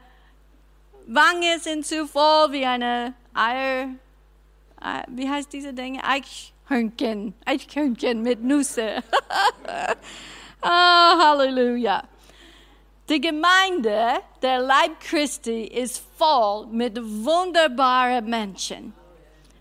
Wangen 1.10 1.58
sind 1.58 1.86
zu 1.86 2.06
voll 2.06 2.52
wie 2.52 2.66
eine 2.66 3.14
Eier, 3.32 3.88
äh, 4.82 5.02
wie 5.08 5.26
heißt 5.26 5.50
diese 5.50 5.72
Dinge? 5.72 6.04
Eichhörnchen, 6.04 7.32
Eichhörnchen 7.46 8.20
mit 8.20 8.42
Nüsse. 8.42 9.02
oh, 10.60 10.68
Halleluja. 10.68 12.02
Die 13.08 13.22
Gemeinde, 13.22 14.20
der 14.42 14.60
Leib 14.60 15.00
Christi, 15.00 15.64
ist 15.64 16.04
voll 16.18 16.66
mit 16.66 16.98
wunderbaren 17.02 18.26
Menschen. 18.26 18.92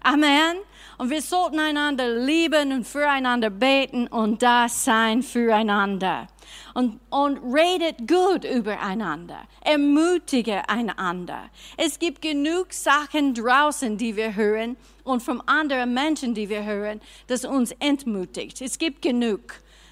Amen. 0.02 0.58
Und 0.98 1.12
wir 1.12 1.22
sollten 1.22 1.60
einander 1.60 2.08
lieben 2.08 2.72
und 2.72 2.88
füreinander 2.88 3.52
beten 3.52 4.08
und 4.08 4.41
da 4.41 4.68
sein 4.68 5.22
füreinander 5.22 6.28
und, 6.74 7.00
und 7.10 7.38
redet 7.54 8.08
gut 8.08 8.43
übereinander, 8.43 9.39
ermutige 9.62 10.68
einander. 10.68 11.50
Es 11.76 12.00
gibt 12.00 12.22
genug 12.22 12.74
Sachen 12.74 13.34
draußen, 13.34 13.98
die 13.98 14.16
wir 14.16 14.36
hören 14.36 14.76
und 15.04 15.22
von 15.22 15.41
anderen 15.41 15.93
Menschen, 15.93 16.34
die 16.34 16.50
wir 16.50 16.64
hören, 16.64 17.00
das 17.28 17.45
uns 17.45 17.72
entmutigt. 17.80 18.62
Es 18.62 18.78
gibt 18.78 19.02
genug. 19.02 19.41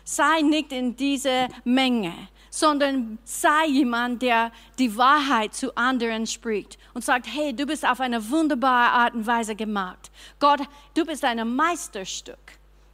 Sei 0.04 0.42
nicht 0.42 0.72
in 0.72 0.96
dieser 0.96 1.48
Menge 1.64 2.14
sondern 2.56 3.18
sei 3.26 3.66
jemand, 3.68 4.22
der 4.22 4.50
die 4.80 4.96
Wahrheit 4.96 5.54
zu 5.54 5.76
anderen 5.76 6.26
spricht 6.26 6.78
und 6.94 7.04
sagt, 7.04 7.28
hey, 7.28 7.54
du 7.54 7.66
bist 7.66 7.86
auf 7.86 8.00
eine 8.00 8.30
wunderbare 8.30 8.92
Art 8.92 9.14
und 9.14 9.28
Weise 9.28 9.58
gemacht. 9.58 10.10
Gott, 10.40 10.62
du 10.94 11.04
bist 11.06 11.26
ein 11.26 11.54
Meisterstück. 11.54 12.38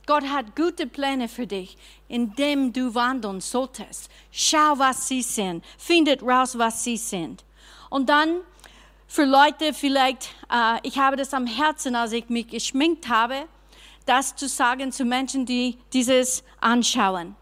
Gott 0.07 0.23
hat 0.23 0.55
gute 0.55 0.87
Pläne 0.87 1.29
für 1.29 1.45
dich, 1.45 1.77
in 2.07 2.33
dem 2.33 2.73
du 2.73 2.95
wandeln 2.95 3.39
solltest. 3.39 4.09
Schau, 4.31 4.79
was 4.79 5.07
sie 5.07 5.21
sind. 5.21 5.63
Findet 5.77 6.23
raus, 6.23 6.57
was 6.57 6.83
sie 6.83 6.97
sind. 6.97 7.45
Und 7.91 8.09
dann 8.09 8.39
für 9.05 9.25
Leute 9.25 9.75
vielleicht, 9.75 10.33
äh, 10.51 10.79
ich 10.81 10.97
habe 10.97 11.17
das 11.17 11.35
am 11.35 11.45
Herzen, 11.45 11.95
als 11.95 12.13
ich 12.13 12.29
mich 12.29 12.47
geschminkt 12.47 13.09
habe, 13.09 13.45
das 14.07 14.35
zu 14.35 14.47
sagen 14.47 14.91
zu 14.91 15.05
Menschen, 15.05 15.45
die 15.45 15.77
dieses 15.93 16.43
anschauen, 16.59 17.35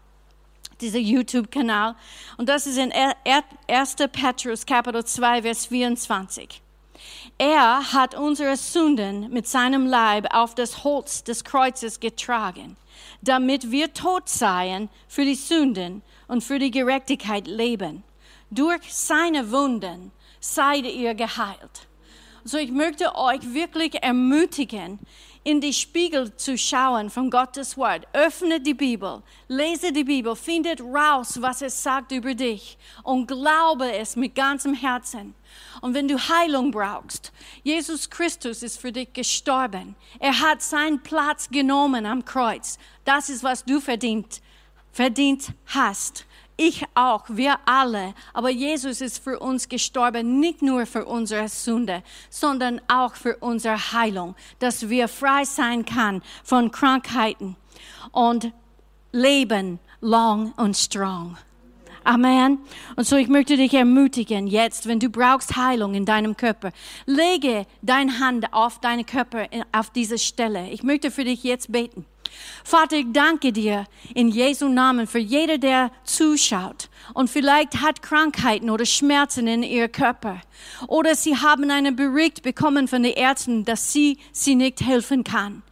dieser 0.80 0.98
YouTube-Kanal. 0.98 1.94
Und 2.36 2.48
das 2.48 2.66
ist 2.66 2.78
in 2.78 2.92
1. 2.92 3.96
Petrus 4.12 4.66
Kapitel 4.66 5.04
2, 5.04 5.42
Vers 5.42 5.66
24. 5.66 6.62
Er 7.38 7.92
hat 7.92 8.14
unsere 8.14 8.56
Sünden 8.56 9.30
mit 9.30 9.48
seinem 9.48 9.86
Leib 9.86 10.34
auf 10.34 10.54
das 10.54 10.84
Holz 10.84 11.24
des 11.24 11.44
Kreuzes 11.44 12.00
getragen, 12.00 12.76
damit 13.22 13.70
wir 13.70 13.94
tot 13.94 14.28
seien 14.28 14.90
für 15.08 15.24
die 15.24 15.34
Sünden 15.34 16.02
und 16.28 16.44
für 16.44 16.58
die 16.58 16.70
Gerechtigkeit 16.70 17.46
leben. 17.46 18.02
Durch 18.50 18.92
seine 18.92 19.50
Wunden 19.50 20.12
seid 20.40 20.84
ihr 20.84 21.14
geheilt. 21.14 21.86
So 22.44 22.58
ich 22.58 22.72
möchte 22.72 23.14
euch 23.16 23.54
wirklich 23.54 24.02
ermutigen, 24.02 24.98
in 25.50 25.60
die 25.60 25.72
Spiegel 25.72 26.34
zu 26.36 26.56
schauen 26.56 27.10
von 27.10 27.28
Gottes 27.28 27.76
Wort. 27.76 28.06
Öffne 28.12 28.60
die 28.60 28.74
Bibel, 28.74 29.20
lese 29.48 29.92
die 29.92 30.04
Bibel, 30.04 30.36
findet 30.36 30.80
raus, 30.80 31.42
was 31.42 31.60
es 31.60 31.82
sagt 31.82 32.12
über 32.12 32.34
dich 32.34 32.78
und 33.02 33.26
glaube 33.26 33.90
es 33.92 34.14
mit 34.14 34.36
ganzem 34.36 34.74
Herzen. 34.74 35.34
Und 35.80 35.94
wenn 35.94 36.06
du 36.06 36.16
Heilung 36.16 36.70
brauchst, 36.70 37.32
Jesus 37.64 38.08
Christus 38.08 38.62
ist 38.62 38.80
für 38.80 38.92
dich 38.92 39.12
gestorben. 39.12 39.96
Er 40.20 40.38
hat 40.38 40.62
seinen 40.62 41.02
Platz 41.02 41.48
genommen 41.48 42.06
am 42.06 42.24
Kreuz. 42.24 42.78
Das 43.04 43.28
ist, 43.28 43.42
was 43.42 43.64
du 43.64 43.80
verdient, 43.80 44.40
verdient 44.92 45.48
hast. 45.66 46.26
Ich 46.62 46.84
auch, 46.94 47.24
wir 47.28 47.58
alle. 47.64 48.12
Aber 48.34 48.50
Jesus 48.50 49.00
ist 49.00 49.24
für 49.24 49.38
uns 49.38 49.66
gestorben, 49.66 50.40
nicht 50.40 50.60
nur 50.60 50.84
für 50.84 51.06
unsere 51.06 51.48
Sünde, 51.48 52.02
sondern 52.28 52.82
auch 52.86 53.14
für 53.14 53.38
unsere 53.38 53.92
Heilung, 53.94 54.34
dass 54.58 54.90
wir 54.90 55.08
frei 55.08 55.44
sein 55.46 55.86
kann 55.86 56.20
von 56.44 56.70
Krankheiten 56.70 57.56
und 58.12 58.52
leben 59.10 59.78
long 60.02 60.52
und 60.58 60.76
strong. 60.76 61.38
Amen. 62.04 62.58
Und 62.94 63.06
so 63.06 63.16
ich 63.16 63.28
möchte 63.28 63.56
dich 63.56 63.72
ermutigen, 63.72 64.46
jetzt, 64.46 64.86
wenn 64.86 65.00
du 65.00 65.08
brauchst 65.08 65.56
Heilung 65.56 65.94
in 65.94 66.04
deinem 66.04 66.36
Körper, 66.36 66.72
lege 67.06 67.64
deine 67.80 68.18
Hand 68.20 68.52
auf 68.52 68.78
deinen 68.82 69.06
Körper, 69.06 69.46
auf 69.72 69.88
diese 69.88 70.18
Stelle. 70.18 70.68
Ich 70.68 70.82
möchte 70.82 71.10
für 71.10 71.24
dich 71.24 71.42
jetzt 71.42 71.72
beten. 71.72 72.04
Vater, 72.64 72.96
ich 72.96 73.06
danke 73.12 73.52
dir 73.52 73.86
in 74.14 74.28
Jesu 74.28 74.68
Namen 74.68 75.06
für 75.06 75.18
jeder, 75.18 75.58
der 75.58 75.90
zuschaut 76.04 76.88
und 77.14 77.30
vielleicht 77.30 77.80
hat 77.80 78.02
Krankheiten 78.02 78.70
oder 78.70 78.86
Schmerzen 78.86 79.46
in 79.46 79.62
ihr 79.62 79.88
Körper 79.88 80.40
oder 80.86 81.14
sie 81.14 81.36
haben 81.36 81.70
einen 81.70 81.96
Bericht 81.96 82.42
bekommen 82.42 82.88
von 82.88 83.02
den 83.02 83.12
Ärzten, 83.12 83.64
dass 83.64 83.92
sie 83.92 84.18
sie 84.32 84.54
nicht 84.54 84.80
helfen 84.80 85.24
kann. 85.24 85.62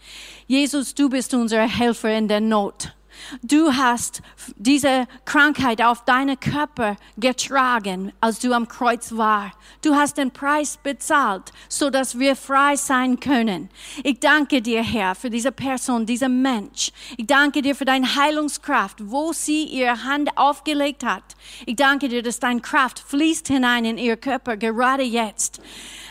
Jesus, 0.46 0.94
du 0.94 1.08
bist 1.08 1.34
unser 1.34 1.68
Helfer 1.68 2.16
in 2.16 2.28
der 2.28 2.40
Not. 2.40 2.94
Du 3.42 3.72
hast 3.72 4.22
diese 4.56 5.06
Krankheit 5.24 5.82
auf 5.82 6.04
deinen 6.04 6.38
Körper 6.38 6.96
getragen, 7.16 8.12
als 8.20 8.38
du 8.40 8.52
am 8.52 8.68
Kreuz 8.68 9.16
war. 9.16 9.52
Du 9.82 9.94
hast 9.94 10.18
den 10.18 10.30
Preis 10.30 10.78
bezahlt, 10.82 11.52
so 11.68 11.90
dass 11.90 12.18
wir 12.18 12.36
frei 12.36 12.76
sein 12.76 13.20
können. 13.20 13.68
Ich 14.02 14.20
danke 14.20 14.62
dir, 14.62 14.82
Herr, 14.82 15.14
für 15.14 15.30
diese 15.30 15.52
Person, 15.52 16.06
dieser 16.06 16.28
Mensch. 16.28 16.92
Ich 17.16 17.26
danke 17.26 17.62
dir 17.62 17.74
für 17.74 17.84
deine 17.84 18.16
Heilungskraft, 18.16 18.98
wo 19.02 19.32
sie 19.32 19.64
ihre 19.64 20.04
Hand 20.04 20.36
aufgelegt 20.36 21.04
hat. 21.04 21.36
Ich 21.66 21.76
danke 21.76 22.08
dir, 22.08 22.22
dass 22.22 22.40
deine 22.40 22.60
Kraft 22.60 22.98
fließt 22.98 23.48
hinein 23.48 23.84
in 23.84 23.98
ihr 23.98 24.16
Körper 24.16 24.56
gerade 24.56 25.02
jetzt. 25.02 25.60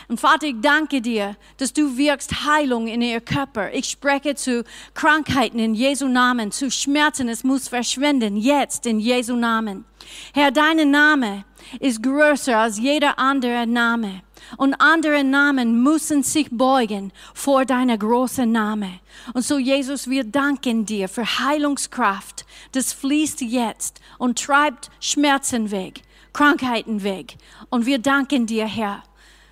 Und 0.08 0.18
Vater, 0.18 0.46
ich 0.46 0.60
danke 0.62 1.02
dir, 1.02 1.36
dass 1.58 1.74
du 1.74 1.98
wirkst 1.98 2.46
Heilung 2.46 2.86
in 2.86 3.02
ihr 3.02 3.20
Körper. 3.20 3.70
Ich 3.74 3.90
spreche 3.90 4.34
zu 4.34 4.64
Krankheiten 4.94 5.58
in 5.58 5.74
Jesu 5.74 6.08
Namen, 6.08 6.50
zu 6.50 6.70
Schmerzen. 6.70 7.28
Es 7.28 7.44
muss 7.44 7.68
verschwinden, 7.68 8.38
jetzt 8.38 8.86
in 8.86 9.00
Jesu 9.00 9.36
Namen. 9.36 9.84
Herr, 10.32 10.50
dein 10.50 10.90
Name 10.90 11.44
ist 11.78 12.02
größer 12.02 12.56
als 12.56 12.78
jeder 12.78 13.18
andere 13.18 13.66
Name. 13.66 14.22
Und 14.56 14.80
andere 14.80 15.24
Namen 15.24 15.82
müssen 15.82 16.22
sich 16.22 16.48
beugen 16.50 17.12
vor 17.34 17.66
deiner 17.66 17.98
großen 17.98 18.50
Name. 18.50 19.00
Und 19.34 19.44
so, 19.44 19.58
Jesus, 19.58 20.08
wir 20.08 20.24
danken 20.24 20.86
dir 20.86 21.10
für 21.10 21.26
Heilungskraft. 21.38 22.46
Das 22.72 22.94
fließt 22.94 23.42
jetzt 23.42 24.00
und 24.16 24.42
treibt 24.42 24.88
Schmerzen 25.00 25.70
weg, 25.70 26.00
Krankheiten 26.32 27.02
weg. 27.02 27.36
Und 27.68 27.84
wir 27.84 27.98
danken 27.98 28.46
dir, 28.46 28.66
Herr, 28.66 29.02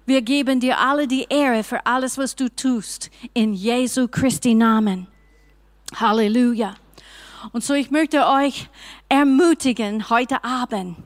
wir 0.06 0.22
geben 0.22 0.60
dir 0.60 0.78
alle 0.78 1.08
die 1.08 1.26
Ehre 1.28 1.64
für 1.64 1.84
alles, 1.84 2.16
was 2.16 2.36
du 2.36 2.48
tust, 2.48 3.10
in 3.34 3.54
Jesu 3.54 4.06
Christi 4.06 4.54
Namen. 4.54 5.08
Halleluja. 5.94 6.76
Und 7.52 7.64
so, 7.64 7.74
ich 7.74 7.90
möchte 7.90 8.26
euch 8.26 8.68
ermutigen, 9.08 10.08
heute 10.08 10.42
Abend 10.44 10.96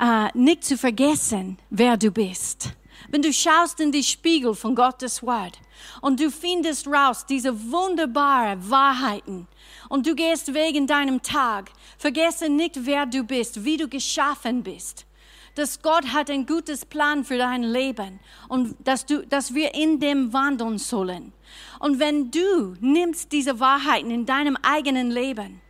äh, 0.00 0.28
nicht 0.34 0.64
zu 0.64 0.76
vergessen, 0.76 1.58
wer 1.70 1.96
du 1.96 2.10
bist. 2.10 2.72
Wenn 3.10 3.22
du 3.22 3.32
schaust 3.32 3.78
in 3.78 3.92
die 3.92 4.02
Spiegel 4.02 4.54
von 4.54 4.74
Gottes 4.74 5.22
Wort 5.22 5.58
und 6.00 6.18
du 6.18 6.30
findest 6.30 6.88
raus 6.88 7.24
diese 7.26 7.70
wunderbaren 7.70 8.68
Wahrheiten 8.68 9.46
und 9.88 10.04
du 10.06 10.16
gehst 10.16 10.52
wegen 10.52 10.86
deinem 10.86 11.22
Tag, 11.22 11.70
vergesse 11.96 12.48
nicht, 12.48 12.84
wer 12.84 13.06
du 13.06 13.22
bist, 13.22 13.64
wie 13.64 13.76
du 13.76 13.88
geschaffen 13.88 14.64
bist 14.64 15.07
dass 15.58 15.82
Gott 15.82 16.12
hat 16.12 16.30
ein 16.30 16.46
gutes 16.46 16.84
Plan 16.84 17.24
für 17.24 17.36
dein 17.36 17.64
Leben 17.64 18.20
und 18.48 18.76
dass, 18.84 19.04
du, 19.04 19.26
dass 19.26 19.54
wir 19.54 19.74
in 19.74 19.98
dem 19.98 20.32
wandeln 20.32 20.78
sollen. 20.78 21.32
Und 21.80 21.98
wenn 21.98 22.30
du 22.30 22.76
nimmst 22.80 23.32
diese 23.32 23.58
Wahrheiten 23.58 24.10
in 24.12 24.24
deinem 24.24 24.56
eigenen 24.62 25.10
Leben 25.10 25.60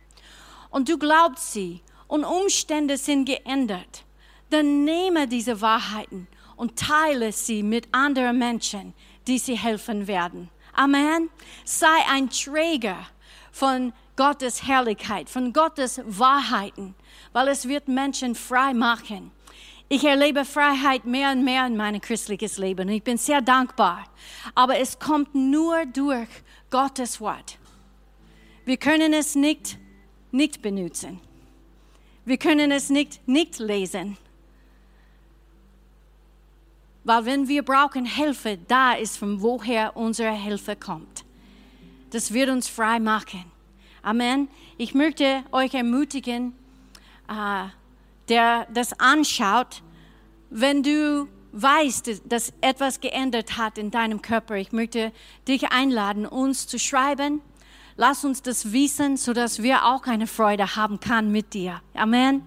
und 0.69 0.89
du 0.89 0.99
glaubst 0.99 1.53
sie 1.53 1.81
und 2.07 2.23
Umstände 2.23 2.97
sind 2.97 3.25
geändert, 3.25 4.03
dann 4.51 4.83
nehme 4.83 5.27
diese 5.27 5.59
Wahrheiten 5.59 6.27
und 6.55 6.77
teile 6.77 7.31
sie 7.31 7.63
mit 7.63 7.87
anderen 7.91 8.37
Menschen, 8.37 8.93
die 9.27 9.39
sie 9.39 9.57
helfen 9.57 10.07
werden. 10.07 10.49
Amen. 10.73 11.29
Sei 11.65 11.87
ein 12.11 12.29
Träger 12.29 13.07
von 13.51 13.91
Gottes 14.15 14.67
Herrlichkeit, 14.67 15.29
von 15.29 15.51
Gottes 15.51 16.01
Wahrheiten, 16.05 16.93
weil 17.33 17.47
es 17.47 17.67
wird 17.67 17.87
Menschen 17.87 18.35
frei 18.35 18.73
machen 18.73 19.31
ich 19.89 20.03
erlebe 20.03 20.45
Freiheit 20.45 21.05
mehr 21.05 21.31
und 21.31 21.43
mehr 21.43 21.65
in 21.65 21.75
meinem 21.75 21.99
christliches 21.99 22.59
Leben. 22.59 22.87
Ich 22.89 23.03
bin 23.03 23.17
sehr 23.17 23.41
dankbar. 23.41 24.05
Aber 24.53 24.77
es 24.77 24.99
kommt 24.99 25.33
nur 25.33 25.85
durch 25.87 26.29
Gottes 26.69 27.19
Wort. 27.19 27.57
Wir 28.65 28.77
können 28.77 29.13
es 29.13 29.33
nicht, 29.33 29.79
nicht 30.31 30.61
benutzen. 30.61 31.19
Wir 32.23 32.37
können 32.37 32.71
es 32.71 32.91
nicht, 32.91 33.27
nicht 33.27 33.57
lesen. 33.57 34.17
Weil 37.03 37.25
wenn 37.25 37.47
wir 37.47 37.63
brauchen 37.63 38.05
Hilfe, 38.05 38.59
da 38.67 38.93
ist 38.93 39.17
von 39.17 39.41
woher 39.41 39.97
unsere 39.97 40.33
Hilfe 40.33 40.75
kommt. 40.75 41.25
Das 42.11 42.31
wird 42.31 42.49
uns 42.49 42.67
frei 42.67 42.99
machen. 42.99 43.43
Amen. 44.03 44.49
Ich 44.77 44.93
möchte 44.93 45.43
euch 45.51 45.73
ermutigen, 45.73 46.53
uh, 47.27 47.69
der 48.29 48.67
das 48.73 48.99
anschaut, 48.99 49.81
wenn 50.49 50.83
du 50.83 51.27
weißt, 51.51 52.21
dass 52.25 52.53
etwas 52.61 52.99
geändert 52.99 53.57
hat 53.57 53.77
in 53.77 53.91
deinem 53.91 54.21
Körper. 54.21 54.55
Ich 54.55 54.71
möchte 54.71 55.11
dich 55.47 55.71
einladen, 55.71 56.25
uns 56.25 56.67
zu 56.67 56.79
schreiben. 56.79 57.41
Lass 57.97 58.23
uns 58.23 58.41
das 58.41 58.71
wissen, 58.71 59.17
so 59.17 59.33
dass 59.33 59.61
wir 59.61 59.85
auch 59.85 60.05
eine 60.05 60.27
Freude 60.27 60.75
haben 60.75 60.99
können 60.99 61.31
mit 61.31 61.53
dir. 61.53 61.81
Amen. 61.93 62.43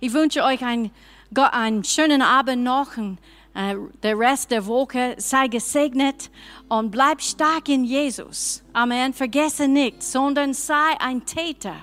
Ich 0.00 0.12
wünsche 0.12 0.44
euch 0.44 0.64
einen, 0.64 0.90
einen 1.34 1.84
schönen 1.84 2.22
Abend 2.22 2.62
noch. 2.62 2.96
Äh, 2.96 3.76
der 4.02 4.18
Rest 4.18 4.50
der 4.50 4.66
Woche 4.66 5.16
sei 5.18 5.48
gesegnet 5.48 6.30
und 6.68 6.90
bleib 6.90 7.20
stark 7.20 7.68
in 7.68 7.84
Jesus. 7.84 8.62
Amen. 8.72 9.12
Vergesse 9.12 9.68
nicht, 9.68 10.02
sondern 10.02 10.54
sei 10.54 10.94
ein 11.00 11.26
Täter 11.26 11.74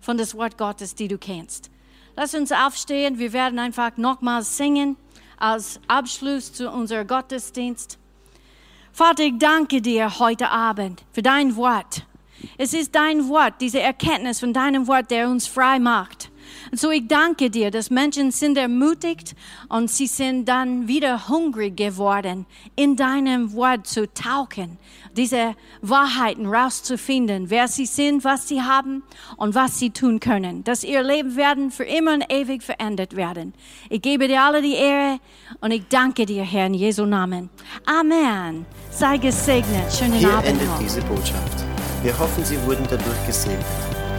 von 0.00 0.16
das 0.16 0.36
Wort 0.36 0.56
Gottes, 0.56 0.94
die 0.94 1.08
du 1.08 1.18
kennst. 1.18 1.70
Lass 2.18 2.34
uns 2.34 2.50
aufstehen. 2.50 3.18
Wir 3.18 3.34
werden 3.34 3.58
einfach 3.58 3.98
nochmals 3.98 4.56
singen 4.56 4.96
als 5.36 5.78
Abschluss 5.86 6.50
zu 6.50 6.70
unserem 6.70 7.06
Gottesdienst. 7.06 7.98
Vater, 8.90 9.24
ich 9.24 9.34
danke 9.38 9.82
dir 9.82 10.18
heute 10.18 10.48
Abend 10.48 11.04
für 11.12 11.20
dein 11.20 11.56
Wort. 11.56 12.06
Es 12.56 12.72
ist 12.72 12.94
dein 12.94 13.28
Wort, 13.28 13.60
diese 13.60 13.80
Erkenntnis 13.80 14.40
von 14.40 14.54
deinem 14.54 14.86
Wort, 14.86 15.10
der 15.10 15.28
uns 15.28 15.46
frei 15.46 15.78
macht. 15.78 16.30
Und 16.70 16.80
so 16.80 16.90
ich 16.90 17.06
danke 17.06 17.50
dir, 17.50 17.70
dass 17.70 17.90
Menschen 17.90 18.30
sind 18.30 18.56
ermutigt 18.58 19.34
und 19.68 19.90
sie 19.90 20.06
sind 20.06 20.46
dann 20.46 20.88
wieder 20.88 21.28
hungrig 21.28 21.76
geworden, 21.76 22.46
in 22.74 22.96
deinem 22.96 23.52
Wort 23.52 23.86
zu 23.86 24.12
tauchen, 24.12 24.78
diese 25.16 25.54
Wahrheiten 25.80 26.46
rauszufinden, 26.46 27.50
wer 27.50 27.68
sie 27.68 27.86
sind, 27.86 28.24
was 28.24 28.48
sie 28.48 28.62
haben 28.62 29.02
und 29.36 29.54
was 29.54 29.78
sie 29.78 29.90
tun 29.90 30.20
können, 30.20 30.64
dass 30.64 30.84
ihr 30.84 31.02
Leben 31.02 31.36
werden 31.36 31.70
für 31.70 31.84
immer 31.84 32.14
und 32.14 32.24
ewig 32.30 32.62
verändert 32.62 33.16
werden. 33.16 33.54
Ich 33.88 34.02
gebe 34.02 34.28
dir 34.28 34.42
alle 34.42 34.62
die 34.62 34.74
Ehre 34.74 35.18
und 35.60 35.70
ich 35.70 35.84
danke 35.88 36.26
dir, 36.26 36.42
Herr, 36.42 36.66
in 36.66 36.74
Jesu 36.74 37.06
Namen. 37.06 37.50
Amen. 37.86 38.66
Sei 38.90 39.16
gesegnet. 39.18 39.92
Schönen 39.92 40.14
Hier 40.14 40.30
Abend 40.32 40.48
endet 40.48 40.68
noch. 40.68 40.78
diese 40.78 41.02
Botschaft. 41.02 41.64
Wir 42.02 42.18
hoffen, 42.18 42.44
Sie 42.44 42.60
wurden 42.64 42.86
dadurch 42.88 43.26
gesegnet. 43.26 43.64